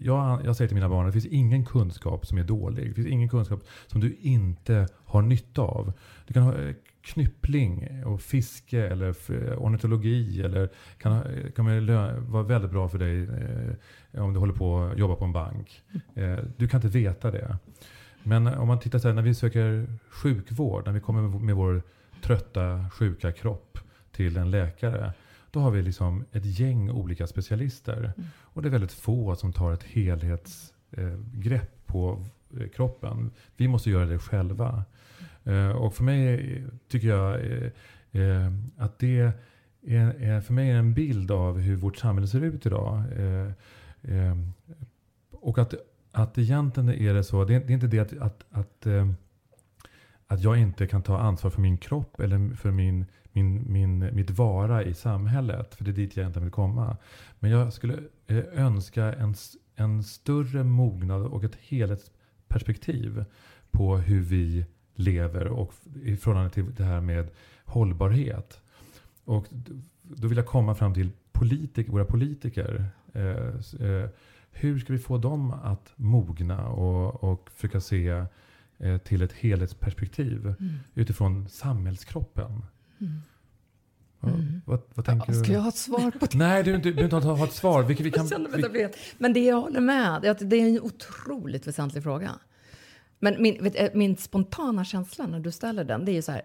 jag, 0.00 0.40
jag 0.44 0.56
säger 0.56 0.68
till 0.68 0.74
mina 0.74 0.88
barn, 0.88 1.06
det 1.06 1.12
finns 1.12 1.26
ingen 1.26 1.64
kunskap 1.64 2.26
som 2.26 2.38
är 2.38 2.44
dålig. 2.44 2.88
Det 2.88 2.94
finns 2.94 3.08
ingen 3.08 3.28
kunskap 3.28 3.64
som 3.86 4.00
du 4.00 4.16
inte 4.20 4.88
har 5.04 5.22
nytta 5.22 5.62
av. 5.62 5.92
Du 6.26 6.34
kan 6.34 6.42
ha 6.42 6.52
eh, 6.52 6.74
knyppling 7.02 8.04
och 8.04 8.20
fiske 8.20 8.86
eller 8.86 9.14
ornitologi 9.58 10.42
eller 10.42 10.68
kan, 10.98 11.22
kan 11.56 11.86
vara 12.30 12.42
väldigt 12.42 12.70
bra 12.70 12.88
för 12.88 12.98
dig 12.98 13.22
eh, 13.22 14.24
om 14.24 14.32
du 14.32 14.38
håller 14.38 14.54
på 14.54 14.82
att 14.82 14.98
jobba 14.98 15.14
på 15.14 15.24
en 15.24 15.32
bank. 15.32 15.82
Eh, 16.14 16.38
du 16.56 16.68
kan 16.68 16.78
inte 16.78 16.98
veta 16.98 17.30
det. 17.30 17.58
Men 18.22 18.46
om 18.46 18.68
man 18.68 18.80
tittar 18.80 18.98
så 18.98 19.08
här, 19.08 19.14
när 19.14 19.22
vi 19.22 19.34
söker 19.34 19.86
sjukvård, 20.08 20.86
när 20.86 20.92
vi 20.92 21.00
kommer 21.00 21.22
med 21.22 21.56
vår 21.56 21.82
trötta, 22.22 22.90
sjuka 22.92 23.32
kropp 23.32 23.78
till 24.12 24.36
en 24.36 24.50
läkare. 24.50 25.12
Då 25.50 25.60
har 25.60 25.70
vi 25.70 25.82
liksom 25.82 26.24
ett 26.32 26.58
gäng 26.58 26.90
olika 26.90 27.26
specialister. 27.26 27.96
Mm. 27.96 28.28
Och 28.38 28.62
det 28.62 28.68
är 28.68 28.70
väldigt 28.70 28.92
få 28.92 29.36
som 29.36 29.52
tar 29.52 29.72
ett 29.72 29.82
helhetsgrepp 29.82 31.52
eh, 31.52 31.86
på 31.86 32.24
eh, 32.60 32.68
kroppen. 32.68 33.30
Vi 33.56 33.68
måste 33.68 33.90
göra 33.90 34.06
det 34.06 34.18
själva. 34.18 34.84
Eh, 35.44 35.68
och 35.68 35.94
för 35.94 36.04
mig 36.04 36.56
eh, 36.56 36.62
tycker 36.88 37.08
jag 37.08 37.40
eh, 38.12 38.52
att 38.76 38.98
det 38.98 39.32
är, 39.86 40.40
för 40.40 40.52
mig 40.52 40.70
är 40.70 40.76
en 40.76 40.94
bild 40.94 41.30
av 41.30 41.58
hur 41.58 41.76
vårt 41.76 41.96
samhälle 41.96 42.26
ser 42.26 42.40
ut 42.40 42.66
idag. 42.66 43.02
Och 45.30 45.58
att, 45.58 45.74
att 46.12 46.38
egentligen 46.38 46.88
är 46.88 47.14
det 47.14 47.24
så, 47.24 47.44
det 47.44 47.54
är, 47.54 47.70
inte 47.70 47.86
det 47.86 47.98
att, 47.98 48.12
att, 48.12 48.44
att, 48.50 48.86
att 50.26 50.42
jag 50.42 50.58
inte 50.58 50.86
kan 50.86 51.02
ta 51.02 51.18
ansvar 51.18 51.50
för 51.50 51.60
min 51.60 51.78
kropp 51.78 52.20
eller 52.20 52.54
för 52.54 52.70
min, 52.70 53.06
min, 53.32 53.72
min, 53.72 54.14
mitt 54.14 54.30
vara 54.30 54.82
i 54.82 54.94
samhället. 54.94 55.74
För 55.74 55.84
det 55.84 55.90
är 55.90 55.92
dit 55.92 56.16
jag 56.16 56.22
egentligen 56.22 56.46
vill 56.46 56.52
komma. 56.52 56.96
Men 57.38 57.50
jag 57.50 57.72
skulle 57.72 57.98
önska 58.52 59.12
en, 59.12 59.34
en 59.74 60.02
större 60.02 60.64
mognad 60.64 61.26
och 61.26 61.44
ett 61.44 61.56
helhetsperspektiv 61.60 63.24
på 63.70 63.96
hur 63.96 64.20
vi 64.20 64.66
lever 64.94 65.46
och 65.46 65.74
i 66.02 66.16
förhållande 66.16 66.50
till 66.50 66.74
det 66.74 66.84
här 66.84 67.00
med 67.00 67.28
hållbarhet. 67.64 68.60
Och 69.24 69.46
då 70.02 70.28
vill 70.28 70.38
jag 70.38 70.46
komma 70.46 70.74
fram 70.74 70.94
till 70.94 71.10
politik, 71.32 71.88
våra 71.88 72.04
politiker. 72.04 72.86
Eh, 73.12 73.86
eh, 73.88 74.08
hur 74.50 74.78
ska 74.78 74.92
vi 74.92 74.98
få 74.98 75.18
dem 75.18 75.50
att 75.50 75.92
mogna 75.96 76.68
och, 76.68 77.24
och 77.24 77.50
försöka 77.54 77.80
se 77.80 78.24
eh, 78.78 78.98
till 78.98 79.22
ett 79.22 79.32
helhetsperspektiv 79.32 80.46
mm. 80.46 80.74
utifrån 80.94 81.48
samhällskroppen? 81.48 82.62
Mm. 83.00 83.20
Mm. 84.22 84.60
Vad, 84.64 84.80
vad, 84.94 85.06
tänker 85.06 85.32
ja, 85.32 85.38
ska 85.38 85.46
du? 85.46 85.52
jag 85.52 85.60
ha 85.60 85.68
ett 85.68 85.76
svar 85.76 86.10
på 86.10 86.26
det? 86.26 86.38
Nej, 86.38 86.62
du, 86.62 86.78
behöver 86.78 87.16
inte 87.16 87.16
ha, 87.16 87.44
ett 87.44 87.52
svar. 87.52 87.82
Vilket 87.82 88.06
vi 88.06 88.10
kan, 88.30 88.48
vi... 88.72 88.88
Men 89.18 89.32
det 89.32 89.44
jag 89.44 89.60
håller 89.60 89.80
med, 89.80 90.36
det 90.40 90.56
är 90.56 90.68
en 90.68 90.80
otroligt 90.80 91.66
väsentlig 91.66 92.02
fråga. 92.02 92.30
Men 93.22 93.42
min, 93.42 93.62
vet, 93.62 93.80
eh, 93.80 93.88
min 93.94 94.16
spontana 94.16 94.84
känsla 94.84 95.26
när 95.26 95.40
du 95.40 95.52
ställer 95.52 95.84
den, 95.84 96.04
det 96.04 96.12
är 96.12 96.22
så 96.22 96.32
här, 96.32 96.42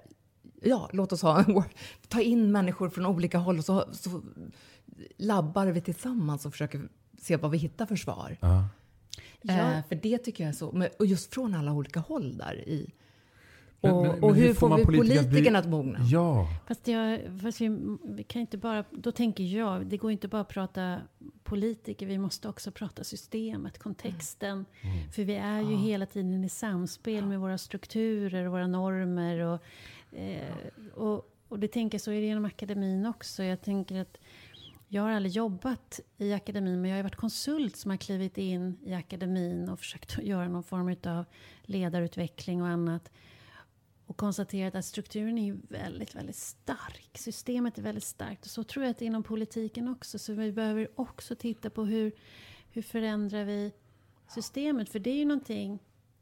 ja, 0.61 0.89
låt 0.93 1.11
oss 1.11 1.21
ha 1.21 1.39
en, 1.39 1.63
ta 2.07 2.21
in 2.21 2.51
människor 2.51 2.89
från 2.89 3.05
olika 3.05 3.38
håll 3.38 3.57
och 3.57 3.65
så, 3.65 3.86
så 3.93 4.21
labbar 5.17 5.67
vi 5.67 5.82
tillsammans 5.82 6.45
och 6.45 6.51
försöker 6.51 6.89
se 7.21 7.38
vad 7.38 7.51
vi 7.51 7.57
hittar 7.57 7.86
för 7.86 7.95
svar. 7.95 8.38
-huh. 8.41 9.78
eh, 9.78 9.86
för 9.88 9.95
det 9.95 10.17
tycker 10.17 10.43
jag 10.43 10.49
är 10.49 10.53
så, 10.53 10.88
och 10.99 11.05
just 11.05 11.34
från 11.34 11.55
alla 11.55 11.73
olika 11.73 11.99
håll 11.99 12.38
där 12.38 12.69
i, 12.69 12.93
och, 13.82 13.89
men, 13.89 14.11
men, 14.11 14.23
och 14.23 14.36
hur, 14.36 14.47
hur 14.47 14.53
får, 14.53 14.69
får 14.69 14.78
vi 14.78 14.86
politikerna 14.86 15.59
att 15.59 15.69
mogna? 15.69 15.99
Ja. 16.01 16.47
Fast, 16.67 16.88
jag, 16.88 17.19
fast 17.41 17.61
vi, 17.61 17.97
vi, 18.03 18.23
kan 18.23 18.41
inte 18.41 18.57
bara, 18.57 18.84
då 18.91 19.11
tänker 19.11 19.43
jag, 19.43 19.86
det 19.86 19.97
går 19.97 20.11
inte 20.11 20.28
bara 20.28 20.41
att 20.41 20.47
prata 20.47 20.97
politiker, 21.43 22.05
vi 22.05 22.17
måste 22.17 22.49
också 22.49 22.71
prata 22.71 23.03
systemet, 23.03 23.80
kontexten. 23.80 24.65
Mm. 24.82 24.97
mm. 24.97 25.11
För 25.11 25.23
vi 25.23 25.36
är 25.36 25.61
ju 25.61 25.71
ja. 25.71 25.78
hela 25.78 26.05
tiden 26.05 26.43
i 26.43 26.49
samspel 26.49 27.25
med 27.25 27.39
våra 27.39 27.57
strukturer 27.57 28.45
och 28.45 28.51
våra 28.51 28.67
normer. 28.67 29.39
Och, 29.39 29.59
eh, 30.17 30.93
och, 30.93 31.30
och 31.47 31.59
det 31.59 31.67
tänker 31.67 31.99
så 31.99 32.11
är 32.11 32.21
det 32.21 32.28
inom 32.28 32.45
akademin 32.45 33.05
också. 33.05 33.43
Jag 33.43 33.61
tänker 33.61 34.01
att 34.01 34.17
jag 34.88 35.01
har 35.01 35.11
aldrig 35.11 35.34
jobbat 35.34 35.99
i 36.17 36.34
akademin, 36.34 36.82
men 36.82 36.91
jag 36.91 36.97
har 36.97 37.03
varit 37.03 37.15
konsult 37.15 37.75
som 37.75 37.91
har 37.91 37.97
klivit 37.97 38.38
in 38.38 38.78
i 38.84 38.93
akademin 38.93 39.69
och 39.69 39.80
försökt 39.80 40.17
göra 40.23 40.47
någon 40.47 40.63
form 40.63 40.95
av 41.05 41.25
ledarutveckling 41.63 42.61
och 42.61 42.67
annat 42.67 43.11
och 44.08 44.18
konstaterat 44.18 44.76
att 44.76 44.86
strukturen 44.86 45.38
är 45.38 45.58
väldigt, 45.70 46.16
väldigt 46.16 46.36
stark. 46.36 47.10
Systemet 47.14 47.78
är 47.78 47.82
väldigt 47.82 48.03
starkt. 48.03 48.45
Och 48.45 48.51
så 48.51 48.64
tror 48.64 48.86
jag 48.86 48.91
att 48.91 48.97
det 48.97 49.05
är 49.05 49.08
inom 49.08 49.24
politiken 49.24 49.88
också. 49.88 50.20
Så 50.20 50.34
vi 50.34 50.51
behöver 50.51 50.88
också 50.95 51.36
titta 51.36 51.70
på 51.70 51.86
hur, 51.86 52.12
hur 52.70 52.82
förändrar 52.82 53.43
vi 53.43 53.72
systemet. 54.28 54.89
För 54.89 54.99
det 54.99 55.10
är 55.10 55.16
ju 55.16 55.26
någonting 55.26 55.80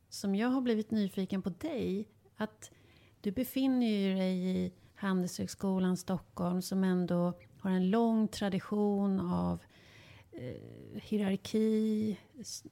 som 0.10 0.36
jag 0.36 0.48
har 0.48 0.62
blivit 0.62 0.92
nyfiken 0.92 1.42
på 1.42 1.50
dig. 1.50 2.08
Att 2.36 2.72
du 3.22 3.32
befinner 3.32 3.88
ju 3.88 4.16
dig 4.16 4.50
i 4.50 4.72
Handelshögskolan 4.96 5.98
Stockholm 5.98 6.62
som 6.62 6.84
ändå 6.84 7.34
har 7.60 7.72
en 7.72 7.90
lång 7.90 8.28
tradition 8.28 9.20
av 9.20 9.60
eh, 10.32 11.02
hierarki, 11.02 12.18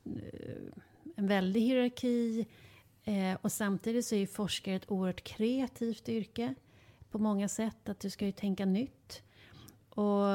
eh, 0.05 0.83
en 1.15 1.27
väldig 1.27 1.61
hierarki, 1.61 2.45
Eh, 3.05 3.37
och 3.41 3.51
samtidigt 3.51 4.05
så 4.05 4.15
är 4.15 4.19
ju 4.19 4.27
forskare 4.27 4.75
ett 4.75 4.91
oerhört 4.91 5.23
kreativt 5.23 6.09
yrke 6.09 6.55
på 7.11 7.19
många 7.19 7.47
sätt. 7.47 7.89
Att 7.89 7.99
du 7.99 8.09
ska 8.09 8.25
ju 8.25 8.31
tänka 8.31 8.65
nytt. 8.65 9.23
Och 9.89 10.29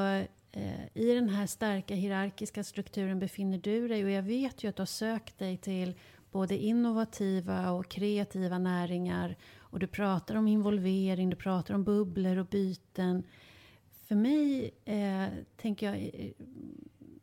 eh, 0.51 0.87
i 0.93 1.13
den 1.13 1.29
här 1.29 1.47
starka 1.47 1.95
hierarkiska 1.95 2.63
strukturen 2.63 3.19
befinner 3.19 3.57
du 3.57 3.87
dig. 3.87 4.03
Och 4.03 4.11
jag 4.11 4.23
vet 4.23 4.63
ju 4.63 4.67
att 4.67 4.75
du 4.75 4.81
har 4.81 4.87
sökt 4.87 5.37
dig 5.37 5.57
till 5.57 5.93
både 6.31 6.57
innovativa 6.57 7.71
och 7.71 7.89
kreativa 7.89 8.57
näringar. 8.57 9.35
Och 9.57 9.79
du 9.79 9.87
pratar 9.87 10.35
om 10.35 10.47
involvering, 10.47 11.29
du 11.29 11.35
pratar 11.35 11.73
om 11.73 11.83
bubblor 11.83 12.37
och 12.37 12.45
byten. 12.45 13.23
För 14.07 14.15
mig 14.15 14.71
eh, 14.85 15.27
tänker 15.57 15.85
jag, 15.85 16.11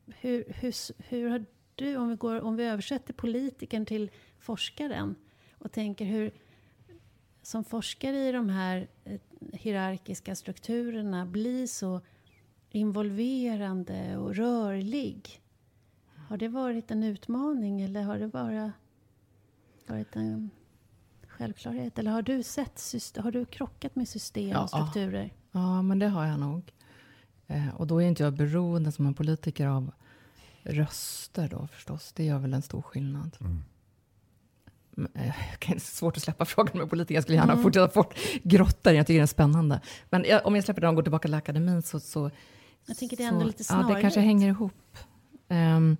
hur, 0.06 0.44
hur, 0.48 0.74
hur 1.08 1.28
har 1.28 1.44
du, 1.74 1.96
om 1.96 2.08
vi, 2.08 2.16
går, 2.16 2.40
om 2.40 2.56
vi 2.56 2.64
översätter 2.64 3.12
politikern 3.14 3.86
till 3.86 4.10
forskaren, 4.38 5.14
och 5.58 5.72
tänker 5.72 6.04
hur, 6.04 6.30
som 7.42 7.64
forskare 7.64 8.28
i 8.28 8.32
de 8.32 8.48
här 8.48 8.88
eh, 9.04 9.20
hierarkiska 9.52 10.34
strukturerna, 10.34 11.26
blir 11.26 11.66
så 11.66 12.00
involverande 12.70 14.16
och 14.16 14.34
rörlig. 14.34 15.42
Har 16.28 16.36
det 16.36 16.48
varit 16.48 16.90
en 16.90 17.02
utmaning 17.02 17.80
eller 17.80 18.02
har 18.02 18.18
det 18.18 18.28
bara 18.28 18.72
varit 19.86 20.16
en 20.16 20.50
självklarhet? 21.26 21.98
Eller 21.98 22.10
har 22.10 22.22
du, 22.22 22.42
sett, 22.42 22.82
har 23.16 23.30
du 23.30 23.44
krockat 23.44 23.96
med 23.96 24.08
system 24.08 24.48
ja, 24.48 24.62
och 24.62 24.70
strukturer? 24.70 25.32
Ja, 25.52 25.82
men 25.82 25.98
det 25.98 26.08
har 26.08 26.26
jag 26.26 26.40
nog. 26.40 26.72
Eh, 27.46 27.74
och 27.74 27.86
då 27.86 28.02
är 28.02 28.06
inte 28.06 28.22
jag 28.22 28.32
beroende 28.32 28.92
som 28.92 29.06
en 29.06 29.14
politiker 29.14 29.66
av 29.66 29.92
röster 30.62 31.48
då 31.48 31.66
förstås. 31.66 32.12
Det 32.12 32.24
gör 32.24 32.38
väl 32.38 32.54
en 32.54 32.62
stor 32.62 32.82
skillnad. 32.82 33.36
Mm. 33.40 33.64
Eh, 35.14 35.76
svårt 35.78 36.16
att 36.16 36.22
släppa 36.22 36.44
frågan 36.54 36.78
med 36.78 36.90
politiker. 36.90 37.14
Jag 37.14 37.22
skulle 37.22 37.36
gärna 37.36 37.52
mm. 37.52 37.62
fortsätta 37.62 37.88
fort 37.88 38.14
grotta 38.42 38.92
Jag 38.92 39.06
tycker 39.06 39.18
den 39.18 39.22
är 39.22 39.26
spännande. 39.26 39.80
Men 40.10 40.24
jag, 40.24 40.46
om 40.46 40.54
jag 40.54 40.64
släpper 40.64 40.80
den 40.80 40.88
och 40.88 40.96
går 40.96 41.02
tillbaka 41.02 41.28
till 41.28 41.34
akademin 41.34 41.82
så, 41.82 42.00
så, 42.00 42.30
Jag 42.86 42.96
tänker 42.96 43.16
det 43.16 43.22
är 43.22 43.28
ändå 43.28 43.44
lite 43.44 43.64
snarligt. 43.64 43.88
Ja, 43.88 43.94
det 43.94 44.00
kanske 44.00 44.20
hänger 44.20 44.48
ihop. 44.48 44.96
Um, 45.48 45.96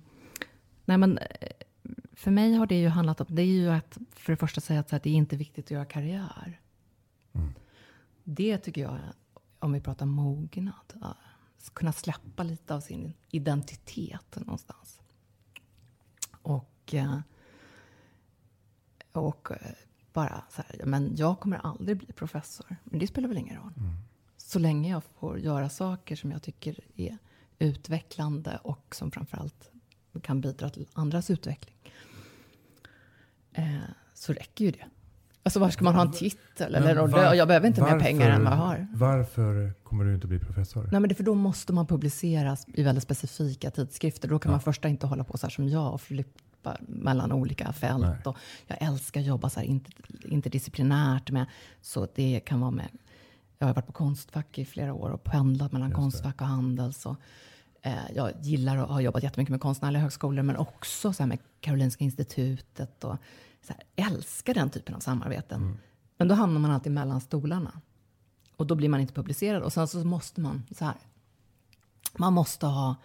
nej 0.85 0.97
men, 0.97 1.17
eh, 1.17 1.25
för 2.13 2.31
mig 2.31 2.53
har 2.53 2.67
det 2.67 2.75
ju 2.75 2.87
handlat 2.87 3.21
om, 3.21 3.27
det 3.29 3.41
är 3.41 3.45
ju 3.45 3.69
att 3.69 3.97
för 4.15 4.33
det 4.33 4.37
första 4.37 4.61
säga 4.61 4.79
att 4.79 4.89
det 4.89 5.09
är 5.09 5.13
inte 5.13 5.35
viktigt 5.35 5.65
att 5.65 5.71
göra 5.71 5.85
karriär. 5.85 6.61
Mm. 7.33 7.53
Det 8.23 8.57
tycker 8.57 8.81
jag, 8.81 8.97
om 9.59 9.73
vi 9.73 9.81
pratar 9.81 10.05
mognad, 10.05 11.15
kunna 11.73 11.93
släppa 11.93 12.43
lite 12.43 12.75
av 12.75 12.79
sin 12.79 13.13
identitet 13.31 14.35
någonstans. 14.35 14.99
Och, 16.41 16.93
eh, 16.93 17.19
och 19.19 19.51
eh, 19.51 19.57
bara 20.13 20.43
så 20.49 20.61
här, 20.61 20.85
men 20.85 21.15
jag 21.15 21.39
kommer 21.39 21.57
aldrig 21.57 21.97
bli 21.97 22.13
professor. 22.13 22.75
Men 22.83 22.99
det 22.99 23.07
spelar 23.07 23.27
väl 23.27 23.37
ingen 23.37 23.55
roll. 23.55 23.73
Mm. 23.77 23.95
Så 24.37 24.59
länge 24.59 24.89
jag 24.89 25.03
får 25.19 25.39
göra 25.39 25.69
saker 25.69 26.15
som 26.15 26.31
jag 26.31 26.41
tycker 26.41 26.79
är 26.95 27.17
utvecklande 27.59 28.59
och 28.63 28.95
som 28.95 29.11
framförallt 29.11 29.71
kan 30.21 30.41
bidra 30.41 30.69
till 30.69 30.87
andras 30.93 31.29
utveckling. 31.29 31.75
Eh, 33.51 33.77
så 34.13 34.33
räcker 34.33 34.65
ju 34.65 34.71
det. 34.71 34.85
Alltså 35.43 35.59
var 35.59 35.69
ska 35.69 35.83
man 35.83 35.95
ha 35.95 36.01
en 36.01 36.11
titel? 36.11 36.75
Eller 36.75 36.95
var, 36.95 37.33
jag 37.33 37.47
behöver 37.47 37.67
inte 37.67 37.81
varför, 37.81 37.95
mer 37.95 38.03
pengar 38.03 38.29
än 38.29 38.43
vad 38.43 38.53
jag 38.53 38.57
har. 38.57 38.87
Varför 38.93 39.73
kommer 39.83 40.05
du 40.05 40.15
inte 40.15 40.27
bli 40.27 40.39
professor? 40.39 40.89
Nej, 40.91 41.01
men 41.01 41.09
det 41.09 41.15
för 41.15 41.23
då 41.23 41.33
måste 41.33 41.73
man 41.73 41.87
publiceras 41.87 42.65
i 42.73 42.83
väldigt 42.83 43.03
specifika 43.03 43.71
tidskrifter. 43.71 44.27
Då 44.27 44.39
kan 44.39 44.49
ja. 44.49 44.53
man 44.53 44.61
först 44.61 44.85
inte 44.85 45.07
hålla 45.07 45.23
på 45.23 45.37
så 45.37 45.45
här 45.45 45.51
som 45.51 45.69
jag 45.69 45.93
och 45.93 46.01
flippa 46.67 47.03
mellan 47.03 47.31
olika 47.31 47.73
fält. 47.73 48.27
Och 48.27 48.37
jag 48.67 48.77
älskar 48.81 49.19
att 49.19 49.25
jobba 49.25 49.49
så 49.49 49.59
här 49.59 49.67
inter, 49.67 49.93
interdisciplinärt 50.25 51.31
med. 51.31 51.45
Så 51.81 52.07
det 52.15 52.39
kan 52.39 52.59
vara 52.59 52.71
med. 52.71 52.89
Jag 53.59 53.67
har 53.67 53.73
varit 53.73 53.87
på 53.87 53.93
Konstfack 53.93 54.57
i 54.57 54.65
flera 54.65 54.93
år 54.93 55.09
och 55.09 55.23
pendlat 55.23 55.71
mellan 55.71 55.89
Just 55.89 55.95
Konstfack 55.95 56.41
och 56.41 56.47
Handels. 56.47 57.05
Och, 57.05 57.15
eh, 57.81 58.11
jag 58.15 58.31
gillar 58.41 58.77
att 58.77 58.89
ha 58.89 59.01
jobbat 59.01 59.23
jättemycket 59.23 59.51
med 59.51 59.61
konstnärliga 59.61 60.01
högskolor 60.01 60.43
men 60.43 60.57
också 60.57 61.13
så 61.13 61.25
med 61.25 61.39
Karolinska 61.61 62.03
institutet. 62.03 63.03
Och, 63.03 63.17
så 63.61 63.73
här, 63.73 64.07
älskar 64.07 64.53
den 64.53 64.69
typen 64.69 64.95
av 64.95 64.99
samarbeten. 64.99 65.61
Mm. 65.61 65.77
Men 66.17 66.27
då 66.27 66.35
hamnar 66.35 66.59
man 66.59 66.71
alltid 66.71 66.91
mellan 66.91 67.21
stolarna. 67.21 67.81
Och 68.57 68.67
då 68.67 68.75
blir 68.75 68.89
man 68.89 68.99
inte 68.99 69.13
publicerad. 69.13 69.63
Och 69.63 69.73
sen 69.73 69.87
så 69.87 70.03
måste 70.03 70.41
man 70.41 70.63
så 70.77 70.85
här. 70.85 70.95
Man 72.17 72.33
måste 72.33 72.65
ha 72.65 72.95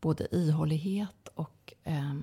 både 0.00 0.36
ihållighet 0.36 1.28
och 1.34 1.74
eh, 1.84 2.14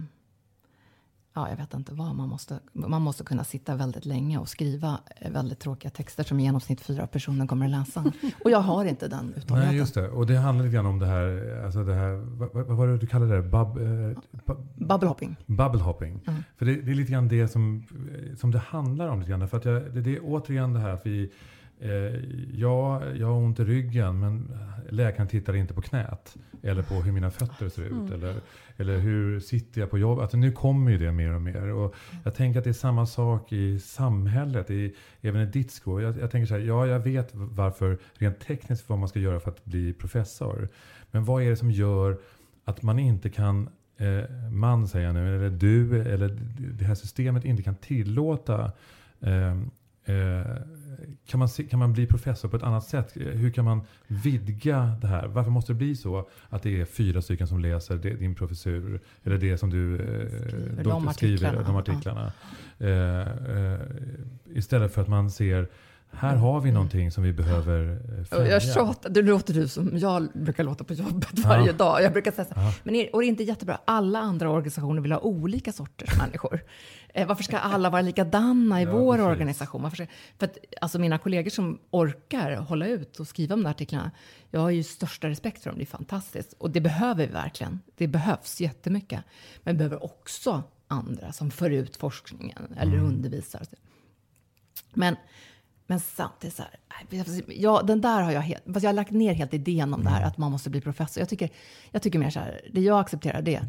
ja, 1.35 1.49
jag 1.49 1.57
vet 1.57 1.73
inte 1.73 1.93
vad. 1.93 2.15
Man 2.15 2.29
måste, 2.29 2.59
man 2.73 3.01
måste 3.01 3.23
kunna 3.23 3.43
sitta 3.43 3.75
väldigt 3.75 4.05
länge 4.05 4.37
och 4.37 4.49
skriva 4.49 4.99
eh, 5.15 5.31
väldigt 5.31 5.59
tråkiga 5.59 5.91
texter 5.91 6.23
som 6.23 6.39
i 6.39 6.43
genomsnitt 6.43 6.81
fyra 6.81 7.07
personer 7.07 7.47
kommer 7.47 7.65
att 7.65 7.71
läsa. 7.71 8.03
Och 8.43 8.51
jag 8.51 8.59
har 8.59 8.85
inte 8.85 9.07
den 9.07 9.33
uthålligheten. 9.37 9.67
Nej, 9.67 9.77
just 9.77 9.93
det. 9.93 10.09
Och 10.09 10.27
det 10.27 10.35
handlar 10.35 10.65
lite 10.65 10.75
grann 10.75 10.85
om 10.85 10.99
det 10.99 11.05
här, 11.05 11.61
alltså 11.65 11.83
det 11.83 11.93
här 11.93 12.11
vad, 12.13 12.67
vad 12.67 12.77
var 12.77 12.87
det 12.87 12.97
du 12.97 13.07
kallade 13.07 13.35
det? 13.35 13.41
Bub, 13.41 13.77
eh, 13.77 14.57
bubble 14.75 15.07
hopping. 15.07 15.35
Bubble 15.45 15.81
hopping. 15.81 16.21
Mm. 16.27 16.43
För 16.57 16.65
det, 16.65 16.75
det, 16.75 16.91
är 16.91 16.95
lite 16.95 17.11
grann 17.11 17.27
det 17.27 17.47
som, 17.47 17.83
som 18.37 18.51
det 18.51 18.59
handlar 18.59 19.07
om. 19.07 19.19
Lite 19.19 19.29
grann. 19.29 19.47
För 19.47 19.57
att 19.57 19.65
jag, 19.65 19.93
det, 19.93 20.01
det 20.01 20.15
är 20.15 20.19
återigen 20.23 20.73
det 20.73 20.79
här 20.79 20.89
att 20.89 21.05
vi 21.05 21.23
Eh, 21.23 21.31
ja, 22.53 23.05
jag 23.15 23.27
har 23.27 23.33
ont 23.33 23.59
i 23.59 23.63
ryggen 23.63 24.19
men 24.19 24.57
läkaren 24.89 25.27
tittar 25.27 25.55
inte 25.55 25.73
på 25.73 25.81
knät. 25.81 26.35
Eller 26.63 26.83
på 26.83 26.93
hur 26.93 27.11
mina 27.11 27.31
fötter 27.31 27.69
ser 27.69 27.81
ut. 27.81 27.91
Mm. 27.91 28.13
Eller, 28.13 28.35
eller 28.77 28.97
hur 28.97 29.39
sitter 29.39 29.81
jag 29.81 29.89
på 29.89 29.97
jobbet. 29.97 30.21
Alltså, 30.21 30.37
nu 30.37 30.51
kommer 30.51 30.91
ju 30.91 30.97
det 30.97 31.11
mer 31.11 31.33
och 31.33 31.41
mer. 31.41 31.71
Och 31.71 31.95
jag 32.23 32.35
tänker 32.35 32.59
att 32.59 32.63
det 32.63 32.71
är 32.71 32.73
samma 32.73 33.05
sak 33.05 33.53
i 33.53 33.79
samhället. 33.79 34.71
I, 34.71 34.95
även 35.21 35.41
i 35.41 35.45
ditt 35.45 35.71
skål. 35.71 36.03
Jag, 36.03 36.19
jag, 36.19 36.31
tänker 36.31 36.47
så 36.47 36.53
här, 36.53 36.61
ja 36.61 36.87
jag 36.87 36.99
vet 36.99 37.29
varför 37.33 37.97
rent 38.13 38.39
tekniskt 38.39 38.89
vad 38.89 38.99
man 38.99 39.09
ska 39.09 39.19
göra 39.19 39.39
för 39.39 39.51
att 39.51 39.65
bli 39.65 39.93
professor. 39.93 40.69
Men 41.11 41.25
vad 41.25 41.43
är 41.43 41.49
det 41.49 41.55
som 41.55 41.71
gör 41.71 42.17
att 42.65 42.81
man 42.81 42.99
inte 42.99 43.29
kan 43.29 43.69
eh, 43.97 44.49
man 44.51 44.87
säger 44.87 45.05
jag 45.05 45.15
nu, 45.15 45.35
eller 45.35 45.49
du, 45.49 46.01
eller 46.01 46.37
det 46.57 46.85
här 46.85 46.95
systemet 46.95 47.45
inte 47.45 47.63
kan 47.63 47.75
tillåta 47.75 48.71
eh, 49.21 49.55
Eh, 49.55 49.55
kan, 51.27 51.39
man 51.39 51.49
se, 51.49 51.63
kan 51.63 51.79
man 51.79 51.93
bli 51.93 52.07
professor 52.07 52.49
på 52.49 52.57
ett 52.57 52.63
annat 52.63 52.83
sätt? 52.83 53.11
Hur 53.13 53.51
kan 53.51 53.65
man 53.65 53.81
vidga 54.07 54.97
det 55.01 55.07
här? 55.07 55.27
Varför 55.27 55.51
måste 55.51 55.73
det 55.73 55.77
bli 55.77 55.95
så 55.95 56.29
att 56.49 56.63
det 56.63 56.81
är 56.81 56.85
fyra 56.85 57.21
stycken 57.21 57.47
som 57.47 57.59
läser 57.59 57.97
din 57.97 58.35
professur? 58.35 58.99
Eller 59.23 59.37
det 59.37 59.57
som 59.57 59.69
du 59.69 59.95
eh, 59.95 59.99
skriver, 59.99 60.83
de 60.83 61.07
artiklarna. 61.07 61.61
de 61.61 61.75
artiklarna. 61.75 62.33
Eh, 62.77 63.71
eh, 63.71 63.79
istället 64.53 64.93
för 64.93 65.01
att 65.01 65.07
man 65.07 65.31
ser 65.31 65.67
här 66.11 66.35
har 66.35 66.61
vi 66.61 66.71
någonting 66.71 67.11
som 67.11 67.23
vi 67.23 67.33
behöver 67.33 68.01
eh. 68.31 68.47
Jag 68.47 68.63
tjatar, 68.63 69.09
det 69.09 69.21
låter 69.21 69.53
du 69.53 69.67
som 69.67 69.97
jag 69.97 70.27
brukar 70.33 70.63
låta 70.63 70.83
på 70.83 70.93
jobbet 70.93 71.39
varje 71.39 71.67
ja. 71.67 71.73
dag. 71.73 72.03
Jag 72.03 72.13
brukar 72.13 72.31
säga 72.31 72.45
så 72.45 72.53
ja. 72.55 72.73
men 72.83 72.95
är, 72.95 73.15
och 73.15 73.21
det 73.21 73.25
är 73.25 73.29
inte 73.29 73.43
jättebra. 73.43 73.79
Alla 73.85 74.19
andra 74.19 74.49
organisationer 74.49 75.01
vill 75.01 75.11
ha 75.11 75.19
olika 75.19 75.71
sorters 75.71 76.17
människor. 76.17 76.59
Eh, 77.09 77.27
varför 77.27 77.43
ska 77.43 77.57
alla 77.57 77.89
vara 77.89 78.01
likadana 78.01 78.81
i 78.81 78.83
ja, 78.83 78.91
vår 78.91 79.15
precis. 79.15 79.27
organisation? 79.27 79.83
Varför 79.83 79.95
ska, 79.95 80.07
för 80.37 80.45
att, 80.45 80.57
alltså 80.81 80.99
mina 80.99 81.17
kollegor 81.17 81.49
som 81.49 81.79
orkar 81.91 82.55
hålla 82.55 82.87
ut 82.87 83.19
och 83.19 83.27
skriva 83.27 83.55
de 83.55 83.63
där 83.63 83.69
artiklarna, 83.69 84.11
jag 84.51 84.59
har 84.59 84.69
ju 84.69 84.83
största 84.83 85.29
respekt 85.29 85.63
för 85.63 85.69
dem. 85.69 85.77
Det 85.77 85.83
är 85.83 85.85
fantastiskt. 85.85 86.53
Och 86.57 86.71
det 86.71 86.81
behöver 86.81 87.27
vi 87.27 87.33
verkligen. 87.33 87.79
Det 87.97 88.07
behövs 88.07 88.61
jättemycket. 88.61 89.23
Men 89.63 89.75
vi 89.75 89.77
behöver 89.77 90.03
också 90.03 90.63
andra 90.87 91.31
som 91.31 91.51
för 91.51 91.69
ut 91.69 91.95
forskningen 91.95 92.75
eller 92.77 92.93
mm. 92.93 93.05
undervisar. 93.05 93.61
Men 94.93 95.15
men 95.87 95.99
samtidigt 95.99 96.55
så 96.55 96.63
här, 96.63 96.79
ja, 97.47 97.81
den 97.81 98.01
där 98.01 98.21
har 98.21 98.31
jag 98.31 98.41
helt, 98.41 98.63
fast 98.73 98.83
jag 98.83 98.89
har 98.89 98.93
lagt 98.93 99.11
ner 99.11 99.33
helt 99.33 99.53
idén 99.53 99.93
om 99.93 100.03
det 100.03 100.09
här 100.09 100.17
mm. 100.17 100.27
att 100.27 100.37
man 100.37 100.51
måste 100.51 100.69
bli 100.69 100.81
professor. 100.81 101.21
Jag 101.21 101.29
tycker, 101.29 101.49
jag 101.91 102.01
tycker 102.01 102.19
mer 102.19 102.29
så 102.29 102.39
här, 102.39 102.61
det 102.73 102.81
jag 102.81 102.99
accepterar 102.99 103.41
det, 103.41 103.61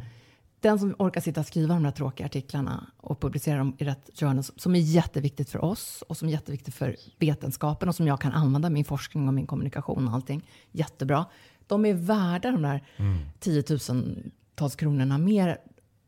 den 0.61 0.79
som 0.79 0.95
orkar 0.99 1.21
sitta 1.21 1.41
och 1.41 1.47
skriva 1.47 1.75
de 1.75 1.83
där 1.83 1.91
tråkiga 1.91 2.27
artiklarna 2.27 2.87
och 2.97 3.21
publicera 3.21 3.59
dem 3.59 3.77
i 3.79 3.85
rätt 3.85 4.11
journal, 4.15 4.45
som 4.45 4.75
är 4.75 4.79
jätteviktigt 4.79 5.51
för 5.51 5.65
oss 5.65 6.03
och 6.09 6.17
som 6.17 6.29
är 6.29 6.33
jätteviktigt 6.33 6.75
för 6.75 6.97
vetenskapen 7.19 7.89
och 7.89 7.95
som 7.95 8.07
jag 8.07 8.21
kan 8.21 8.33
använda 8.33 8.71
min 8.71 8.85
forskning 8.85 9.29
och 9.29 9.35
min 9.35 9.47
kommunikation 9.47 10.09
och 10.09 10.15
allting 10.15 10.49
jättebra. 10.73 11.27
De 11.67 11.85
är 11.85 11.95
värda 11.95 12.51
de 12.51 12.63
där 12.63 12.85
mm. 12.97 13.19
tiotusentals 13.41 14.77
kronorna 14.77 15.19
mer 15.19 15.59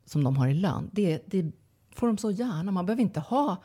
som 0.06 0.24
de 0.24 0.36
har 0.36 0.48
i 0.48 0.54
lön. 0.54 0.90
Det, 0.92 1.22
det 1.26 1.52
får 1.94 2.06
de 2.06 2.18
så 2.18 2.30
gärna. 2.30 2.72
Man 2.72 2.86
behöver 2.86 3.02
inte 3.02 3.20
ha 3.20 3.62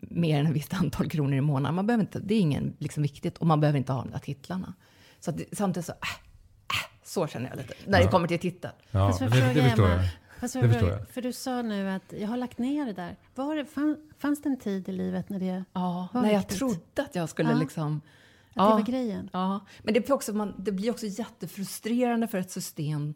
mer 0.00 0.40
än 0.40 0.46
ett 0.46 0.52
visst 0.52 0.74
antal 0.74 1.10
kronor 1.10 1.34
i 1.34 1.40
månaden. 1.40 1.74
Man 1.74 1.86
behöver 1.86 2.04
inte, 2.04 2.18
det 2.18 2.34
är 2.34 2.40
ingen 2.40 2.76
liksom 2.78 3.02
viktigt 3.02 3.38
och 3.38 3.46
man 3.46 3.60
behöver 3.60 3.78
inte 3.78 3.92
ha 3.92 4.02
de 4.02 4.10
där 4.10 4.18
titlarna. 4.18 4.74
Så 5.20 5.30
att, 5.30 5.40
samtidigt 5.52 5.86
så, 5.86 5.92
äh, 5.92 5.98
äh, 5.98 6.90
så 7.04 7.26
känner 7.26 7.48
jag 7.48 7.56
lite 7.56 7.74
när 7.86 7.98
ja. 7.98 8.04
det 8.04 8.10
kommer 8.10 8.28
till 8.28 8.38
titeln. 8.38 8.74
Ja, 8.90 9.16
det, 9.18 9.28
det, 9.28 9.52
det 9.54 9.62
förstår 9.62 9.88
jag. 9.88 10.00
Fast 10.40 10.54
det 10.54 10.68
förstår 10.68 10.90
jag. 10.90 11.08
För 11.08 11.22
du 11.22 11.32
sa 11.32 11.62
nu 11.62 11.90
att 11.90 12.14
jag 12.20 12.28
har 12.28 12.36
lagt 12.36 12.58
ner 12.58 12.86
det 12.86 12.92
där. 12.92 13.16
Var 13.34 13.56
det, 13.56 13.66
fann, 13.66 13.96
fanns 14.18 14.42
det 14.42 14.48
en 14.48 14.58
tid 14.58 14.88
i 14.88 14.92
livet 14.92 15.28
när 15.28 15.40
det 15.40 15.64
ja, 15.72 16.08
var 16.12 16.22
när 16.22 16.32
jag 16.32 16.48
trodde 16.48 17.02
att 17.02 17.14
jag 17.14 17.28
skulle 17.28 17.50
ja. 17.50 17.58
liksom... 17.58 18.00
Att 18.48 18.62
ja, 18.62 18.68
det 18.68 18.74
var 18.74 18.82
grejen? 18.82 19.30
Ja, 19.32 19.66
men 19.82 19.94
det 19.94 20.00
blir, 20.00 20.12
också, 20.12 20.32
man, 20.32 20.54
det 20.58 20.72
blir 20.72 20.90
också 20.90 21.06
jättefrustrerande 21.06 22.28
för 22.28 22.38
ett 22.38 22.50
system 22.50 23.14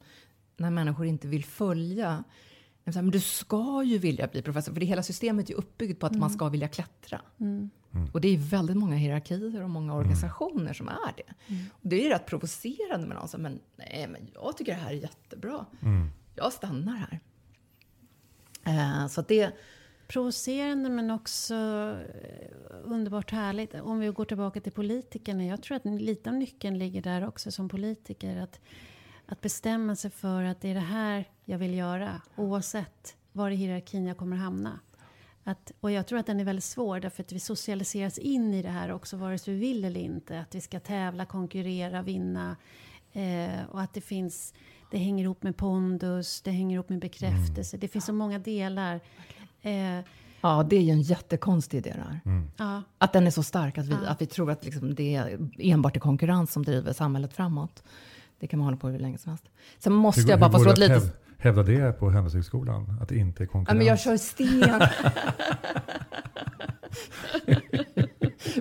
när 0.56 0.70
människor 0.70 1.06
inte 1.06 1.28
vill 1.28 1.44
följa 1.44 2.24
men 2.84 3.10
du 3.10 3.20
ska 3.20 3.82
ju 3.82 3.98
vilja 3.98 4.26
bli 4.26 4.42
professor, 4.42 4.72
för 4.72 4.80
det 4.80 4.86
hela 4.86 5.02
systemet 5.02 5.46
är 5.46 5.50
ju 5.50 5.58
uppbyggt 5.58 6.00
på 6.00 6.06
att 6.06 6.12
mm. 6.12 6.20
man 6.20 6.30
ska 6.30 6.48
vilja 6.48 6.68
klättra. 6.68 7.20
Mm. 7.40 7.70
Mm. 7.94 8.08
Och 8.12 8.20
det 8.20 8.28
är 8.28 8.38
väldigt 8.38 8.76
många 8.76 8.96
hierarkier 8.96 9.62
och 9.62 9.70
många 9.70 9.94
organisationer 9.94 10.72
som 10.72 10.88
är 10.88 11.14
det. 11.16 11.52
Mm. 11.54 11.64
Och 11.72 11.88
det 11.88 12.00
är 12.00 12.04
ju 12.04 12.08
rätt 12.08 12.26
provocerande 12.26 13.06
med 13.06 13.16
någon 13.16 13.28
som, 13.28 13.42
men 13.42 13.60
nej, 13.76 14.08
men 14.08 14.28
jag 14.34 14.56
tycker 14.56 14.72
det 14.72 14.80
här 14.80 14.90
är 14.90 14.94
jättebra. 14.94 15.66
Mm. 15.82 16.10
Jag 16.34 16.52
stannar 16.52 16.96
här. 16.96 17.20
Uh, 18.68 19.08
så 19.08 19.22
det... 19.22 19.52
Provocerande 20.08 20.90
men 20.90 21.10
också 21.10 21.54
eh, 21.54 22.76
underbart 22.84 23.30
härligt. 23.30 23.74
Om 23.74 23.98
vi 23.98 24.08
går 24.08 24.24
tillbaka 24.24 24.60
till 24.60 24.72
politikerna. 24.72 25.44
Jag 25.44 25.62
tror 25.62 25.76
att 25.76 25.84
lite 25.84 26.30
av 26.30 26.36
nyckeln 26.36 26.78
ligger 26.78 27.02
där 27.02 27.28
också 27.28 27.50
som 27.50 27.68
politiker. 27.68 28.36
Att 28.36 28.60
att 29.30 29.40
bestämma 29.40 29.96
sig 29.96 30.10
för 30.10 30.42
att 30.42 30.60
det 30.60 30.68
är 30.68 30.74
det 30.74 30.80
här 30.80 31.24
jag 31.44 31.58
vill 31.58 31.74
göra. 31.74 32.20
Oavsett 32.36 33.16
var 33.32 33.50
i 33.50 33.54
hierarkin 33.54 34.06
jag 34.06 34.16
kommer 34.16 34.36
hamna. 34.36 34.80
Att, 35.44 35.72
och 35.80 35.90
jag 35.90 36.06
tror 36.06 36.18
att 36.18 36.26
den 36.26 36.40
är 36.40 36.44
väldigt 36.44 36.64
svår 36.64 37.00
därför 37.00 37.22
att 37.22 37.32
vi 37.32 37.40
socialiseras 37.40 38.18
in 38.18 38.54
i 38.54 38.62
det 38.62 38.68
här 38.68 38.92
också 38.92 39.16
vare 39.16 39.38
sig 39.38 39.54
vi 39.54 39.60
vill 39.60 39.84
eller 39.84 40.00
inte. 40.00 40.40
Att 40.40 40.54
vi 40.54 40.60
ska 40.60 40.80
tävla, 40.80 41.26
konkurrera, 41.26 42.02
vinna. 42.02 42.56
Eh, 43.12 43.64
och 43.70 43.80
att 43.80 43.94
det 43.94 44.00
finns, 44.00 44.54
det 44.90 44.98
hänger 44.98 45.24
ihop 45.24 45.42
med 45.42 45.56
pondus, 45.56 46.42
det 46.42 46.50
hänger 46.50 46.74
ihop 46.74 46.88
med 46.88 46.98
bekräftelse. 46.98 47.76
Mm. 47.76 47.80
Det 47.80 47.88
finns 47.88 48.04
så 48.04 48.12
många 48.12 48.38
delar. 48.38 49.00
Eh, 49.62 50.00
Ja, 50.42 50.62
det 50.62 50.76
är 50.76 50.80
ju 50.80 50.90
en 50.90 51.02
jättekonstig 51.02 51.78
idé 51.78 51.92
det 51.96 52.02
här. 52.02 52.20
Mm. 52.24 52.50
Ja. 52.56 52.82
Att 52.98 53.12
den 53.12 53.26
är 53.26 53.30
så 53.30 53.42
stark 53.42 53.78
att 53.78 53.86
vi, 53.86 53.92
ja. 53.92 54.08
att 54.08 54.22
vi 54.22 54.26
tror 54.26 54.50
att 54.50 54.64
liksom 54.64 54.94
det 54.94 55.14
är 55.14 55.50
enbart 55.58 55.96
är 55.96 56.00
konkurrens 56.00 56.52
som 56.52 56.64
driver 56.64 56.92
samhället 56.92 57.32
framåt. 57.32 57.82
Det 58.40 58.46
kan 58.46 58.58
man 58.58 58.64
hålla 58.66 58.76
på 58.76 58.88
hur 58.88 58.98
länge 58.98 59.18
som 59.18 59.30
helst. 59.30 59.44
Sen 59.78 59.92
måste 59.92 60.20
hur, 60.20 60.28
jag 60.28 60.40
bara 60.40 60.52
få 60.52 60.58
slå 60.58 60.70
ett 60.72 60.78
litet... 60.78 61.16
Hävda 61.38 61.62
det 61.62 61.98
på 61.98 62.10
Handelshögskolan? 62.10 62.98
Att 63.02 63.08
det 63.08 63.16
inte 63.16 63.42
är 63.42 63.46
konkurrens? 63.46 63.68
Ja, 63.68 63.74
men 63.74 63.86
jag 63.86 64.00
kör 64.00 64.16
sten. 64.16 64.80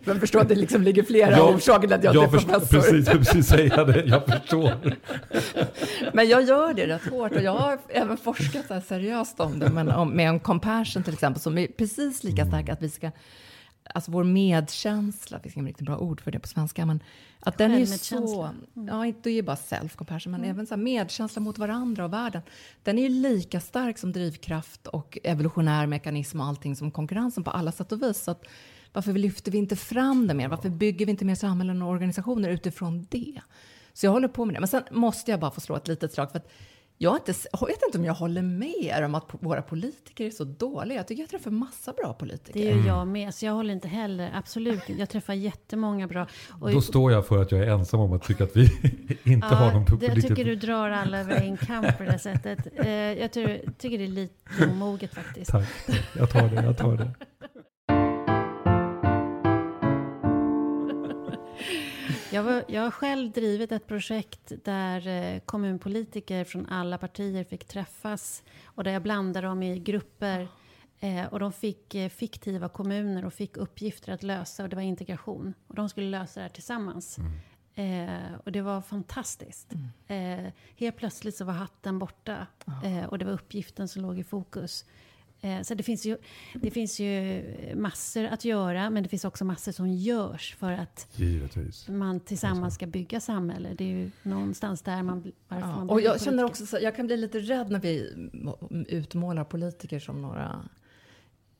Men 0.03 0.19
förstå 0.19 0.39
att 0.39 0.49
det 0.49 0.55
liksom 0.55 0.81
ligger 0.81 1.03
flera 1.03 1.31
jag, 1.31 1.55
orsaker 1.55 1.87
till 1.87 1.93
att 1.93 2.03
jag, 2.03 2.15
jag 2.15 2.23
är 2.23 2.27
professor. 2.27 2.77
Precis, 2.77 3.07
jag 3.07 3.17
precis 3.17 3.47
säga 3.47 3.83
det. 3.83 4.03
Jag 4.05 4.25
förstår. 4.25 4.73
men 6.13 6.29
jag 6.29 6.43
gör 6.43 6.73
det 6.73 6.87
rätt 6.87 7.09
hårt 7.09 7.31
och 7.31 7.41
jag 7.41 7.51
har 7.51 7.79
även 7.89 8.17
forskat 8.17 8.67
så 8.67 8.81
seriöst 8.81 9.39
om 9.39 9.59
det. 9.59 9.69
Men 9.69 9.89
om, 9.89 10.09
med 10.09 10.29
en 10.29 10.39
compassion 10.39 11.03
till 11.03 11.13
exempel 11.13 11.41
som 11.41 11.57
är 11.57 11.67
precis 11.67 12.23
lika 12.23 12.45
stark 12.45 12.63
mm. 12.63 12.73
att 12.73 12.81
vi 12.81 12.89
ska 12.89 13.11
alltså 13.93 14.11
vår 14.11 14.23
medkänsla, 14.23 15.37
det 15.37 15.43
finns 15.43 15.57
inget 15.57 15.67
riktigt 15.67 15.85
bra 15.85 15.97
ord 15.97 16.21
för 16.21 16.31
det 16.31 16.39
på 16.39 16.47
svenska, 16.47 16.85
men 16.85 17.03
att 17.39 17.57
den 17.57 17.71
är 17.71 17.85
så, 17.85 18.43
mm. 18.43 18.87
ja 18.87 19.05
inte 19.05 19.29
är 19.29 19.41
bara 19.41 19.55
self-compassion, 19.55 20.29
men 20.29 20.39
mm. 20.39 20.49
även 20.49 20.67
så 20.67 20.77
medkänsla 20.77 21.41
mot 21.41 21.57
varandra 21.57 22.05
och 22.05 22.13
världen. 22.13 22.41
Den 22.83 22.99
är 22.99 23.03
ju 23.03 23.09
lika 23.09 23.59
stark 23.59 23.97
som 23.97 24.11
drivkraft 24.11 24.87
och 24.87 25.17
evolutionär 25.23 25.87
mekanism 25.87 26.39
och 26.39 26.45
allting 26.45 26.75
som 26.75 26.91
konkurrensen 26.91 27.43
på 27.43 27.51
alla 27.51 27.71
sätt 27.71 27.91
och 27.91 28.03
vis. 28.03 28.23
Så 28.23 28.31
att, 28.31 28.45
varför 28.93 29.13
lyfter 29.13 29.51
vi 29.51 29.57
inte 29.57 29.75
fram 29.75 30.27
det 30.27 30.33
mer? 30.33 30.47
Varför 30.47 30.69
bygger 30.69 31.05
vi 31.05 31.11
inte 31.11 31.25
mer 31.25 31.35
samhällen 31.35 31.81
och 31.81 31.89
organisationer 31.89 32.49
utifrån 32.49 33.07
det? 33.09 33.41
Så 33.93 34.05
jag 34.05 34.11
håller 34.11 34.27
på 34.27 34.45
med 34.45 34.55
det. 34.55 34.59
Men 34.59 34.67
sen 34.67 34.83
måste 34.91 35.31
jag 35.31 35.39
bara 35.39 35.51
få 35.51 35.61
slå 35.61 35.75
ett 35.75 35.87
litet 35.87 36.13
slag. 36.13 36.31
För 36.31 36.37
att 36.37 36.51
jag, 37.01 37.15
inte, 37.15 37.33
jag 37.51 37.67
vet 37.67 37.83
inte 37.85 37.97
om 37.97 38.05
jag 38.05 38.13
håller 38.13 38.41
med 38.41 38.75
er 38.81 39.01
om 39.01 39.15
att 39.15 39.29
våra 39.39 39.61
politiker 39.61 40.25
är 40.25 40.31
så 40.31 40.43
dåliga. 40.43 40.97
Jag 40.97 41.07
tycker 41.07 41.23
jag 41.23 41.29
träffar 41.29 41.51
massa 41.51 41.93
bra 41.93 42.13
politiker. 42.13 42.59
Det 42.59 42.71
är 42.71 42.87
jag 42.87 43.07
med. 43.07 43.33
Så 43.33 43.45
jag 43.45 43.53
håller 43.53 43.73
inte 43.73 43.87
heller, 43.87 44.31
absolut 44.33 44.81
Jag 44.87 45.09
träffar 45.09 45.33
jättemånga 45.33 46.07
bra. 46.07 46.27
Och 46.61 46.71
Då 46.71 46.81
står 46.81 47.11
jag 47.11 47.27
för 47.27 47.41
att 47.41 47.51
jag 47.51 47.61
är 47.61 47.67
ensam 47.67 47.99
om 47.99 48.13
att 48.13 48.23
tycka 48.23 48.43
att 48.43 48.55
vi 48.55 48.63
inte 49.23 49.47
ja, 49.51 49.55
har 49.55 49.73
någon 49.73 49.85
politiker. 49.85 50.15
Jag 50.15 50.23
tycker 50.23 50.45
du 50.45 50.55
drar 50.55 50.89
alla 50.89 51.19
över 51.19 51.35
en 51.35 51.57
kamp 51.57 51.97
på 51.97 52.03
det 52.03 52.19
sättet. 52.19 52.59
Eh, 52.75 52.89
jag 52.89 53.31
tycker 53.31 53.97
det 53.97 54.03
är 54.03 54.07
lite 54.07 54.65
omoget 54.71 55.13
faktiskt. 55.13 55.51
Tack, 55.51 55.67
jag 56.17 56.29
tar 56.29 56.49
det. 56.49 56.63
Jag 56.63 56.77
tar 56.77 56.97
det. 56.97 57.11
Jag, 62.31 62.43
var, 62.43 62.63
jag 62.67 62.81
har 62.81 62.91
själv 62.91 63.31
drivit 63.31 63.71
ett 63.71 63.87
projekt 63.87 64.51
där 64.63 65.07
eh, 65.07 65.39
kommunpolitiker 65.39 66.43
från 66.43 66.65
alla 66.65 66.97
partier 66.97 67.43
fick 67.43 67.65
träffas 67.65 68.43
och 68.65 68.83
där 68.83 68.91
jag 68.91 69.01
blandade 69.01 69.47
dem 69.47 69.63
i 69.63 69.79
grupper. 69.79 70.47
Eh, 70.99 71.25
och 71.25 71.39
de 71.39 71.51
fick 71.51 71.95
eh, 71.95 72.09
fiktiva 72.09 72.69
kommuner 72.69 73.25
och 73.25 73.33
fick 73.33 73.57
uppgifter 73.57 74.13
att 74.13 74.23
lösa 74.23 74.63
och 74.63 74.69
det 74.69 74.75
var 74.75 74.83
integration. 74.83 75.53
Och 75.67 75.75
de 75.75 75.89
skulle 75.89 76.09
lösa 76.09 76.39
det 76.39 76.43
här 76.43 76.49
tillsammans. 76.49 77.17
Mm. 77.17 78.09
Eh, 78.09 78.39
och 78.45 78.51
det 78.51 78.61
var 78.61 78.81
fantastiskt. 78.81 79.73
Mm. 80.07 80.51
Helt 80.77 80.97
plötsligt 80.97 81.35
så 81.35 81.45
var 81.45 81.53
hatten 81.53 81.99
borta. 81.99 82.47
Och 83.09 83.17
det 83.17 83.25
var 83.25 83.31
uppgiften 83.31 83.87
som 83.87 84.01
låg 84.01 84.19
i 84.19 84.23
fokus. 84.23 84.85
Eh, 85.41 85.61
så 85.61 85.73
det 85.73 85.83
finns, 85.83 86.05
ju, 86.05 86.17
det 86.53 86.71
finns 86.71 86.99
ju 86.99 87.43
massor 87.75 88.25
att 88.25 88.45
göra, 88.45 88.89
men 88.89 89.03
det 89.03 89.09
finns 89.09 89.25
också 89.25 89.45
massor 89.45 89.71
som 89.71 89.89
görs 89.89 90.55
för 90.59 90.71
att 90.71 91.07
Givetvis. 91.15 91.87
man 91.87 92.19
tillsammans 92.19 92.75
ska 92.75 92.87
bygga 92.87 93.19
samhälle. 93.19 93.69
Det 93.77 93.83
är 93.83 93.87
ju 93.87 94.11
någonstans 94.23 94.81
där 94.81 95.03
man, 95.03 95.31
varför 95.47 95.67
ja, 95.67 95.75
man 95.75 95.89
Och 95.89 96.01
jag 96.01 96.21
känner 96.21 96.43
också 96.43 96.65
så, 96.65 96.77
jag 96.81 96.95
kan 96.95 97.07
bli 97.07 97.17
lite 97.17 97.39
rädd 97.39 97.71
när 97.71 97.79
vi 97.79 98.13
utmålar 98.87 99.43
politiker 99.43 99.99
som 99.99 100.21
några 100.21 100.65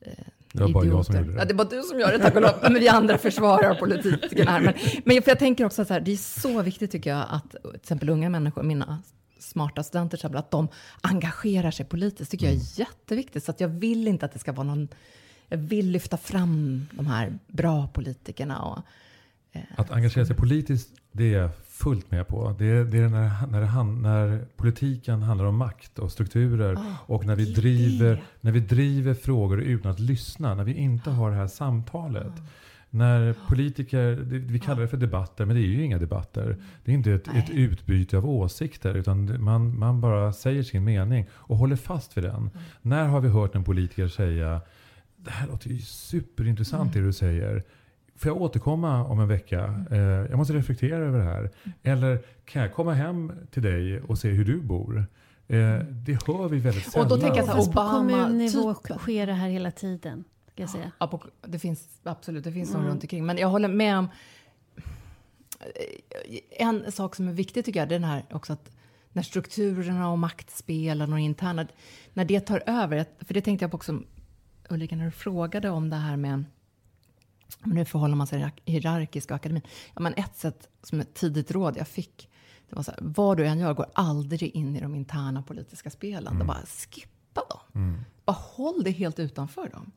eh, 0.00 0.12
det 0.52 0.62
var 0.62 0.70
bara 0.70 0.84
jag 0.84 1.06
som 1.06 1.16
gjorde 1.16 1.32
det. 1.32 1.38
Ja, 1.38 1.44
det 1.44 1.54
var 1.54 1.64
du 1.64 1.82
som 1.82 2.00
gör 2.00 2.12
det, 2.12 2.18
tack 2.18 2.34
och 2.34 2.42
lov. 2.42 2.50
Men 2.62 2.74
vi 2.74 2.88
andra 2.88 3.18
försvarar 3.18 3.74
politikerna 3.74 4.50
här. 4.50 4.60
Men, 4.60 4.74
men 5.04 5.22
för 5.22 5.30
jag 5.30 5.38
tänker 5.38 5.64
också 5.64 5.84
så 5.84 5.92
här, 5.92 6.00
det 6.00 6.12
är 6.12 6.16
så 6.16 6.62
viktigt 6.62 6.90
tycker 6.90 7.10
jag 7.10 7.26
att 7.30 7.50
till 7.50 7.74
exempel 7.74 8.08
unga 8.08 8.30
människor, 8.30 8.62
mina 8.62 9.02
smarta 9.40 9.82
studenter, 9.82 10.36
att 10.36 10.50
de 10.50 10.68
engagerar 11.00 11.70
sig 11.70 11.86
politiskt, 11.86 12.30
tycker 12.30 12.46
jag 12.46 12.52
är 12.52 12.56
mm. 12.56 12.66
jätteviktigt. 12.74 13.44
Så 13.44 13.50
att 13.50 13.60
jag 13.60 13.68
vill 13.68 14.08
inte 14.08 14.26
att 14.26 14.32
det 14.32 14.38
ska 14.38 14.52
vara 14.52 14.66
någon... 14.66 14.88
Jag 15.48 15.58
vill 15.58 15.90
lyfta 15.90 16.16
fram 16.16 16.86
de 16.92 17.06
här 17.06 17.38
bra 17.46 17.86
politikerna. 17.86 18.62
Och, 18.62 18.78
eh, 19.52 19.62
att 19.76 19.90
engagera 19.90 20.26
sig 20.26 20.36
politiskt, 20.36 20.90
det 21.12 21.34
är 21.34 21.38
jag 21.38 21.50
fullt 21.68 22.10
med 22.10 22.28
på. 22.28 22.54
Det 22.58 22.64
är, 22.64 22.84
det 22.84 22.98
är 22.98 23.08
när, 23.08 23.46
när, 23.46 23.60
det, 23.60 24.00
när 24.00 24.44
politiken 24.56 25.22
handlar 25.22 25.44
om 25.44 25.56
makt 25.56 25.98
och 25.98 26.12
strukturer 26.12 26.74
oh, 26.74 26.94
och 27.06 27.26
när 27.26 27.36
vi, 27.36 27.52
driver, 27.52 28.22
när 28.40 28.52
vi 28.52 28.60
driver 28.60 29.14
frågor 29.14 29.60
utan 29.60 29.90
att 29.90 30.00
lyssna, 30.00 30.54
när 30.54 30.64
vi 30.64 30.74
inte 30.74 31.10
har 31.10 31.30
det 31.30 31.36
här 31.36 31.46
samtalet. 31.46 32.26
Oh. 32.26 32.44
När 32.90 33.34
politiker, 33.48 34.12
vi 34.24 34.58
kallar 34.58 34.80
det 34.80 34.88
för 34.88 34.96
debatter, 34.96 35.44
men 35.44 35.56
det 35.56 35.62
är 35.62 35.66
ju 35.66 35.84
inga 35.84 35.98
debatter. 35.98 36.56
Det 36.84 36.90
är 36.90 36.94
inte 36.94 37.12
ett, 37.12 37.28
ett 37.28 37.50
utbyte 37.50 38.16
av 38.18 38.30
åsikter, 38.30 38.94
utan 38.94 39.44
man, 39.44 39.78
man 39.78 40.00
bara 40.00 40.32
säger 40.32 40.62
sin 40.62 40.84
mening 40.84 41.26
och 41.32 41.56
håller 41.56 41.76
fast 41.76 42.16
vid 42.16 42.24
den. 42.24 42.34
Mm. 42.34 42.50
När 42.82 43.06
har 43.06 43.20
vi 43.20 43.28
hört 43.28 43.54
en 43.54 43.64
politiker 43.64 44.08
säga, 44.08 44.60
det 45.16 45.30
här 45.30 45.46
låter 45.46 45.70
ju 45.70 45.78
superintressant 45.78 46.94
mm. 46.94 47.02
det 47.02 47.08
du 47.08 47.12
säger. 47.12 47.64
Får 48.16 48.30
jag 48.30 48.42
återkomma 48.42 49.04
om 49.04 49.20
en 49.20 49.28
vecka? 49.28 49.64
Mm. 49.64 49.86
Eh, 49.92 50.30
jag 50.30 50.36
måste 50.36 50.54
reflektera 50.54 51.04
över 51.04 51.18
det 51.18 51.24
här. 51.24 51.38
Mm. 51.40 51.72
Eller 51.82 52.18
kan 52.44 52.62
jag 52.62 52.74
komma 52.74 52.94
hem 52.94 53.32
till 53.50 53.62
dig 53.62 54.00
och 54.00 54.18
se 54.18 54.28
hur 54.28 54.44
du 54.44 54.60
bor? 54.60 55.06
Eh, 55.48 55.58
mm. 55.58 56.04
det 56.04 56.26
hör 56.26 56.48
vi 56.48 56.58
väldigt 56.58 56.92
sällan. 56.92 57.06
Och 57.06 57.18
då 57.18 57.22
tänker 57.22 57.36
jag 57.36 57.46
så 57.46 57.52
här, 57.52 57.68
Obama, 57.68 57.90
på 57.90 57.96
kommunnivå 57.96 58.74
sker 58.74 59.26
det 59.26 59.32
här 59.32 59.48
hela 59.48 59.70
tiden 59.70 60.24
jag 60.62 60.70
säga. 60.70 60.92
Ja, 60.98 61.06
på, 61.06 61.24
det 61.40 61.58
finns 61.58 61.88
absolut, 62.02 62.44
det 62.44 62.52
finns 62.52 62.74
mm. 62.74 62.86
runt 62.86 63.02
omkring. 63.02 63.26
Men 63.26 63.38
jag 63.38 63.48
håller 63.48 63.68
med 63.68 63.98
om... 63.98 64.08
En 66.50 66.92
sak 66.92 67.16
som 67.16 67.28
är 67.28 67.32
viktig 67.32 67.64
tycker 67.64 67.80
jag, 67.80 67.88
det 67.88 67.94
är 67.94 67.98
den 67.98 68.08
här 68.08 68.24
också 68.30 68.52
att 68.52 68.70
när 69.12 69.22
strukturerna 69.22 70.10
och 70.10 70.18
maktspelen 70.18 71.12
och 71.12 71.20
interna, 71.20 71.66
när 72.12 72.24
det 72.24 72.40
tar 72.40 72.62
över. 72.66 73.06
För 73.18 73.34
det 73.34 73.40
tänkte 73.40 73.64
jag 73.64 73.70
på 73.70 73.76
också, 73.76 74.02
Ulrika, 74.68 74.96
när 74.96 75.04
du 75.04 75.10
frågade 75.10 75.70
om 75.70 75.90
det 75.90 75.96
här 75.96 76.16
med 76.16 76.44
men 77.58 77.76
hur 77.76 77.84
förhåller 77.84 78.16
man 78.16 78.26
sig 78.26 78.52
hierarkisk 78.64 79.30
och 79.30 79.36
akademin? 79.36 79.62
Ja, 79.94 80.00
men 80.00 80.14
ett 80.14 80.36
sätt 80.36 80.68
som 80.82 81.00
ett 81.00 81.14
tidigt 81.14 81.50
råd 81.50 81.76
jag 81.76 81.88
fick, 81.88 82.30
det 82.68 82.76
var 82.76 82.82
så 82.82 82.90
här, 82.90 82.98
vad 83.02 83.36
du 83.36 83.46
än 83.46 83.58
gör, 83.58 83.74
går 83.74 83.86
aldrig 83.92 84.42
in 84.42 84.76
i 84.76 84.80
de 84.80 84.94
interna 84.94 85.42
politiska 85.42 85.90
spelen. 85.90 86.34
Mm. 86.34 86.46
bara 86.46 86.66
skippa 86.90 87.42
dem. 87.48 87.82
Mm. 87.82 88.00
Bara 88.24 88.36
håll 88.40 88.82
dig 88.82 88.92
helt 88.92 89.18
utanför 89.18 89.68
dem. 89.68 89.90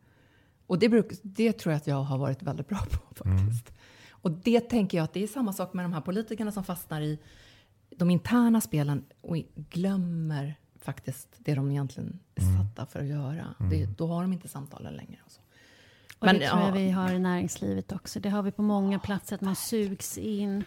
Och 0.68 0.80
det, 0.80 0.90
bruk, 0.90 1.12
det 1.24 1.54
tror 1.54 1.74
jag 1.74 1.78
att 1.78 1.88
jag 1.88 2.04
har 2.04 2.18
varit 2.18 2.44
väldigt 2.44 2.68
bra 2.68 2.80
på 3.14 3.26
mm. 3.26 3.38
faktiskt. 3.38 3.70
Mm. 3.70 3.80
Och 4.10 4.32
det 4.32 4.60
tänker 4.60 4.98
jag 4.98 5.04
att 5.04 5.14
det 5.14 5.24
är 5.24 5.28
samma 5.28 5.54
sak 5.54 5.74
med 5.74 5.86
de 5.86 5.94
här 5.94 6.02
politikerna 6.02 6.52
som 6.52 6.64
fastnar 6.64 7.02
i 7.02 7.20
de 7.90 8.10
interna 8.10 8.62
spelen 8.62 9.06
och 9.22 9.38
glömmer 9.56 10.56
faktiskt 10.80 11.28
det 11.38 11.56
de 11.56 11.72
egentligen 11.72 12.20
är 12.36 12.44
mm. 12.44 12.58
satta 12.58 12.86
för 12.86 13.00
att 13.00 13.06
göra. 13.06 13.56
Mm. 13.60 13.70
Det, 13.70 13.86
då 13.86 14.08
har 14.08 14.22
de 14.22 14.34
inte 14.34 14.48
samtalen 14.48 14.94
längre. 14.94 15.18
Och 15.26 15.32
så. 15.32 15.42
Och 16.20 16.26
Men, 16.26 16.40
det 16.40 16.50
tror 16.50 16.62
jag 16.62 16.72
vi 16.72 16.90
har 16.90 17.14
i 17.14 17.20
näringslivet 17.20 17.92
också. 17.92 18.20
Det 18.20 18.30
har 18.30 18.44
vi 18.44 18.52
på 18.52 18.62
många 18.62 19.00
platser, 19.00 19.36
att 19.36 19.42
man 19.42 19.56
sugs 19.56 20.18
in 20.18 20.64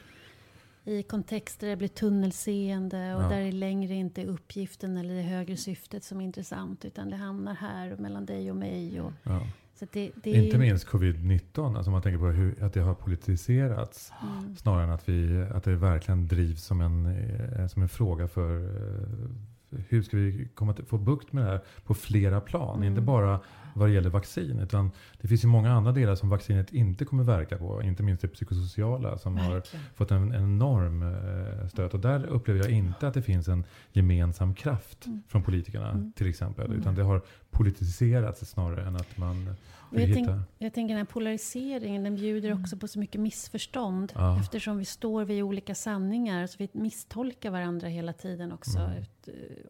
i 0.84 1.02
kontexter 1.02 1.66
där 1.66 1.70
det 1.70 1.76
blir 1.76 1.88
tunnelseende 1.88 3.14
och 3.14 3.22
ja. 3.22 3.28
där 3.28 3.40
det 3.40 3.52
längre 3.52 3.94
inte 3.94 4.22
är 4.22 4.26
uppgiften 4.26 4.96
eller 4.96 5.14
det 5.14 5.22
högre 5.22 5.56
syftet 5.56 6.04
som 6.04 6.20
är 6.20 6.24
intressant, 6.24 6.84
utan 6.84 7.10
det 7.10 7.16
hamnar 7.16 7.54
här 7.54 7.96
mellan 7.96 8.26
dig 8.26 8.50
och 8.50 8.56
mig. 8.56 9.00
Och 9.00 9.12
ja. 9.22 9.40
Det, 9.78 10.12
det 10.14 10.30
Inte 10.30 10.58
minst 10.58 10.86
covid-19, 10.88 11.76
alltså 11.76 11.90
man 11.90 12.02
tänker 12.02 12.18
på 12.18 12.26
hur, 12.26 12.64
att 12.64 12.72
det 12.72 12.80
har 12.80 12.94
politiserats. 12.94 14.12
Mm. 14.22 14.56
Snarare 14.56 14.84
än 14.84 14.90
att, 14.90 15.08
vi, 15.08 15.46
att 15.54 15.64
det 15.64 15.76
verkligen 15.76 16.26
drivs 16.26 16.64
som 16.64 16.80
en, 16.80 17.06
eh, 17.06 17.66
som 17.66 17.82
en 17.82 17.88
fråga 17.88 18.28
för 18.28 18.64
eh, 18.64 19.28
hur 19.70 20.02
ska 20.02 20.16
vi 20.16 20.48
komma 20.54 20.72
till, 20.72 20.84
få 20.84 20.98
bukt 20.98 21.32
med 21.32 21.44
det 21.44 21.50
här 21.50 21.60
på 21.84 21.94
flera 21.94 22.40
plan? 22.40 22.76
Mm. 22.76 22.88
Inte 22.88 23.00
bara 23.00 23.40
vad 23.74 23.88
det 23.88 23.92
gäller 23.92 24.10
vaccin. 24.10 24.58
Utan 24.60 24.90
det 25.20 25.28
finns 25.28 25.44
ju 25.44 25.48
många 25.48 25.72
andra 25.72 25.92
delar 25.92 26.14
som 26.14 26.28
vaccinet 26.28 26.72
inte 26.72 27.04
kommer 27.04 27.24
verka 27.24 27.58
på. 27.58 27.82
Inte 27.82 28.02
minst 28.02 28.22
det 28.22 28.28
psykosociala 28.28 29.18
som 29.18 29.34
Verkligen. 29.34 29.52
har 29.52 29.94
fått 29.94 30.10
en, 30.10 30.32
en 30.32 30.34
enorm 30.34 31.02
eh, 31.02 31.68
stöt. 31.68 31.94
Och 31.94 32.00
där 32.00 32.26
upplever 32.26 32.60
jag 32.60 32.70
inte 32.70 33.08
att 33.08 33.14
det 33.14 33.22
finns 33.22 33.48
en 33.48 33.64
gemensam 33.92 34.54
kraft 34.54 35.06
mm. 35.06 35.22
från 35.28 35.42
politikerna 35.42 35.90
mm. 35.90 36.12
till 36.12 36.28
exempel. 36.28 36.72
Utan 36.72 36.94
det 36.94 37.02
har 37.02 37.22
politiserats 37.50 38.46
snarare 38.50 38.86
än 38.86 38.96
att 38.96 39.18
man 39.18 39.54
jag, 39.90 40.14
tänk, 40.14 40.28
jag 40.58 40.72
tänker 40.72 40.94
den 40.94 41.06
här 41.06 41.12
polariseringen, 41.12 42.04
den 42.04 42.14
bjuder 42.14 42.50
mm. 42.50 42.62
också 42.62 42.76
på 42.76 42.88
så 42.88 42.98
mycket 42.98 43.20
missförstånd. 43.20 44.12
Ja. 44.14 44.40
Eftersom 44.40 44.78
vi 44.78 44.84
står 44.84 45.24
vid 45.24 45.42
olika 45.42 45.74
sanningar, 45.74 46.46
så 46.46 46.56
vi 46.58 46.68
misstolkar 46.72 47.50
varandra 47.50 47.88
hela 47.88 48.12
tiden 48.12 48.52
också. 48.52 48.78
Mm. 48.78 49.04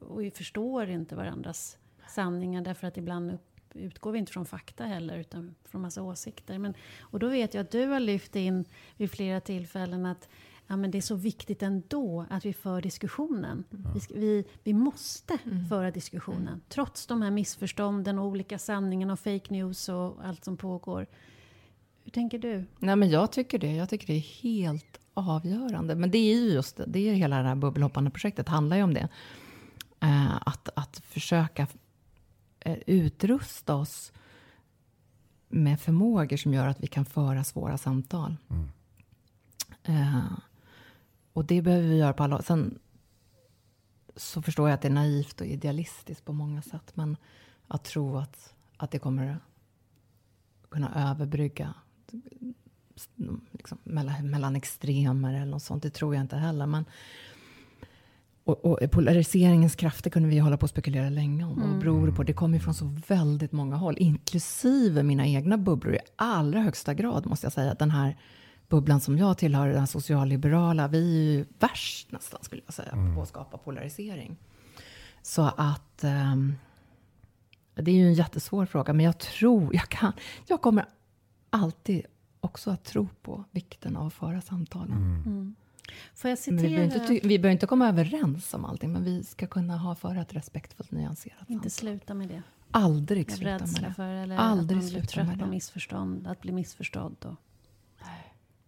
Och 0.01 0.23
vi 0.23 0.31
förstår 0.31 0.89
inte 0.91 1.17
varandras 1.17 1.79
sanningar, 2.09 2.63
därför 2.63 2.87
att 2.87 2.97
ibland 2.97 3.33
upp, 3.33 3.41
utgår 3.73 4.13
vi 4.13 4.19
inte 4.19 4.33
från 4.33 4.47
fakta 4.47 4.85
heller, 4.85 5.19
utan 5.19 5.55
från 5.65 5.81
massa 5.81 6.03
åsikter. 6.03 6.59
Men, 6.59 6.75
och 7.01 7.19
då 7.19 7.29
vet 7.29 7.55
jag 7.55 7.63
att 7.63 7.71
du 7.71 7.87
har 7.87 8.01
lyft 8.01 8.37
in 8.37 8.65
vid 8.97 9.11
flera 9.11 9.41
tillfällen 9.41 10.07
att 10.07 10.29
ja, 10.67 10.77
men 10.77 10.91
det 10.91 10.99
är 10.99 11.03
så 11.03 11.15
viktigt 11.15 11.63
ändå 11.63 12.27
att 12.31 12.45
vi 12.45 12.53
för 12.53 12.83
diskussionen. 12.83 13.65
Mm. 13.73 13.93
Vi, 13.95 14.19
vi, 14.21 14.45
vi, 14.63 14.73
måste 14.73 15.39
mm. 15.45 15.69
föra 15.69 15.91
diskussionen. 15.91 16.49
Mm. 16.49 16.61
Trots 16.69 17.07
de 17.07 17.23
här 17.23 17.31
missförstånden 17.31 18.19
och 18.19 18.27
olika 18.27 18.59
sanningarna 18.59 19.13
och 19.13 19.21
fake 19.21 19.53
news 19.53 19.89
och 19.89 20.17
allt 20.25 20.45
som 20.45 20.57
pågår. 20.57 21.07
Hur 22.05 22.11
tänker 22.11 22.39
du? 22.39 22.65
Nej, 22.79 22.97
men 22.97 23.11
jag 23.11 23.33
tycker 23.33 23.59
det. 23.59 23.73
Jag 23.73 23.89
tycker 23.89 24.07
det 24.07 24.13
är 24.13 24.43
helt 24.43 25.01
avgörande. 25.15 25.95
Men 25.95 26.11
det 26.11 26.19
är 26.19 26.35
ju 26.35 26.53
just 26.53 26.77
det. 26.77 26.85
Det 26.87 27.09
är 27.09 27.15
hela 27.15 27.43
det 27.43 27.49
här 27.49 27.55
bubbelhoppande 27.55 28.11
projektet 28.11 28.49
handlar 28.49 28.77
ju 28.77 28.83
om 28.83 28.95
det. 28.95 29.09
Uh, 30.03 30.37
att, 30.49 30.69
att 30.75 30.97
försöka 30.97 31.67
uh, 32.67 32.77
utrusta 32.87 33.75
oss 33.75 34.13
med 35.49 35.81
förmågor 35.81 36.37
som 36.37 36.55
gör 36.55 36.67
att 36.67 36.81
vi 36.81 36.87
kan 36.87 37.05
föra 37.05 37.45
svåra 37.45 37.79
samtal. 37.79 38.37
Mm. 38.51 38.69
Eh, 39.83 40.39
och 41.37 41.45
det 41.45 41.63
behöver 41.63 41.89
vi 41.89 41.97
göra 41.97 42.13
på 42.13 42.23
alla 42.23 42.43
Sen 42.43 42.79
så 44.17 44.43
förstår 44.43 44.69
jag 44.69 44.75
att 44.75 44.83
det 44.83 44.89
är 44.89 44.93
naivt 44.93 45.41
och 45.41 45.47
idealistiskt 45.47 46.25
på 46.25 46.33
många 46.33 46.63
sätt. 46.63 46.93
Men 46.95 47.17
att 47.69 47.85
tro 47.85 48.17
att, 48.17 48.55
att 48.77 48.91
det 48.91 48.99
kommer 48.99 49.39
kunna 50.71 51.11
överbrygga 51.11 51.75
liksom, 53.53 53.79
mellan, 53.85 54.31
mellan 54.31 54.57
extremer 54.57 55.35
eller 55.35 55.47
något 55.47 55.63
sånt, 55.63 55.83
det 55.83 55.91
tror 55.91 56.15
jag 56.15 56.25
inte 56.25 56.37
heller. 56.37 56.67
Men, 56.67 56.85
och, 58.45 58.65
och, 58.65 58.91
polariseringens 58.91 59.75
krafter 59.75 60.11
kunde 60.11 60.29
vi 60.29 60.39
hålla 60.39 60.57
på 60.57 60.65
att 60.65 60.71
spekulera 60.71 61.11
länge 61.11 61.45
om. 61.45 61.63
Mm. 61.63 61.73
Och 61.73 61.79
beror 61.79 62.11
på, 62.11 62.23
det 62.23 62.33
kommer 62.33 62.59
från 62.59 62.75
så 62.75 62.97
väldigt 63.09 63.53
många 63.53 63.77
håll, 63.77 63.97
inklusive 63.99 65.03
mina 65.03 65.27
egna 65.27 65.59
bubblor 65.59 65.95
i 65.95 65.99
allra 66.17 66.61
högsta 66.61 66.95
grad, 66.95 67.27
måste 67.27 67.47
jag 67.47 67.53
säga. 67.53 67.75
Den 67.75 67.91
här 67.91 68.17
bubblan 68.69 69.01
som 69.01 69.19
jag 69.19 69.39
tillhör, 69.39 69.69
den 69.69 69.87
socialliberala, 69.87 70.89
vi 70.89 70.99
är 70.99 71.35
ju 71.35 71.45
värst 71.59 72.13
nästan, 72.13 72.43
skulle 72.43 72.63
jag 72.65 72.75
säga, 72.75 72.93
mm. 72.93 73.15
på 73.15 73.23
att 73.23 73.29
skapa 73.29 73.59
polarisering. 73.59 74.37
Så 75.23 75.43
att 75.57 76.05
um, 76.05 76.55
det 77.75 77.91
är 77.91 77.95
ju 77.95 78.07
en 78.07 78.15
jättesvår 78.15 78.67
fråga, 78.67 78.93
men 78.93 79.07
jag 79.07 79.19
tror, 79.19 79.75
jag 79.75 79.89
kan, 79.89 80.13
jag 80.47 80.63
kommer 80.63 80.85
alltid 81.51 82.07
också 82.41 82.71
att 82.71 82.85
tro 82.85 83.09
på 83.23 83.45
vikten 83.51 83.97
av 83.97 84.07
att 84.07 84.15
föra 84.15 84.41
samtalen. 84.41 84.97
Mm. 84.97 85.23
Mm. 85.27 85.55
Får 86.15 86.29
jag 86.31 86.39
citera? 86.39 86.57
Vi 86.57 86.69
behöver, 86.69 87.11
inte, 87.13 87.29
vi 87.29 87.39
behöver 87.39 87.53
inte 87.53 87.67
komma 87.67 87.89
överens 87.89 88.55
om 88.55 88.65
allting, 88.65 88.93
men 88.93 89.05
vi 89.05 89.25
ska 89.25 89.47
kunna 89.47 89.77
ha 89.77 89.95
föra 89.95 90.21
ett 90.21 90.35
respektfullt, 90.35 90.91
nyanserat 90.91 91.39
samtal. 91.39 91.55
Inte 91.55 91.71
sluta 91.71 92.15
med 92.15 92.29
det. 92.29 92.43
Aldrig 92.71 93.33
sluta 93.33 93.67
med 93.67 93.83
det. 93.83 93.95
För, 93.95 94.09
eller 94.09 94.37
Aldrig 94.37 94.79
att 94.79 94.85
man 94.85 94.93
blir 94.93 95.03
trött 95.03 95.39
på 95.39 95.47
missförstånd, 95.47 96.27
att 96.27 96.41
bli 96.41 96.53
missförstådd. 96.53 97.17
Och... 97.25 97.35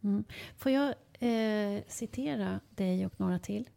Mm. 0.08 0.24
Får 0.56 0.72
jag 0.72 0.94
eh, 1.18 1.82
citera 1.88 2.60
dig 2.70 3.06
och 3.06 3.20
några 3.20 3.38
till? 3.38 3.70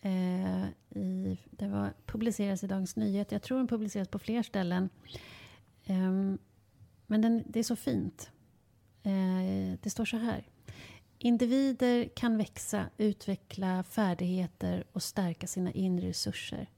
Eh, 0.00 0.64
i, 0.98 1.38
det 1.50 1.68
var, 1.68 1.92
publiceras 2.06 2.64
i 2.64 2.66
Dagens 2.66 2.96
Nyheter. 2.96 3.34
Jag 3.34 3.42
tror 3.42 3.58
den 3.58 3.68
publiceras 3.68 4.08
på 4.08 4.18
fler 4.18 4.42
ställen. 4.42 4.88
Eh, 5.84 6.12
men 7.06 7.22
den, 7.22 7.44
det 7.46 7.58
är 7.58 7.64
så 7.64 7.76
fint. 7.76 8.30
Eh, 9.02 9.78
det 9.82 9.90
står 9.90 10.04
så 10.04 10.16
här. 10.16 10.46
Individer 11.18 12.08
kan 12.16 12.38
växa, 12.38 12.86
utveckla 12.96 13.82
färdigheter 13.82 14.84
och 14.92 15.02
stärka 15.02 15.46
sina 15.46 15.72
inre 15.72 16.08
resurser. 16.08 16.70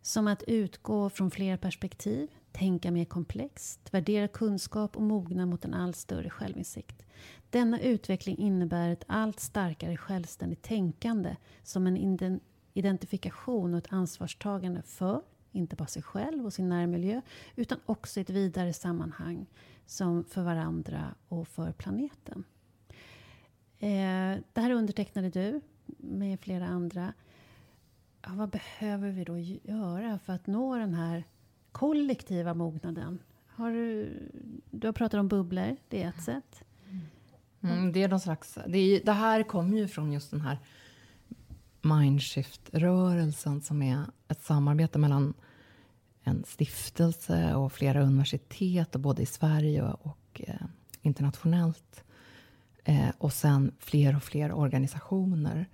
Som 0.00 0.26
att 0.26 0.42
utgå 0.42 1.10
från 1.10 1.30
fler 1.30 1.56
perspektiv, 1.56 2.28
tänka 2.52 2.90
mer 2.90 3.04
komplext, 3.04 3.80
värdera 3.94 4.28
kunskap 4.28 4.96
och 4.96 5.02
mogna 5.02 5.46
mot 5.46 5.64
en 5.64 5.74
allt 5.74 5.96
större 5.96 6.30
självinsikt. 6.30 7.02
Denna 7.50 7.80
utveckling 7.80 8.38
innebär 8.38 8.90
ett 8.90 9.04
allt 9.06 9.40
starkare 9.40 9.96
självständigt 9.96 10.62
tänkande 10.62 11.36
som 11.62 11.86
en 11.86 12.40
identifikation 12.72 13.74
och 13.74 13.78
ett 13.78 13.92
ansvarstagande 13.92 14.82
för, 14.82 15.22
inte 15.52 15.76
bara 15.76 15.88
sig 15.88 16.02
själv 16.02 16.46
och 16.46 16.52
sin 16.52 16.68
närmiljö, 16.68 17.20
utan 17.56 17.78
också 17.86 18.20
ett 18.20 18.30
vidare 18.30 18.72
sammanhang 18.72 19.46
som 19.86 20.24
för 20.24 20.42
varandra 20.42 21.14
och 21.28 21.48
för 21.48 21.72
planeten. 21.72 22.44
Eh, 23.78 24.38
det 24.52 24.60
här 24.60 24.70
undertecknade 24.70 25.30
du 25.30 25.60
med 25.96 26.40
flera 26.40 26.66
andra. 26.66 27.12
Ja, 28.22 28.30
vad 28.34 28.50
behöver 28.50 29.10
vi 29.10 29.24
då 29.24 29.38
göra 29.38 30.18
för 30.18 30.32
att 30.32 30.46
nå 30.46 30.76
den 30.76 30.94
här 30.94 31.24
kollektiva 31.72 32.54
mognaden? 32.54 33.18
Har 33.46 33.70
du, 33.70 34.18
du 34.70 34.88
har 34.88 34.92
pratat 34.92 35.20
om 35.20 35.28
bubblor, 35.28 35.76
det 35.88 36.02
är 36.02 36.08
ett 36.08 36.22
sätt. 36.22 36.64
Mm, 37.60 37.92
det 37.92 38.02
är 38.02 38.08
någon 38.08 38.20
slags... 38.20 38.58
Det, 38.66 38.78
är, 38.78 39.04
det 39.04 39.12
här 39.12 39.42
kommer 39.42 39.78
ju 39.78 39.88
från 39.88 40.12
just 40.12 40.30
den 40.30 40.40
här 40.40 40.58
Mindshift-rörelsen 41.82 43.60
som 43.60 43.82
är 43.82 44.04
ett 44.28 44.42
samarbete 44.42 44.98
mellan 44.98 45.34
en 46.22 46.44
stiftelse 46.44 47.54
och 47.54 47.72
flera 47.72 48.02
universitet, 48.02 48.96
både 48.96 49.22
i 49.22 49.26
Sverige 49.26 49.82
och 49.82 50.42
eh, 50.46 50.66
internationellt. 51.02 52.04
Eh, 52.84 53.08
och 53.18 53.32
sen 53.32 53.72
fler 53.78 54.16
och 54.16 54.22
fler 54.22 54.52
organisationer. 54.52 55.68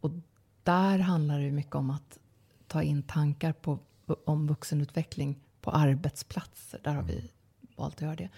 Och 0.00 0.10
där 0.62 0.98
handlar 0.98 1.40
det 1.40 1.50
mycket 1.50 1.74
om 1.74 1.90
att 1.90 2.18
ta 2.66 2.82
in 2.82 3.02
tankar 3.02 3.52
på, 3.52 3.78
om 4.24 4.46
vuxenutveckling 4.46 5.38
på 5.60 5.70
arbetsplatser. 5.70 6.80
Där 6.84 6.94
har 6.94 7.02
vi 7.02 7.30
valt 7.76 7.94
att 7.94 8.00
göra 8.00 8.16
det. 8.16 8.28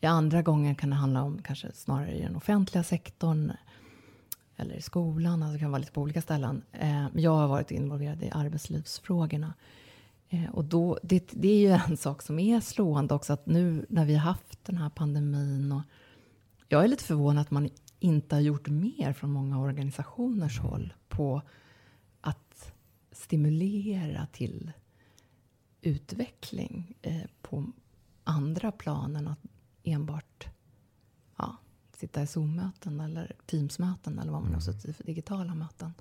I 0.00 0.06
andra 0.06 0.42
gånger 0.42 0.74
kan 0.74 0.90
det 0.90 0.96
handla 0.96 1.22
om 1.22 1.42
kanske 1.42 1.72
snarare 1.72 2.12
i 2.12 2.22
den 2.22 2.36
offentliga 2.36 2.84
sektorn 2.84 3.52
eller 4.56 4.74
i 4.74 4.82
skolan. 4.82 5.42
Alltså 5.42 5.52
det 5.52 5.58
kan 5.58 5.70
vara 5.70 5.78
lite 5.78 5.92
på 5.92 6.00
olika 6.00 6.22
ställen. 6.22 6.62
Eh, 6.72 7.06
jag 7.14 7.36
har 7.36 7.48
varit 7.48 7.70
involverad 7.70 8.22
i 8.22 8.30
arbetslivsfrågorna. 8.30 9.54
Eh, 10.28 10.50
och 10.50 10.64
då, 10.64 10.98
det, 11.02 11.28
det, 11.30 11.48
är 11.48 11.58
ju 11.58 11.80
en 11.88 11.96
sak 11.96 12.22
som 12.22 12.38
är 12.38 12.60
slående 12.60 13.14
också, 13.14 13.32
att 13.32 13.46
nu 13.46 13.86
när 13.88 14.04
vi 14.04 14.14
har 14.14 14.32
haft 14.32 14.64
den 14.64 14.76
här 14.76 14.90
pandemin 14.90 15.72
och 15.72 15.82
jag 16.68 16.84
är 16.84 16.88
lite 16.88 17.04
förvånad 17.04 17.42
att 17.42 17.50
man 17.50 17.70
inte 17.98 18.34
har 18.34 18.40
gjort 18.40 18.68
mer 18.68 19.12
från 19.12 19.30
många 19.30 19.60
organisationers 19.60 20.58
håll 20.58 20.92
på 21.08 21.42
att 22.20 22.72
stimulera 23.12 24.26
till 24.32 24.72
utveckling 25.82 26.94
eh, 27.02 27.22
på 27.42 27.72
andra 28.24 28.72
plan 28.72 29.16
än 29.16 29.28
att 29.28 29.38
enbart 29.82 30.46
ja, 31.36 31.56
sitta 31.96 32.22
i 32.22 32.26
Zoom-möten 32.26 33.00
eller 33.00 33.36
Teams-möten 33.46 34.18
eller 34.18 34.32
vad 34.32 34.42
man 34.42 34.54
har 34.54 34.60
mm. 34.60 34.72
suttit 34.72 34.96
för 34.96 35.04
digitala 35.04 35.54
möten. 35.54 35.94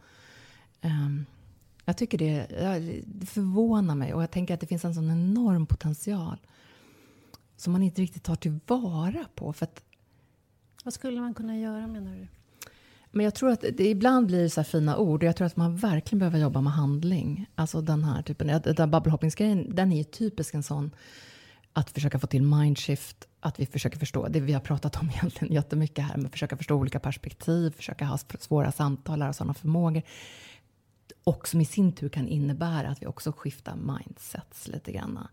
Um, 0.82 1.26
jag 1.86 1.98
tycker 1.98 2.18
det, 2.18 2.48
det 3.06 3.26
förvånar 3.26 3.96
mig 3.96 4.14
och 4.14 4.24
jag 4.24 4.32
tänker 4.32 4.54
att 4.54 4.60
det 4.60 4.68
finns 4.68 4.86
en 4.86 4.96
sån 4.96 5.12
enorm 5.12 5.66
potential 5.66 6.38
som 7.58 7.74
man 7.74 7.84
inte 7.84 8.02
riktigt 8.02 8.24
tar 8.24 8.36
tillvara 8.36 9.26
på. 9.36 9.54
För 9.54 9.66
att, 9.66 9.84
vad 10.84 10.94
skulle 10.94 11.22
man 11.22 11.34
kunna 11.34 11.58
göra 11.58 11.88
menar 11.88 12.16
du? 12.16 12.28
Men 13.12 13.24
jag 13.24 13.36
tror 13.36 13.52
att 13.52 13.62
det 13.62 13.90
ibland 13.90 14.28
blir 14.28 14.48
så 14.48 14.64
fina 14.64 14.98
ord 14.98 15.24
och 15.24 15.28
jag 15.28 15.36
tror 15.36 15.48
att 15.48 15.58
man 15.58 15.76
verkligen 15.76 16.20
behöver 16.20 16.40
jobba 16.40 16.62
med 16.62 16.74
handling. 16.74 17.50
Alltså 17.56 17.82
den 17.82 18.04
här 18.04 18.22
typen, 18.22 18.62
den 18.76 18.92
bubblehoppingsgrejen, 18.92 19.76
den 19.76 19.92
är 19.92 19.98
ju 19.98 20.04
typisk 20.04 20.54
en 20.54 20.64
sån 20.64 20.92
att 21.74 21.90
försöka 21.90 22.20
få 22.20 22.28
till 22.28 22.44
mindshift, 22.44 23.28
att 23.40 23.60
vi 23.60 23.66
försöker 23.66 24.00
förstå, 24.00 24.28
det 24.28 24.40
vi 24.40 24.54
har 24.54 24.60
pratat 24.60 24.96
om 25.02 25.10
egentligen 25.16 25.54
jättemycket 25.54 26.06
här, 26.06 26.18
men 26.18 26.30
försöka 26.30 26.58
förstå 26.58 26.76
olika 26.76 27.00
perspektiv, 27.00 27.72
försöka 27.72 28.06
ha 28.06 28.18
svåra 28.18 28.72
samtal, 28.72 29.20
lära 29.20 29.34
sådana 29.34 29.54
förmågor. 29.54 30.04
Och 31.24 31.48
som 31.48 31.62
i 31.62 31.66
sin 31.66 31.92
tur 31.92 32.10
kan 32.10 32.28
innebära 32.28 32.90
att 32.90 33.02
vi 33.02 33.08
också 33.08 33.32
skiftar 33.32 33.76
mindsets 33.76 34.68
lite 34.68 34.92
grann. 34.92 35.14
Man 35.14 35.28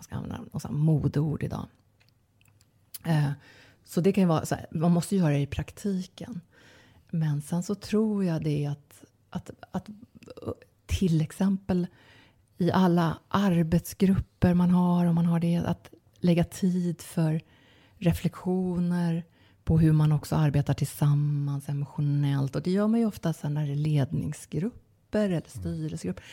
ska 0.00 0.14
använda 0.14 0.44
något 0.52 0.70
modeord 0.70 1.42
idag. 1.42 1.66
Eh, 3.04 3.30
så 3.84 4.00
det 4.00 4.12
kan 4.12 4.22
ju 4.22 4.28
vara 4.28 4.46
så 4.46 4.54
här, 4.54 4.66
man 4.70 4.90
måste 4.90 5.16
göra 5.16 5.32
det 5.32 5.38
i 5.38 5.46
praktiken. 5.46 6.40
Men 7.10 7.42
sen 7.42 7.62
så 7.62 7.74
tror 7.74 8.24
jag 8.24 8.42
det 8.44 8.66
att, 8.66 9.04
att, 9.30 9.50
att 9.70 9.88
till 10.86 11.20
exempel 11.20 11.86
i 12.58 12.72
alla 12.72 13.18
arbetsgrupper 13.28 14.54
man 14.54 14.70
har, 14.70 15.06
om 15.06 15.14
man 15.14 15.26
har 15.26 15.40
det, 15.40 15.56
att 15.56 15.90
lägga 16.20 16.44
tid 16.44 17.02
för 17.02 17.40
reflektioner 17.98 19.24
på 19.64 19.78
hur 19.78 19.92
man 19.92 20.12
också 20.12 20.36
arbetar 20.36 20.74
tillsammans 20.74 21.68
emotionellt. 21.68 22.56
Och 22.56 22.62
det 22.62 22.70
gör 22.70 22.86
man 22.86 23.00
ju 23.00 23.06
ofta 23.06 23.32
sen 23.32 23.54
när 23.54 23.66
det 23.66 23.72
är 23.72 23.76
ledningsgrupper 23.76 25.30
eller 25.30 25.42
styrelsegrupper. 25.46 26.24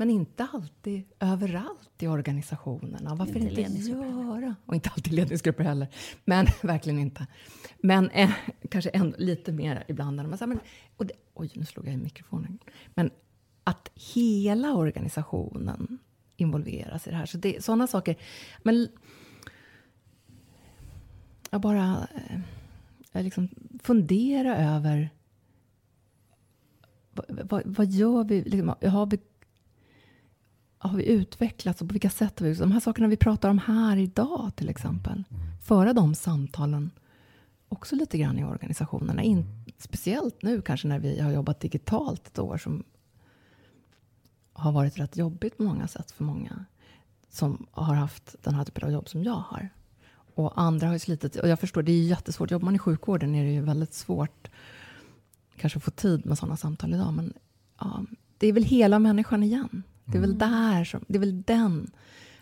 Men 0.00 0.10
inte 0.10 0.48
alltid 0.52 1.04
överallt 1.18 2.02
i 2.02 2.06
organisationerna. 2.06 3.14
Varför 3.14 3.36
inte, 3.36 3.60
inte 3.60 3.90
göra? 3.90 4.56
Och 4.66 4.74
inte 4.74 4.90
alltid 4.90 5.12
ledningsgrupper 5.12 5.64
heller. 5.64 5.88
Men 6.24 6.46
verkligen 6.62 6.98
inte. 6.98 7.26
Men 7.78 8.10
eh, 8.10 8.30
kanske 8.70 8.90
en, 8.90 9.14
lite 9.18 9.52
mer 9.52 9.84
ibland. 9.88 10.16
När 10.16 10.26
man 10.26 10.38
säger, 10.38 10.48
men, 10.48 10.60
och 10.96 11.06
det, 11.06 11.14
oj, 11.34 11.50
nu 11.54 11.64
slog 11.64 11.86
jag 11.86 11.94
i 11.94 11.96
mikrofonen. 11.96 12.58
Men 12.94 13.10
att 13.64 13.90
hela 14.14 14.74
organisationen 14.74 15.98
involveras 16.36 17.06
i 17.06 17.10
det 17.10 17.16
här. 17.16 17.26
Så 17.26 17.38
det, 17.38 17.64
sådana 17.64 17.86
saker. 17.86 18.16
Men 18.62 18.88
jag 21.50 21.60
bara 21.60 22.08
eh, 22.14 22.40
jag 23.12 23.24
liksom 23.24 23.48
fundera 23.82 24.56
över 24.56 25.10
vad, 27.12 27.48
vad, 27.50 27.62
vad 27.66 27.86
gör 27.86 28.24
vi? 28.24 28.42
Liksom, 28.42 28.68
har 28.68 29.06
vi? 29.06 29.18
Har 30.82 30.96
vi 30.96 31.04
utvecklats 31.04 31.82
och 31.82 31.88
på 31.88 31.92
vilka 31.92 32.10
sätt 32.10 32.40
har 32.40 32.46
vi 32.46 32.54
De 32.54 32.72
här 32.72 32.80
sakerna 32.80 33.08
vi 33.08 33.16
pratar 33.16 33.48
om 33.48 33.58
här 33.58 33.96
idag 33.96 34.50
till 34.56 34.68
exempel. 34.68 35.24
Föra 35.62 35.92
de 35.92 36.14
samtalen 36.14 36.90
också 37.68 37.96
lite 37.96 38.18
grann 38.18 38.38
i 38.38 38.44
organisationerna. 38.44 39.22
In, 39.22 39.64
speciellt 39.78 40.42
nu 40.42 40.62
kanske 40.62 40.88
när 40.88 40.98
vi 40.98 41.20
har 41.20 41.30
jobbat 41.30 41.60
digitalt 41.60 42.26
ett 42.26 42.38
år 42.38 42.58
som 42.58 42.84
har 44.52 44.72
varit 44.72 44.98
rätt 44.98 45.16
jobbigt 45.16 45.56
på 45.56 45.62
många 45.62 45.88
sätt 45.88 46.10
för 46.10 46.24
många 46.24 46.64
som 47.28 47.66
har 47.70 47.94
haft 47.94 48.36
den 48.42 48.54
här 48.54 48.64
typen 48.64 48.84
av 48.84 48.92
jobb 48.92 49.08
som 49.08 49.24
jag 49.24 49.32
har. 49.48 49.68
Och 50.34 50.60
andra 50.60 50.86
har 50.86 50.94
ju 50.94 50.98
slitit. 50.98 51.36
Och 51.36 51.48
jag 51.48 51.60
förstår, 51.60 51.82
det 51.82 51.92
är 51.92 52.02
jättesvårt. 52.02 52.50
Jobbar 52.50 52.64
man 52.64 52.76
i 52.76 52.78
sjukvården 52.78 53.34
är 53.34 53.44
det 53.44 53.50
ju 53.50 53.60
väldigt 53.60 53.94
svårt 53.94 54.50
kanske 55.56 55.76
att 55.76 55.84
få 55.84 55.90
tid 55.90 56.26
med 56.26 56.38
sådana 56.38 56.56
samtal 56.56 56.94
idag. 56.94 57.12
Men 57.12 57.32
ja, 57.80 58.04
det 58.38 58.46
är 58.46 58.52
väl 58.52 58.64
hela 58.64 58.98
människan 58.98 59.42
igen. 59.42 59.82
Det 60.12 60.18
är 60.18 60.20
väl 60.20 60.30
Mm. 60.34 60.38
där 60.38 60.84
som, 60.84 61.04
det 61.08 61.14
är 61.16 61.20
väl 61.20 61.42
den. 61.42 61.90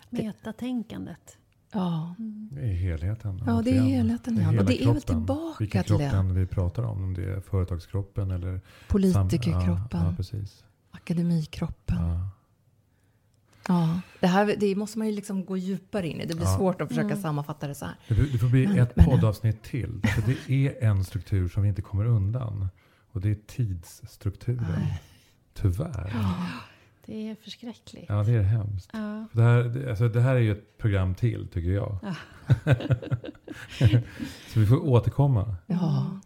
Metatänkandet. 0.09 1.37
Ja, 1.71 2.15
Det 2.51 2.61
är 2.61 2.73
helheten. 2.73 3.43
ja 3.45 3.61
det 3.65 3.71
är 3.77 3.81
helheten 3.81 4.35
Det 4.35 4.41
är 4.41 4.45
hela 4.45 4.59
Och 4.61 4.65
det 4.67 4.73
är 4.83 4.85
väl 4.93 5.01
kroppen. 5.01 5.01
tillbaka 5.15 5.55
Vilken 5.59 5.83
till 5.83 5.89
kroppen 5.97 6.27
det. 6.27 6.33
vi 6.33 6.45
pratar 6.45 6.83
om. 6.83 7.03
Om 7.03 7.13
det 7.13 7.23
är 7.33 7.41
företagskroppen 7.41 8.31
eller... 8.31 8.61
Politikerkroppen, 8.87 9.99
Ja, 10.01 10.05
ja, 10.09 10.13
precis. 10.17 10.63
akademikroppen. 10.91 11.97
Ja. 11.97 12.29
Ja, 13.67 14.01
det, 14.19 14.27
här, 14.27 14.55
det 14.59 14.75
måste 14.75 14.97
man 14.97 15.07
ju 15.07 15.13
liksom 15.15 15.45
gå 15.45 15.57
djupare 15.57 16.07
in 16.07 16.21
i. 16.21 16.25
Det 16.25 16.35
blir 16.35 16.45
Ja. 16.45 16.57
svårt 16.57 16.81
att 16.81 16.87
försöka 16.87 17.07
Mm. 17.07 17.21
sammanfatta 17.21 17.67
det 17.67 17.75
så 17.75 17.85
här. 17.85 17.95
Det, 18.07 18.31
det 18.31 18.37
får 18.37 18.47
bli 18.49 18.67
Men- 18.67 18.79
ett 18.79 18.95
men- 18.95 19.05
poddavsnitt 19.05 19.63
till. 19.63 20.01
För 20.15 20.21
det 20.47 20.67
är 20.67 20.83
en 20.89 21.03
struktur 21.05 21.49
som 21.49 21.63
vi 21.63 21.69
inte 21.69 21.81
kommer 21.81 22.05
undan. 22.05 22.67
Och 23.11 23.21
det 23.21 23.29
är 23.31 23.37
tidsstrukturen. 23.47 24.65
Nej. 24.79 25.01
Tyvärr. 25.53 26.13
Det 27.09 27.29
är 27.29 27.35
förskräckligt. 27.35 28.05
Ja, 28.09 28.23
det 28.23 28.31
är 28.31 28.41
hemskt. 28.41 28.89
Ja. 28.93 29.25
För 29.31 29.37
Det 29.37 29.43
här, 29.43 29.63
det, 29.63 29.89
alltså 29.89 30.07
det 30.07 30.21
här 30.21 30.35
är 30.35 30.39
ju 30.39 30.51
ett 30.51 30.77
program 30.77 31.15
till, 31.15 31.47
tycker 31.47 31.69
jag. 31.69 31.97
Ja. 32.01 32.15
Så 34.53 34.59
vi 34.59 34.65
får 34.65 34.87
återkomma. 34.87 35.55
Ja. 35.67 36.19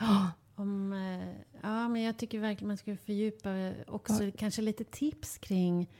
Ja. 0.00 0.30
Om, 0.54 0.92
eh, 0.92 1.28
ja, 1.62 1.88
men 1.88 2.02
jag 2.02 2.18
tycker 2.18 2.38
verkligen 2.38 2.68
man 2.68 2.76
skulle 2.76 2.96
fördjupa 2.96 3.72
också 3.86 4.30
kanske 4.38 4.62
lite 4.62 4.84
tips 4.84 5.38
kring 5.38 5.90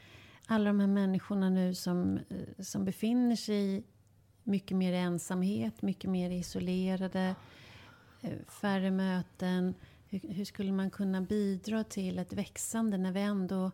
alla 0.47 0.65
de 0.65 0.81
här 0.81 0.87
människorna 0.87 1.51
nu 1.51 1.75
som, 1.75 2.17
eh, 2.17 2.65
som 2.65 2.85
befinner 2.85 3.37
sig 3.37 3.77
i 3.77 3.83
mycket 4.45 4.77
mer 4.77 4.93
ensamhet, 4.93 5.83
mycket 5.83 6.11
mer 6.11 6.31
isolerade, 6.31 7.35
eh, 8.21 8.39
färre 8.49 8.91
möten. 8.91 9.75
Hur, 10.09 10.21
hur 10.29 10.45
skulle 10.45 10.73
man 10.73 10.91
kunna 10.91 11.21
bidra 11.21 11.85
till 11.85 12.19
ett 12.19 12.33
växande 12.33 12.99
när 12.99 13.13
vi 13.13 13.21
ändå... 13.21 13.71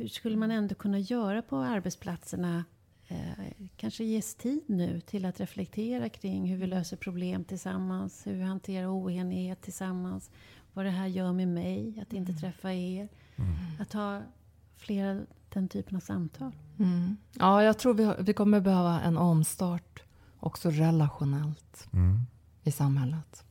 Hur 0.00 0.08
skulle 0.08 0.36
man 0.36 0.50
ändå 0.50 0.74
kunna 0.74 0.98
göra 0.98 1.42
på 1.42 1.56
arbetsplatserna? 1.56 2.64
Eh, 3.08 3.44
kanske 3.76 4.04
ges 4.04 4.34
tid 4.34 4.62
nu 4.66 5.00
till 5.00 5.24
att 5.24 5.40
reflektera 5.40 6.08
kring 6.08 6.50
hur 6.50 6.56
vi 6.56 6.66
löser 6.66 6.96
problem 6.96 7.44
tillsammans, 7.44 8.26
hur 8.26 8.34
vi 8.34 8.42
hanterar 8.42 8.86
oenighet 8.86 9.62
tillsammans, 9.62 10.30
vad 10.72 10.84
det 10.84 10.90
här 10.90 11.06
gör 11.06 11.32
med 11.32 11.48
mig, 11.48 12.00
att 12.02 12.12
inte 12.12 12.32
träffa 12.32 12.72
er. 12.72 13.08
Mm. 13.36 13.54
Att 13.80 13.92
ha 13.92 14.22
flera 14.76 15.20
den 15.48 15.68
typen 15.68 15.96
av 15.96 16.00
samtal. 16.00 16.52
Mm. 16.78 17.16
ja, 17.32 17.62
jag 17.62 17.78
tror 17.78 17.94
vi, 17.94 18.12
vi 18.18 18.32
kommer 18.32 18.60
behöva 18.60 19.00
en 19.00 19.16
omstart 19.16 20.02
också 20.38 20.70
relationellt 20.70 21.88
Mm. 21.92 22.20
i 22.62 22.72
samhället. 22.72 23.44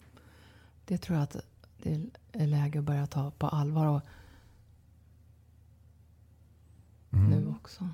Det 0.85 0.97
tror 0.97 1.17
jag 1.17 1.23
att 1.23 1.35
det 1.77 2.09
är 2.31 2.47
läge 2.47 2.79
att 2.79 2.85
börja 2.85 3.07
ta 3.07 3.31
på 3.31 3.47
allvar 3.47 3.87
och 3.87 4.01
Mm. 7.13 7.29
nu 7.29 7.47
också. 7.47 7.89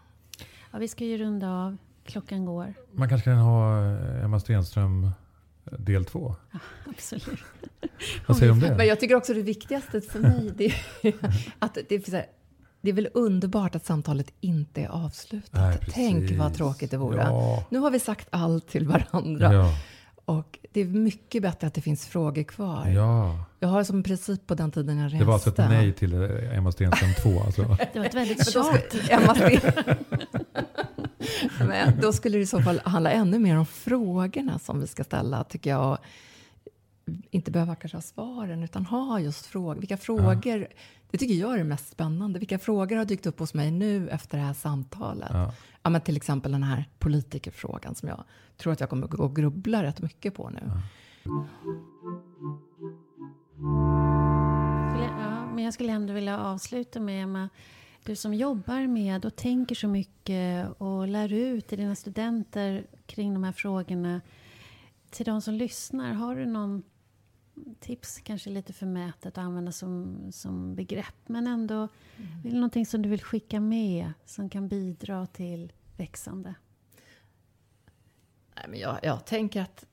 Ja, 0.71 0.79
vi 0.79 0.87
ska 0.87 1.05
ju 1.05 1.17
runda 1.17 1.49
av. 1.49 1.77
Klockan 2.05 2.45
går. 2.45 2.73
Man 2.91 3.09
kanske 3.09 3.29
kan 3.29 3.37
ha 3.37 3.81
eh, 3.81 4.23
Emma 4.23 4.39
Stenström 4.39 5.03
eh, 5.03 5.79
del 5.79 6.05
två. 6.05 6.35
Absolut. 6.85 7.39
Vad 8.27 8.37
säger 8.37 8.51
du 8.51 8.53
om 8.53 8.59
det? 8.59 8.77
Men 8.77 8.87
jag 8.87 8.99
tycker 8.99 9.15
också 9.15 9.33
det 9.33 9.41
viktigaste 9.41 10.01
för 10.01 10.19
mig 10.19 10.51
det 10.57 10.65
är 10.65 11.13
att 11.59 11.77
det 11.89 11.95
är, 11.95 12.09
så 12.09 12.15
här, 12.15 12.25
det 12.81 12.89
är 12.89 12.93
väl 12.93 13.09
underbart 13.13 13.75
att 13.75 13.85
samtalet 13.85 14.33
inte 14.41 14.81
är 14.81 14.87
avslutat. 14.87 15.53
Nej. 15.53 15.79
Tänk 15.91 16.31
vad 16.31 16.53
tråkigt 16.53 16.91
det 16.91 16.97
vore. 16.97 17.21
Ja. 17.21 17.65
Nu 17.69 17.79
har 17.79 17.91
vi 17.91 17.99
sagt 17.99 18.27
allt 18.29 18.67
till 18.67 18.87
varandra. 18.87 19.53
Ja. 19.53 19.73
Och 20.25 20.59
det 20.71 20.81
är 20.81 20.85
mycket 20.85 21.41
bättre 21.41 21.67
att 21.67 21.73
det 21.73 21.81
finns 21.81 22.07
frågor 22.07 22.43
kvar. 22.43 22.87
ja. 22.87 23.45
Jag 23.59 23.69
har 23.69 23.83
som 23.83 24.03
princip 24.03 24.47
på 24.47 24.55
den 24.55 24.71
tiden 24.71 24.97
jag 24.97 25.05
reste. 25.05 25.17
Det 25.17 25.25
var 25.25 25.33
alltså 25.33 25.49
ett 25.49 25.57
nej 25.57 25.93
till 25.93 26.13
eh, 26.13 26.57
Emma 26.57 26.71
Stenström 26.71 27.09
2. 27.23 27.41
Alltså. 27.45 27.61
Det 27.93 27.99
var 27.99 28.05
ett 28.05 28.13
väldigt 28.13 28.51
tjat. 28.53 28.83
skulle, 28.93 29.01
Emma 29.09 29.35
Men 31.59 31.99
då 32.01 32.13
skulle 32.13 32.37
det 32.37 32.41
i 32.41 32.45
så 32.45 32.61
fall 32.61 32.81
handla 32.85 33.11
ännu 33.11 33.39
mer 33.39 33.57
om 33.57 33.65
frågorna 33.65 34.59
som 34.59 34.79
vi 34.79 34.87
ska 34.87 35.03
ställa, 35.03 35.43
tycker 35.43 35.69
jag. 35.69 35.97
Inte 37.31 37.51
behöva 37.51 37.75
kanske 37.75 37.97
ha 37.97 38.01
svaren, 38.01 38.63
utan 38.63 38.85
ha 38.85 39.19
just 39.19 39.45
frågor. 39.45 39.75
Vilka 39.79 39.97
frågor, 39.97 40.67
det 41.11 41.17
tycker 41.17 41.33
jag 41.35 41.53
är 41.53 41.57
det 41.57 41.63
mest 41.63 41.87
spännande. 41.91 42.39
Vilka 42.39 42.59
frågor 42.59 42.95
har 42.95 43.05
dykt 43.05 43.25
upp 43.25 43.39
hos 43.39 43.53
mig 43.53 43.71
nu 43.71 44.09
efter 44.09 44.37
det 44.37 44.43
här 44.43 44.53
samtalet? 44.53 45.29
Ja. 45.33 45.53
Ja. 45.83 45.89
men 45.89 46.01
till 46.01 46.17
exempel 46.17 46.51
den 46.51 46.63
här 46.63 46.85
politikerfrågan 46.99 47.95
som 47.95 48.09
jag 48.09 48.23
tror 48.57 48.73
att 48.73 48.79
jag 48.79 48.89
kommer 48.89 49.07
gå 49.07 49.23
och 49.23 49.35
grubbla 49.35 49.83
rätt 49.83 50.01
mycket 50.01 50.33
på 50.33 50.49
nu. 50.49 50.59
Skulle- 54.91 55.05
Ja, 55.19 55.45
men 55.55 55.63
jag 55.63 55.73
skulle 55.73 55.91
ändå 55.93 56.13
vilja 56.13 56.39
avsluta 56.39 56.99
med 56.99 57.23
Emma. 57.23 57.49
Du 58.05 58.15
som 58.15 58.33
jobbar 58.33 58.87
med 58.87 59.25
och 59.25 59.35
tänker 59.35 59.75
så 59.75 59.87
mycket 59.87 60.67
och 60.77 61.07
lär 61.07 61.33
ut 61.33 61.67
till 61.67 61.77
dina 61.77 61.95
studenter 61.95 62.85
kring 63.05 63.33
de 63.33 63.43
här 63.43 63.51
frågorna. 63.51 64.21
Till 65.09 65.25
de 65.25 65.41
som 65.41 65.53
lyssnar, 65.53 66.13
har 66.13 66.35
du 66.35 66.45
någon 66.45 66.83
tips, 67.79 68.21
kanske 68.23 68.49
lite 68.49 68.73
förmätet 68.73 69.25
att 69.25 69.37
använda 69.37 69.71
som, 69.71 70.17
som 70.31 70.75
begrepp, 70.75 71.27
men 71.27 71.47
ändå 71.47 71.83
är 72.43 72.49
det 72.49 72.53
någonting 72.53 72.85
som 72.85 73.01
du 73.01 73.09
vill 73.09 73.23
skicka 73.23 73.59
med 73.59 74.13
som 74.25 74.49
kan 74.49 74.67
bidra 74.67 75.27
till 75.27 75.73
växande? 75.97 76.55
Nej, 78.55 78.65
men 78.69 78.79
jag, 78.79 78.99
jag 79.03 79.25
tänker 79.25 79.61
att, 79.61 79.85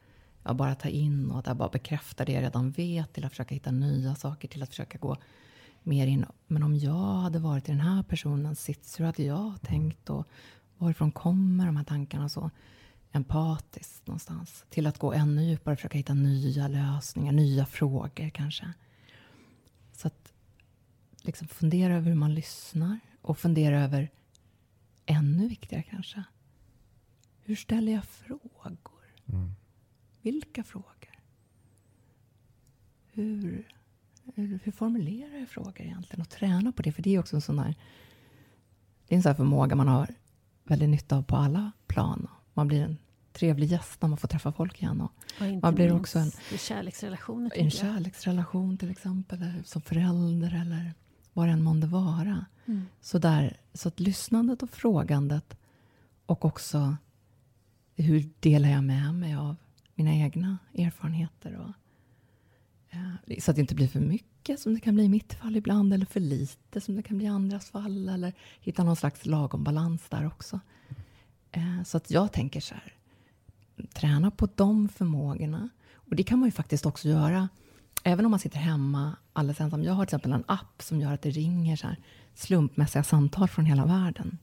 jag 0.42 0.56
bara 0.56 0.74
ta 0.74 0.88
in 0.88 1.30
och 1.30 1.38
att 1.38 1.46
jag 1.46 1.56
bara 1.56 1.68
bekräftar 1.68 2.26
det 2.26 2.32
jag 2.32 2.42
redan 2.42 2.70
vet 2.70 3.12
till 3.12 3.24
att 3.24 3.32
försöka 3.32 3.54
hitta 3.54 3.70
nya 3.70 4.14
saker 4.14 4.48
till 4.48 4.62
att 4.62 4.68
försöka 4.68 4.98
gå 4.98 5.16
mer 5.82 6.06
in. 6.06 6.26
Men 6.46 6.62
om 6.62 6.76
jag 6.76 7.14
hade 7.14 7.38
varit 7.38 7.68
i 7.68 7.72
den 7.72 7.80
här 7.80 8.02
personens 8.02 8.60
sits, 8.60 9.00
hur 9.00 9.04
hade 9.04 9.22
jag 9.22 9.62
tänkt 9.62 10.10
och 10.10 10.26
varifrån 10.78 11.12
kommer 11.12 11.66
de 11.66 11.76
här 11.76 11.84
tankarna 11.84 12.24
och 12.24 12.30
så 12.30 12.50
empatiskt 13.12 14.06
någonstans 14.06 14.64
till 14.70 14.86
att 14.86 14.98
gå 14.98 15.12
ännu 15.12 15.44
djupare 15.44 15.72
och 15.72 15.78
försöka 15.78 15.98
hitta 15.98 16.14
nya 16.14 16.68
lösningar, 16.68 17.32
nya 17.32 17.66
frågor 17.66 18.30
kanske. 18.30 18.72
Så 19.92 20.06
att 20.06 20.32
liksom 21.22 21.48
fundera 21.48 21.94
över 21.94 22.08
hur 22.08 22.14
man 22.14 22.34
lyssnar 22.34 23.00
och 23.22 23.38
fundera 23.38 23.80
över 23.80 24.10
ännu 25.06 25.48
viktigare 25.48 25.82
kanske. 25.82 26.24
Hur 27.44 27.56
ställer 27.56 27.92
jag 27.92 28.04
frågor? 28.04 29.06
Mm. 29.26 29.50
Vilka 30.22 30.64
frågor? 30.64 31.20
Hur, 33.12 33.68
hur, 34.34 34.60
hur 34.64 34.72
formulerar 34.72 35.38
jag 35.38 35.48
frågor 35.48 35.80
egentligen? 35.80 36.20
Och 36.20 36.28
träna 36.28 36.72
på 36.72 36.82
det, 36.82 36.92
för 36.92 37.02
det 37.02 37.14
är 37.14 37.18
också 37.18 37.36
en 37.36 37.42
sån 37.42 37.58
här... 37.58 37.74
Det 39.08 39.14
är 39.14 39.16
en 39.16 39.22
sån 39.22 39.30
här 39.30 39.36
förmåga 39.36 39.76
man 39.76 39.88
har 39.88 40.14
väldigt 40.64 40.88
nytta 40.88 41.16
av 41.16 41.22
på 41.22 41.36
alla 41.36 41.72
plan. 41.86 42.28
Man 42.54 42.68
blir 42.68 42.82
en 42.82 42.98
trevlig 43.32 43.68
gäst 43.70 44.02
när 44.02 44.08
man 44.08 44.18
får 44.18 44.28
träffa 44.28 44.52
folk 44.52 44.82
igen. 44.82 45.00
Och 45.00 45.12
Och 45.40 45.62
Man 45.62 45.74
blir 45.74 45.92
också 45.92 46.18
en- 46.18 46.32
i 46.54 46.58
kärleksrelationer, 46.58 47.52
en 47.54 47.70
kärleksrelation 47.70 48.78
till 48.78 48.90
exempel, 48.90 49.42
eller 49.42 49.62
som 49.64 49.82
förälder 49.82 50.60
eller 50.60 50.94
vad 51.32 51.48
det 51.48 51.52
än 51.52 51.62
månde 51.62 51.86
vara. 51.86 52.44
Mm. 52.66 52.86
Så, 53.00 53.18
där, 53.18 53.56
så 53.74 53.88
att 53.88 54.00
lyssnandet 54.00 54.62
och 54.62 54.70
frågandet 54.70 55.56
och 56.26 56.44
också 56.44 56.96
hur 57.96 58.30
delar 58.40 58.68
jag 58.68 58.84
med 58.84 59.14
mig 59.14 59.34
av 59.34 59.56
mina 59.94 60.12
egna 60.14 60.58
erfarenheter. 60.74 61.56
Och, 61.56 61.72
eh, 62.96 63.38
så 63.40 63.50
att 63.50 63.54
det 63.54 63.60
inte 63.60 63.74
blir 63.74 63.88
för 63.88 64.00
mycket 64.00 64.60
som 64.60 64.74
det 64.74 64.80
kan 64.80 64.94
bli 64.94 65.04
i 65.04 65.08
mitt 65.08 65.34
fall 65.34 65.56
ibland 65.56 65.94
eller 65.94 66.06
för 66.06 66.20
lite 66.20 66.80
som 66.80 66.96
det 66.96 67.02
kan 67.02 67.16
bli 67.16 67.26
i 67.26 67.30
andras 67.30 67.70
fall. 67.70 68.08
Eller 68.08 68.32
hitta 68.60 68.84
någon 68.84 68.96
slags 68.96 69.26
lagom 69.26 69.64
balans 69.64 70.02
där 70.08 70.26
också. 70.26 70.60
Så 71.84 71.96
att 71.96 72.10
jag 72.10 72.32
tänker 72.32 72.60
så 72.60 72.74
här, 72.74 72.94
träna 73.92 74.30
på 74.30 74.48
de 74.54 74.88
förmågorna. 74.88 75.68
Och 75.94 76.16
det 76.16 76.22
kan 76.22 76.38
man 76.38 76.48
ju 76.48 76.52
faktiskt 76.52 76.86
också 76.86 77.08
göra 77.08 77.48
även 78.04 78.24
om 78.24 78.30
man 78.30 78.40
sitter 78.40 78.58
hemma 78.58 79.16
alldeles 79.32 79.60
ensam. 79.60 79.84
Jag 79.84 79.92
har 79.92 80.04
till 80.04 80.14
exempel 80.14 80.32
en 80.32 80.44
app 80.46 80.82
som 80.82 81.00
gör 81.00 81.12
att 81.12 81.22
det 81.22 81.30
ringer 81.30 81.76
så 81.76 81.86
här 81.86 81.96
slumpmässiga 82.34 83.02
samtal 83.02 83.48
från 83.48 83.64
hela 83.64 83.86
världen. 83.86 84.38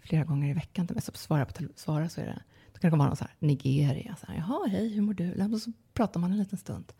Flera 0.00 0.24
gånger 0.24 0.50
i 0.50 0.52
veckan 0.52 0.86
till 0.86 0.96
mig. 0.96 1.02
Så 1.02 1.12
svarar 1.14 1.40
jag 1.40 1.54
på 1.54 1.64
svarar 1.76 2.08
så 2.08 2.20
är 2.20 2.26
det. 2.26 2.42
Då 2.72 2.78
kan 2.78 2.88
det 2.88 2.92
komma 2.92 3.06
någon 3.06 3.16
så 3.16 3.24
här, 3.24 3.34
Nigeria. 3.38 4.16
Så 4.20 4.26
här, 4.26 4.34
Jaha, 4.34 4.68
hej, 4.68 4.88
hur 4.88 5.02
mår 5.02 5.14
du? 5.14 5.54
Och 5.54 5.60
så 5.60 5.72
pratar 5.94 6.20
man 6.20 6.32
en 6.32 6.38
liten 6.38 6.58
stund. 6.58 6.92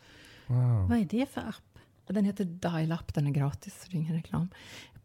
Wow. 0.47 0.89
Vad 0.89 0.99
är 0.99 1.05
det 1.05 1.31
för 1.31 1.41
app? 1.41 1.79
Den 2.07 2.25
heter 2.25 2.45
Dial 2.45 2.93
Up, 2.93 3.15
den 3.15 3.27
är 3.27 3.31
gratis, 3.31 3.83
så 3.83 3.91
det 3.91 3.97
är 3.97 4.01
ingen 4.01 4.15
reklam 4.15 4.49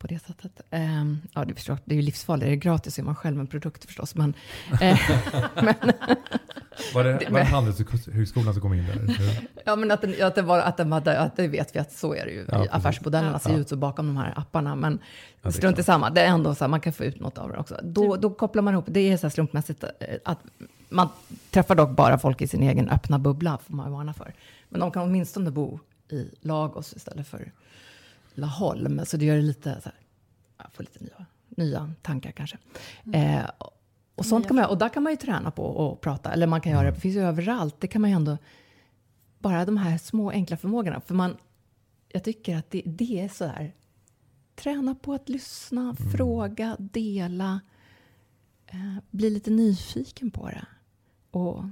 på 0.03 0.07
det 0.07 0.19
sättet. 0.19 0.61
Um, 0.71 1.21
ja, 1.33 1.45
det, 1.45 1.53
förstår, 1.53 1.77
det 1.85 1.93
är 1.93 1.95
ju 1.95 2.01
livsfarligt, 2.01 2.45
är 2.45 2.49
det 2.49 2.55
gratis 2.55 2.99
är 2.99 3.03
man 3.03 3.15
själv 3.15 3.39
en 3.39 3.47
produkt 3.47 3.85
förstås. 3.85 4.15
Men, 4.15 4.33
eh, 4.81 4.99
men, 5.55 5.75
Var 6.93 7.03
det, 7.03 7.29
var 7.29 7.39
det 7.39 7.45
Handelshögskolan 7.45 8.53
som 8.53 8.61
kom 8.61 8.73
in 8.73 8.85
där? 8.85 9.47
ja, 9.65 9.75
men 9.75 9.91
att, 9.91 10.01
den, 10.01 10.13
att, 10.21 10.35
det 10.35 10.41
var, 10.41 10.59
att, 10.59 10.77
den 10.77 10.91
hade, 10.91 11.19
att 11.19 11.35
det 11.35 11.47
vet 11.47 11.75
vi 11.75 11.79
att 11.79 11.91
så 11.91 12.15
är 12.15 12.25
det 12.25 12.31
ju. 12.31 12.45
Ja, 12.51 12.67
Affärsmodellerna 12.71 13.39
ser 13.39 13.49
Ja. 13.49 13.57
ut 13.57 13.69
så 13.69 13.75
bakom 13.75 14.07
de 14.07 14.17
här 14.17 14.33
apparna. 14.35 14.75
Men 14.75 14.99
det 15.41 15.47
är 15.47 15.51
strunt 15.51 15.79
i 15.79 15.83
samma, 15.83 16.09
det 16.09 16.21
är 16.21 16.27
ändå 16.27 16.55
så 16.55 16.63
här, 16.63 16.69
man 16.69 16.79
kan 16.81 16.93
få 16.93 17.03
ut 17.03 17.19
något 17.19 17.37
av 17.37 17.49
det 17.49 17.57
också. 17.57 17.79
Då, 17.83 18.15
då 18.15 18.29
kopplar 18.29 18.61
man 18.61 18.73
ihop, 18.73 18.85
det 18.87 18.99
är 18.99 19.17
så 19.17 19.27
här 19.27 19.31
slumpmässigt 19.31 19.83
eh, 19.83 19.89
att 20.25 20.39
man 20.89 21.09
träffar 21.51 21.75
dock 21.75 21.89
bara 21.89 22.17
folk 22.19 22.41
i 22.41 22.47
sin 22.47 22.63
egen 22.63 22.89
öppna 22.89 23.19
bubbla, 23.19 23.57
får 23.57 23.73
man 23.73 23.85
ju 23.85 23.91
varna 23.93 24.13
för. 24.13 24.33
Men 24.69 24.79
de 24.79 24.91
kan 24.91 25.03
åtminstone 25.03 25.51
bo 25.51 25.79
i 26.09 26.29
Lagos 26.41 26.93
istället 26.93 27.27
för 27.27 27.51
Laholm. 28.33 29.05
Så 29.05 29.17
det 29.17 29.25
gör 29.25 29.35
det 29.35 29.41
lite 29.41 29.81
så 29.81 29.89
här, 29.89 29.99
jag 30.57 30.73
får 30.73 30.83
lite 30.83 31.03
nya, 31.03 31.25
nya 31.49 31.93
tankar 32.01 32.31
kanske. 32.31 32.57
Eh, 33.13 33.45
och, 34.15 34.25
sånt 34.25 34.47
kan 34.47 34.55
man, 34.55 34.65
och 34.65 34.77
där 34.77 34.89
kan 34.89 35.03
man 35.03 35.13
ju 35.13 35.17
träna 35.17 35.51
på 35.51 35.91
att 35.91 36.01
prata, 36.01 36.33
eller 36.33 36.47
man 36.47 36.61
kan 36.61 36.71
göra 36.71 36.83
det, 36.83 36.91
det 36.91 36.99
finns 36.99 37.15
ju 37.15 37.21
överallt. 37.21 37.75
Det 37.79 37.87
kan 37.87 38.01
man 38.01 38.09
ju 38.09 38.15
ändå, 38.15 38.37
bara 39.39 39.65
de 39.65 39.77
här 39.77 39.97
små 39.97 40.31
enkla 40.31 40.57
förmågorna. 40.57 41.01
För 41.01 41.15
man, 41.15 41.37
jag 42.09 42.23
tycker 42.23 42.57
att 42.57 42.71
det, 42.71 42.81
det 42.85 43.19
är 43.19 43.29
så 43.29 43.45
här, 43.45 43.73
träna 44.55 44.95
på 44.95 45.13
att 45.13 45.29
lyssna, 45.29 45.95
fråga, 45.95 46.75
dela, 46.79 47.61
eh, 48.67 48.97
bli 49.11 49.29
lite 49.29 49.51
nyfiken 49.51 50.31
på 50.31 50.47
det. 50.49 50.65
Och 51.31 51.63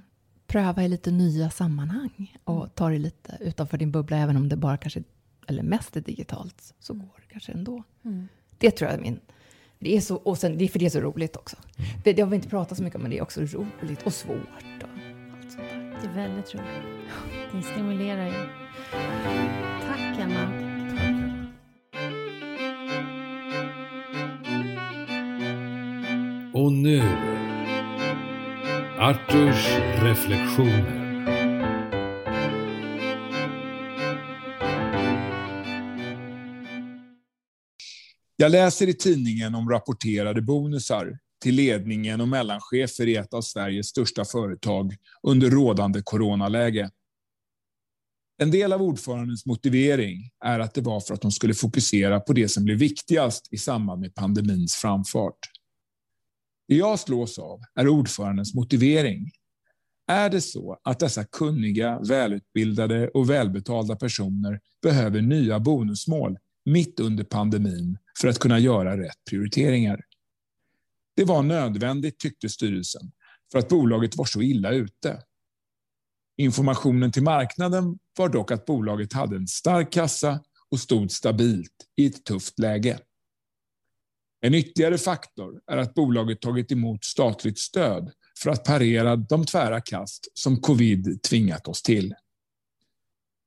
pröva 0.48 0.84
i 0.84 0.88
lite 0.88 1.12
nya 1.12 1.50
sammanhang. 1.50 2.38
Och 2.44 2.76
ta 2.76 2.90
det 2.90 2.98
lite 2.98 3.38
utanför 3.40 3.78
din 3.78 3.92
bubbla, 3.92 4.18
även 4.18 4.38
om 4.38 4.50
det 4.50 4.56
bara 4.56 4.78
kanske, 4.78 5.04
eller 5.48 5.64
mest 5.64 5.98
är 5.98 6.02
digitalt, 6.02 6.74
så 6.80 6.94
går 6.94 7.16
det 7.16 7.34
kanske 7.34 7.52
ändå. 7.52 7.84
Det 8.58 8.72
tror 8.72 8.90
jag 8.90 9.00
är 9.00 9.02
min... 9.02 9.20
Det 9.80 9.98
är 9.98 10.02
så, 10.02 10.16
och 10.16 10.38
sen, 10.38 10.58
det 10.58 10.64
är 10.64 10.68
för 10.68 10.80
det 10.80 10.86
är 10.86 10.90
så 10.90 11.00
roligt 11.00 11.36
också. 11.36 11.58
Det, 12.04 12.14
det 12.14 12.22
har 12.22 12.30
vi 12.30 12.36
inte 12.36 12.50
pratat 12.50 12.78
så 12.78 12.84
mycket 12.84 12.96
om, 12.96 13.02
men 13.02 13.12
det 13.12 13.18
är 13.18 13.22
också 13.22 13.42
roligt 13.42 14.04
och 14.04 14.14
svårt. 14.14 14.38
Och 14.84 14.90
allt 15.38 15.52
sånt 15.52 15.70
där. 15.70 15.98
Det 16.02 16.08
är 16.08 16.14
väldigt 16.28 16.56
roligt. 16.56 17.12
Det 17.52 17.62
stimulerar 17.62 18.26
ju. 18.26 18.48
Tack, 19.88 20.20
Emma. 20.20 20.72
Och 26.54 26.72
nu. 26.72 27.02
Arturs 29.00 29.68
reflektioner. 30.02 31.01
Jag 38.42 38.52
läser 38.52 38.88
i 38.88 38.94
tidningen 38.94 39.56
om 39.56 39.70
rapporterade 39.70 40.42
bonusar 40.42 41.20
till 41.42 41.56
ledningen 41.56 42.22
och 42.22 42.28
mellanchefer 42.28 43.08
i 43.08 43.16
ett 43.16 43.34
av 43.34 43.42
Sveriges 43.42 43.88
största 43.88 44.26
företag 44.26 44.96
under 45.24 45.50
rådande 45.50 46.02
coronaläge. 46.04 46.90
En 48.38 48.52
del 48.52 48.74
av 48.74 48.82
ordförandens 48.82 49.46
motivering 49.46 50.30
är 50.46 50.60
att 50.60 50.74
det 50.74 50.82
var 50.82 51.00
för 51.00 51.14
att 51.14 51.22
de 51.22 51.32
skulle 51.32 51.54
fokusera 51.54 52.20
på 52.20 52.34
det 52.34 52.48
som 52.48 52.64
blev 52.64 52.78
viktigast 52.78 53.54
i 53.54 53.58
samband 53.58 54.02
med 54.02 54.16
pandemins 54.16 54.76
framfart. 54.76 55.40
Det 56.68 56.76
jag 56.76 57.00
slås 57.00 57.40
av 57.40 57.60
är 57.76 57.88
ordförandens 57.88 58.54
motivering. 58.54 59.32
Är 60.08 60.30
det 60.30 60.42
så 60.42 60.80
att 60.84 61.00
dessa 61.00 61.24
kunniga, 61.24 62.00
välutbildade 62.00 63.08
och 63.08 63.30
välbetalda 63.30 63.96
personer 63.96 64.60
behöver 64.82 65.22
nya 65.22 65.60
bonusmål 65.60 66.38
mitt 66.66 67.00
under 67.00 67.24
pandemin 67.24 67.98
för 68.22 68.28
att 68.28 68.40
kunna 68.40 68.60
göra 68.60 68.98
rätt 68.98 69.26
prioriteringar? 69.30 70.02
Det 71.16 71.26
var 71.26 71.44
nödvändigt, 71.44 72.20
tyckte 72.20 72.50
styrelsen, 72.50 73.12
för 73.52 73.60
att 73.60 73.70
bolaget 73.70 74.16
var 74.16 74.26
så 74.26 74.42
illa 74.42 74.72
ute. 74.72 75.24
Informationen 76.38 77.12
till 77.12 77.24
marknaden 77.24 78.00
var 78.18 78.30
dock 78.30 78.52
att 78.52 78.66
bolaget 78.66 79.14
hade 79.14 79.36
en 79.36 79.48
stark 79.48 79.92
kassa 79.92 80.44
och 80.70 80.80
stod 80.80 81.12
stabilt 81.12 81.88
i 81.96 82.06
ett 82.06 82.24
tufft 82.24 82.60
läge. 82.60 83.00
En 84.42 84.54
ytterligare 84.54 84.98
faktor 84.98 85.62
är 85.68 85.78
att 85.78 85.94
bolaget 85.94 86.42
tagit 86.42 86.72
emot 86.72 87.04
statligt 87.06 87.60
stöd 87.60 88.12
för 88.40 88.50
att 88.50 88.64
parera 88.64 89.16
de 89.16 89.46
tvära 89.46 89.82
kast 89.82 90.28
som 90.34 90.62
covid 90.62 91.24
tvingat 91.24 91.68
oss 91.68 91.82
till. 91.82 92.16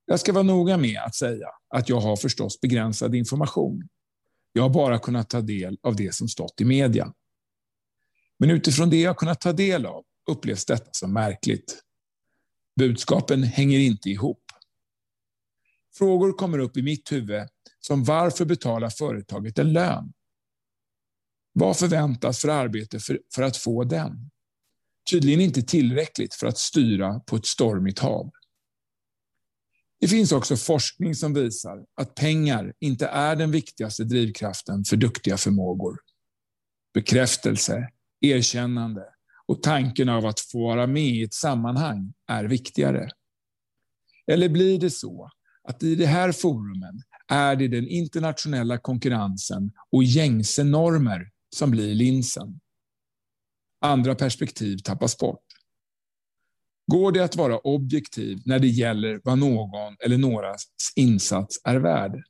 Jag 0.05 0.19
ska 0.19 0.33
vara 0.33 0.43
noga 0.43 0.77
med 0.77 0.99
att 0.99 1.15
säga 1.15 1.47
att 1.75 1.89
jag 1.89 1.99
har 1.99 2.15
förstås 2.15 2.61
begränsad 2.61 3.15
information. 3.15 3.87
Jag 4.53 4.63
har 4.63 4.69
bara 4.69 4.99
kunnat 4.99 5.29
ta 5.29 5.41
del 5.41 5.77
av 5.83 5.95
det 5.95 6.15
som 6.15 6.27
stått 6.27 6.61
i 6.61 6.65
media. 6.65 7.13
Men 8.39 8.49
utifrån 8.49 8.89
det 8.89 9.01
jag 9.01 9.17
kunnat 9.17 9.41
ta 9.41 9.53
del 9.53 9.85
av 9.85 10.03
upplevs 10.31 10.65
detta 10.65 10.89
som 10.91 11.13
märkligt. 11.13 11.81
Budskapen 12.79 13.43
hänger 13.43 13.79
inte 13.79 14.09
ihop. 14.09 14.41
Frågor 15.97 16.33
kommer 16.33 16.57
upp 16.57 16.77
i 16.77 16.81
mitt 16.81 17.11
huvud 17.11 17.47
som 17.79 18.03
varför 18.03 18.45
betalar 18.45 18.89
företaget 18.89 19.59
en 19.59 19.73
lön? 19.73 20.13
Vad 21.53 21.77
förväntas 21.77 22.39
för 22.39 22.47
arbete 22.47 22.99
för, 22.99 23.19
för 23.35 23.43
att 23.43 23.57
få 23.57 23.83
den? 23.83 24.31
Tydligen 25.11 25.41
inte 25.41 25.61
tillräckligt 25.61 26.33
för 26.33 26.47
att 26.47 26.57
styra 26.57 27.19
på 27.19 27.35
ett 27.35 27.45
stormigt 27.45 27.99
hav. 27.99 28.31
Det 30.05 30.09
finns 30.09 30.31
också 30.31 30.57
forskning 30.57 31.15
som 31.15 31.33
visar 31.33 31.85
att 31.95 32.15
pengar 32.15 32.73
inte 32.79 33.07
är 33.07 33.35
den 33.35 33.51
viktigaste 33.51 34.03
drivkraften 34.03 34.83
för 34.83 34.97
duktiga 34.97 35.37
förmågor. 35.37 35.97
Bekräftelse, 36.93 37.89
erkännande 38.21 39.03
och 39.47 39.63
tanken 39.63 40.09
av 40.09 40.25
att 40.25 40.39
få 40.39 40.67
vara 40.67 40.87
med 40.87 41.03
i 41.03 41.23
ett 41.23 41.33
sammanhang 41.33 42.13
är 42.27 42.43
viktigare. 42.43 43.09
Eller 44.31 44.49
blir 44.49 44.79
det 44.79 44.89
så 44.89 45.29
att 45.63 45.83
i 45.83 45.95
det 45.95 46.05
här 46.05 46.31
forumen 46.31 47.01
är 47.27 47.55
det 47.55 47.67
den 47.67 47.87
internationella 47.87 48.77
konkurrensen 48.77 49.71
och 49.91 50.03
gängse 50.03 50.63
normer 50.63 51.31
som 51.55 51.71
blir 51.71 51.95
linsen? 51.95 52.59
Andra 53.81 54.15
perspektiv 54.15 54.77
tappas 54.77 55.17
bort. 55.17 55.44
Går 56.87 57.11
det 57.11 57.23
att 57.23 57.35
vara 57.35 57.57
objektiv 57.57 58.41
när 58.45 58.59
det 58.59 58.67
gäller 58.67 59.21
vad 59.23 59.37
någon 59.37 59.95
eller 59.99 60.17
någras 60.17 60.63
insats 60.95 61.61
är 61.63 61.75
värd? 61.75 62.23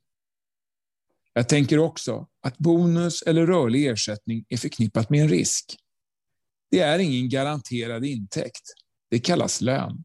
Jag 1.34 1.50
tänker 1.50 1.80
också 1.80 2.28
att 2.42 2.58
bonus 2.58 3.22
eller 3.22 3.46
rörlig 3.46 3.88
ersättning 3.88 4.46
är 4.50 4.58
förknippat 4.58 5.10
med 5.10 5.22
en 5.22 5.30
risk. 5.30 5.76
Det 6.72 6.80
är 6.80 7.00
ingen 7.00 7.30
garanterad 7.30 8.06
intäkt. 8.06 8.64
Det 9.10 9.20
kallas 9.20 9.62
lön. 9.62 10.04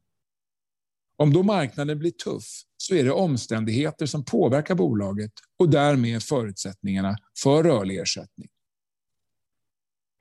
Om 1.16 1.32
då 1.32 1.42
marknaden 1.42 1.98
blir 1.98 2.10
tuff 2.10 2.62
så 2.76 2.94
är 2.94 3.04
det 3.04 3.12
omständigheter 3.12 4.06
som 4.06 4.24
påverkar 4.24 4.74
bolaget 4.74 5.32
och 5.58 5.70
därmed 5.70 6.22
förutsättningarna 6.22 7.16
för 7.42 7.62
rörlig 7.62 7.98
ersättning. 7.98 8.48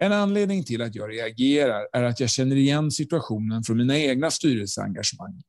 En 0.02 0.12
anledning 0.12 0.64
till 0.64 0.82
att 0.82 0.95
jag 0.95 1.12
reagerar 1.12 1.88
är 1.93 2.04
att 2.04 2.20
jag 2.20 2.30
känner 2.30 2.56
igen 2.56 2.91
situationen 2.91 3.64
från 3.64 3.78
mina 3.78 3.97
egna 3.97 4.32
styrelseengagemang. 4.32 5.41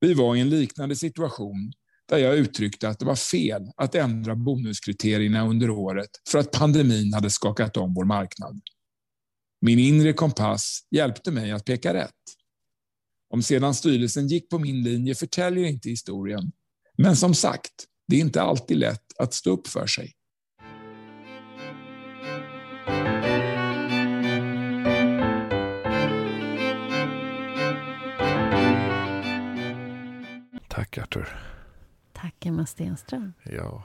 Vi 0.00 0.14
var 0.14 0.36
i 0.36 0.40
en 0.40 0.50
liknande 0.50 0.96
situation 0.96 1.72
där 2.08 2.18
jag 2.18 2.36
uttryckte 2.36 2.88
att 2.88 2.98
det 2.98 3.04
var 3.04 3.16
fel 3.16 3.62
att 3.76 3.94
ändra 3.94 4.34
bonuskriterierna 4.34 5.46
under 5.46 5.70
året 5.70 6.10
för 6.30 6.38
att 6.38 6.52
pandemin 6.52 7.14
hade 7.14 7.30
skakat 7.30 7.76
om 7.76 7.94
vår 7.94 8.04
marknad. 8.04 8.60
Min 9.60 9.78
inre 9.78 10.12
kompass 10.12 10.80
hjälpte 10.90 11.30
mig 11.30 11.52
att 11.52 11.64
peka 11.64 11.94
rätt. 11.94 12.14
Om 13.30 13.42
sedan 13.42 13.74
styrelsen 13.74 14.28
gick 14.28 14.50
på 14.50 14.58
min 14.58 14.82
linje 14.82 15.14
förtäljer 15.14 15.64
inte 15.64 15.88
historien. 15.88 16.52
Men 16.98 17.16
som 17.16 17.34
sagt, 17.34 17.72
det 18.06 18.16
är 18.16 18.20
inte 18.20 18.42
alltid 18.42 18.78
lätt 18.78 19.18
att 19.18 19.34
stå 19.34 19.50
upp 19.50 19.66
för 19.66 19.86
sig. 19.86 20.17
Tack 30.98 31.16
Arthur. 31.16 31.28
Tack, 32.12 32.46
Emma 32.46 32.66
Stenström. 32.66 33.32
Ja. 33.42 33.84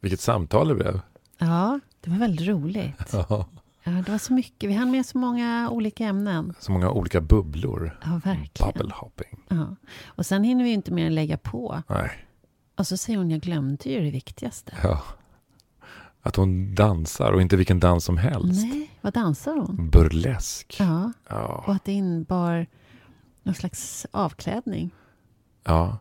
Vilket 0.00 0.20
samtal 0.20 0.68
det 0.68 0.74
blev. 0.74 1.00
Ja, 1.38 1.80
det 2.00 2.10
var 2.10 2.16
väldigt 2.18 2.48
roligt. 2.48 3.12
Ja. 3.12 3.46
Ja, 3.82 3.92
det 3.92 4.10
var 4.10 4.18
så 4.18 4.32
mycket. 4.32 4.70
Vi 4.70 4.74
hann 4.74 4.90
med 4.90 5.06
så 5.06 5.18
många 5.18 5.70
olika 5.70 6.04
ämnen. 6.06 6.54
Så 6.58 6.72
många 6.72 6.90
olika 6.90 7.20
bubblor. 7.20 7.98
Ja, 8.04 8.20
verkligen. 8.24 8.72
Bubble 8.72 8.92
hopping. 8.94 9.40
Ja. 9.48 9.76
Och 10.06 10.26
sen 10.26 10.44
hinner 10.44 10.64
vi 10.64 10.70
inte 10.70 10.92
mer 10.92 11.06
än 11.06 11.14
lägga 11.14 11.38
på. 11.38 11.82
Nej. 11.88 12.10
Och 12.76 12.86
så 12.86 12.96
säger 12.96 13.18
hon, 13.18 13.30
jag 13.30 13.40
glömde 13.40 13.88
ju 13.90 14.00
det 14.00 14.10
viktigaste. 14.10 14.72
Ja. 14.82 15.02
Att 16.22 16.36
hon 16.36 16.74
dansar 16.74 17.32
och 17.32 17.42
inte 17.42 17.56
vilken 17.56 17.80
dans 17.80 18.04
som 18.04 18.16
helst. 18.16 18.62
Nej, 18.66 18.90
vad 19.00 19.12
dansar 19.12 19.52
hon? 19.56 19.90
Burlesk. 19.90 20.76
Ja, 20.80 21.12
Ja. 21.28 21.64
och 21.66 21.74
att 21.74 21.84
det 21.84 21.92
innebar 21.92 22.66
någon 23.42 23.54
slags 23.54 24.06
avklädning. 24.10 24.90
Ja. 25.64 25.98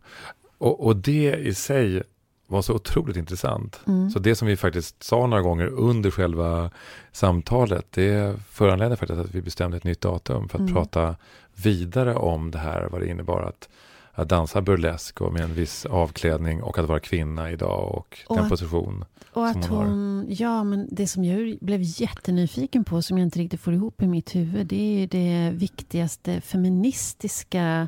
Och, 0.57 0.86
och 0.86 0.95
det 0.95 1.36
i 1.36 1.53
sig 1.53 2.03
var 2.47 2.62
så 2.62 2.74
otroligt 2.74 3.18
intressant. 3.18 3.80
Mm. 3.88 4.10
Så 4.10 4.20
det 4.20 4.36
som 4.36 4.47
vi 4.47 4.57
faktiskt 4.57 5.03
sa 5.03 5.28
några 5.28 5.41
gånger 5.43 5.66
under 5.68 6.12
själva 6.12 6.72
samtalet, 7.12 7.86
det 7.91 8.36
föranledde 8.49 8.95
faktiskt 8.95 9.20
att 9.20 9.36
vi 9.36 9.41
bestämde 9.41 9.78
ett 9.78 9.84
nytt 9.84 10.01
datum 10.01 10.49
för 10.49 10.57
att 10.57 10.62
Mm. 10.62 10.74
prata 10.74 11.16
vidare 11.55 12.16
om 12.16 12.51
det 12.51 12.57
här, 12.60 12.88
vad 12.91 13.01
det 13.01 13.07
innebar 13.10 13.41
att, 13.41 13.70
att 14.14 14.30
dansa 14.30 14.62
burlesk 14.62 15.22
och 15.22 15.34
med 15.34 15.41
en 15.41 15.53
viss 15.53 15.86
avklädning 15.86 16.64
och 16.64 16.78
att 16.80 16.86
vara 16.86 16.99
kvinna 16.99 17.51
idag 17.51 17.91
och, 17.95 18.18
Och 18.28 18.36
den 18.36 18.43
att- 18.45 18.49
position. 18.51 19.05
Och 19.34 19.34
som 19.34 19.43
att 19.62 19.66
hon 19.68 19.78
har. 19.78 19.86
hon, 19.86 20.26
ja 20.30 20.64
men 20.64 20.88
det 20.91 21.07
som 21.07 21.24
jag 21.26 21.57
blev 21.62 21.80
jättenyfiken 21.84 22.84
på, 22.84 23.01
som 23.01 23.18
jag 23.18 23.26
inte 23.26 23.39
riktigt 23.39 23.62
får 23.62 23.74
ihop 23.74 24.01
i 24.01 24.07
mitt 24.07 24.36
huvud, 24.36 24.68
det 24.68 24.76
är 24.95 24.99
ju 24.99 25.05
det 25.07 25.51
viktigaste 25.55 26.41
feministiska, 26.41 27.88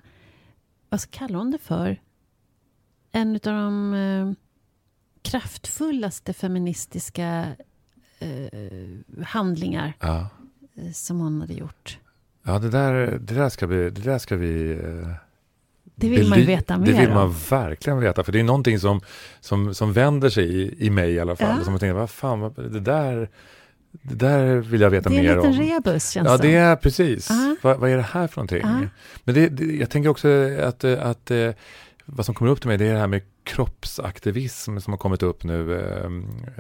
vad 0.92 1.02
ska 1.02 1.18
kalla 1.20 1.38
hon 1.38 1.52
det 1.52 1.58
för? 1.58 2.02
En 3.12 3.34
av 3.36 3.39
de 3.42 3.94
eh, 3.94 4.32
kraftfullaste 5.22 6.34
feministiska 6.34 7.48
eh, 8.20 9.24
handlingar 9.26 9.94
Ja, 10.00 10.28
eh, 10.76 10.92
som 10.92 11.20
hon 11.20 11.42
hade 11.42 11.54
gjort. 11.54 11.98
ja 12.44 12.60
det, 12.60 12.70
där, 12.70 12.94
det, 13.20 13.34
där 13.36 13.50
ska 13.50 13.68
vi, 13.68 13.89
det 13.89 14.02
där 14.02 14.18
ska 14.20 14.36
vi 14.36 14.72
eh, 14.72 15.10
Det 15.96 16.10
vill 16.10 16.30
man 16.30 16.39
veta 16.39 16.78
mer 16.78 16.86
Det 16.86 17.00
vill 17.00 17.10
man 17.14 17.36
verkligen 17.50 18.00
veta, 18.00 18.24
för 18.24 18.32
det 18.32 18.39
är 18.39 18.44
någonting 18.44 18.80
som, 18.80 19.02
som, 19.39 19.74
som 19.74 19.94
vänder 19.94 20.30
sig 20.30 20.46
i, 20.62 20.86
i 20.86 20.89
mig 20.89 21.12
i 21.12 21.20
alla 21.20 21.36
fall. 21.36 21.58
Ja. 21.58 21.64
Som 21.64 21.74
jag 21.74 21.80
tänker, 21.80 21.94
vad 21.94 22.10
fan, 22.10 22.54
det 22.56 22.80
där, 22.80 23.30
det 23.92 24.16
där 24.16 24.56
vill 24.56 24.82
jag 24.82 24.89
veta 24.89 25.10
Det 25.10 25.16
är 25.18 25.24
mer 25.24 25.30
en 25.32 25.52
liten 25.52 25.52
om. 25.54 25.76
rebus 25.76 26.10
känns 26.10 26.28
Ja, 26.28 26.38
det 26.38 26.56
är 26.56 26.76
precis. 26.76 27.30
Ja. 27.30 27.56
Vad, 27.62 27.78
vad 27.80 27.89
är 27.89 27.98
det 27.98 28.02
här 28.12 28.28
för 28.28 28.38
någonting? 28.38 28.62
Ja. 28.64 28.80
Men 29.24 29.36
det, 29.36 29.50
det, 29.50 29.66
jag 29.76 29.89
tänker 29.89 30.10
också 30.10 30.28
att, 30.64 30.84
att 30.84 31.32
eh, 31.32 31.52
vad 32.06 32.26
som 32.26 32.36
kommer 32.36 32.52
upp 32.52 32.60
till 32.62 32.68
mig, 32.68 32.78
det 32.78 32.86
är 32.86 32.94
det 32.94 33.00
här 33.00 33.08
med 33.08 33.22
kroppsaktivism 33.44 34.78
som 34.80 34.94
har 34.94 34.98
kommit 34.98 35.24
upp 35.24 35.44
nu. 35.44 35.80
Eh, 35.80 36.06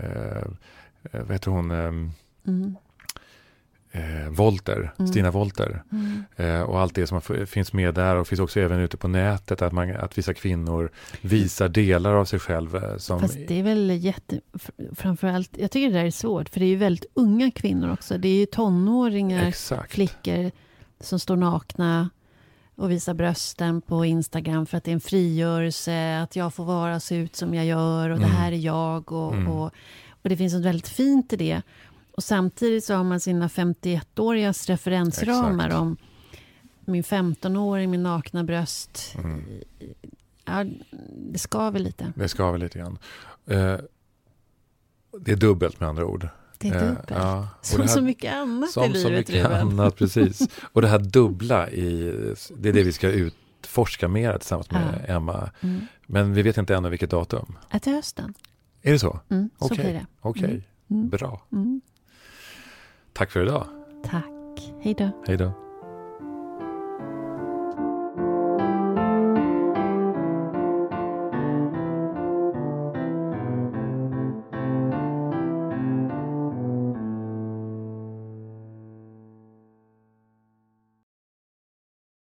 eh, 0.05 0.37
eh, 1.11 1.21
vad 1.21 1.31
heter 1.31 1.51
hon? 1.51 1.71
Eh, 1.71 1.91
Mm, 2.47 2.75
eh, 3.91 4.29
Volter, 4.29 4.93
Mm. 4.99 5.07
Stina 5.11 5.31
Volter. 5.31 5.83
mm. 5.91 6.23
Eh, 6.35 6.61
och 6.61 6.79
allt 6.79 6.95
det 6.95 7.07
som 7.07 7.21
finns 7.45 7.73
med 7.73 7.93
där 7.93 8.15
och 8.15 8.27
finns 8.27 8.39
också 8.41 8.59
även 8.59 8.79
ute 8.79 8.97
på 8.97 9.07
nätet 9.07 9.61
att, 9.61 9.71
man, 9.73 9.95
att 9.95 10.17
vissa 10.17 10.33
kvinnor 10.33 10.91
visar 11.21 11.69
delar 11.69 12.13
av 12.13 12.25
sig 12.25 12.39
själva. 12.39 12.99
Som, 12.99 13.19
Fast 13.19 13.37
det 13.47 13.59
är 13.59 13.63
väl 13.63 13.89
jätte... 14.03 14.39
fr- 14.53 14.95
Framförallt, 14.95 15.49
jag 15.57 15.71
tycker 15.71 15.87
det 15.91 15.97
där 15.99 16.05
är 16.05 16.11
svårt, 16.11 16.49
för 16.49 16.59
det 16.59 16.65
är 16.65 16.69
ju 16.69 16.75
väldigt 16.75 17.05
unga 17.13 17.51
kvinnor 17.51 17.91
också. 17.93 18.17
Det 18.17 18.27
är 18.27 18.39
ju 18.39 18.45
tonåringar, 18.45 19.47
Exakt. 19.47 19.93
flickor 19.93 20.51
som 20.99 21.19
står 21.19 21.35
nakna 21.35 22.09
och 22.75 22.91
visar 22.91 23.13
brösten 23.13 23.81
på 23.81 24.05
Instagram 24.05 24.65
för 24.65 24.77
att 24.77 24.83
det 24.83 24.91
är 24.91 24.93
en 24.93 25.01
frigörelse, 25.01 26.19
att 26.21 26.35
jag 26.35 26.53
får 26.53 26.65
vara 26.65 26.99
se 26.99 27.15
ut 27.15 27.35
som 27.35 27.53
jag 27.53 27.65
gör 27.65 28.09
och 28.09 28.19
det 28.19 28.25
Mm. 28.25 28.35
här 28.37 28.51
är 28.51 28.55
jag. 28.57 29.11
Och, 29.11 29.33
Mm. 29.33 29.47
och, 29.47 29.71
och 30.23 30.29
det 30.29 30.37
finns 30.37 30.53
något 30.53 30.65
väldigt 30.65 30.87
fint 30.87 31.33
i 31.33 31.35
det. 31.35 31.61
Och 32.21 32.25
samtidigt 32.25 32.83
så 32.83 32.93
har 32.95 33.03
man 33.03 33.19
sina 33.19 33.47
51-årigas 33.47 34.67
referensramar 34.69 35.65
Exakt. 35.65 35.81
om 35.81 35.97
min 36.85 37.03
15-åring 37.03 37.89
med 37.91 37.99
nakna 37.99 38.43
bröst. 38.43 39.15
Mm. 39.17 39.45
Ja, 40.45 40.65
det 41.31 41.39
skaver 41.39 41.79
lite. 41.79 42.13
Det 42.15 42.29
ska 42.29 42.51
väl 42.51 42.61
lite 42.61 42.79
grann. 42.79 42.97
Eh, 43.45 43.75
det 45.19 45.31
är 45.31 45.35
dubbelt 45.35 45.79
med 45.79 45.89
andra 45.89 46.05
ord. 46.05 46.27
Det 46.57 46.67
är 46.69 46.75
Eh, 46.75 46.81
dubbelt. 46.89 47.09
ja. 47.09 47.47
Och 47.59 47.65
Som 47.65 47.81
här- 47.81 47.87
så 47.87 48.01
mycket 48.01 48.33
annat 48.33 48.69
i 48.69 48.73
Som 48.73 48.93
så 48.93 49.09
livet, 49.09 49.27
mycket 49.27 49.45
Ruben. 49.45 49.67
annat, 49.67 49.95
precis. 49.95 50.41
Och 50.73 50.81
det 50.81 50.87
här 50.87 50.99
dubbla, 50.99 51.69
i, 51.69 52.11
det 52.57 52.69
är 52.69 52.73
det 52.73 52.83
vi 52.83 52.93
ska 52.93 53.09
utforska 53.09 54.07
mer 54.07 54.37
tillsammans 54.37 54.71
med 54.71 55.05
Emma. 55.07 55.49
Mm. 55.61 55.87
Men 56.07 56.33
vi 56.33 56.41
vet 56.41 56.57
inte 56.57 56.75
ännu 56.75 56.89
vilket 56.89 57.09
datum. 57.09 57.57
Att 57.69 57.83
till 57.83 57.93
hösten. 57.93 58.33
Är 58.81 58.91
det 58.91 58.99
så? 58.99 59.19
Mm, 59.29 59.49
så 59.59 59.67
blir 59.73 59.83
det. 59.93 60.05
Okej, 60.21 60.43
Mm. 60.45 60.63
Mm. 60.89 61.09
bra. 61.09 61.41
Mm. 61.51 61.81
Tack 63.13 63.31
för 63.31 63.43
idag. 63.43 63.67
Tack. 64.03 64.25
Hej 64.81 64.93
då. 64.93 65.09
Hej 65.27 65.37
då. 65.37 65.51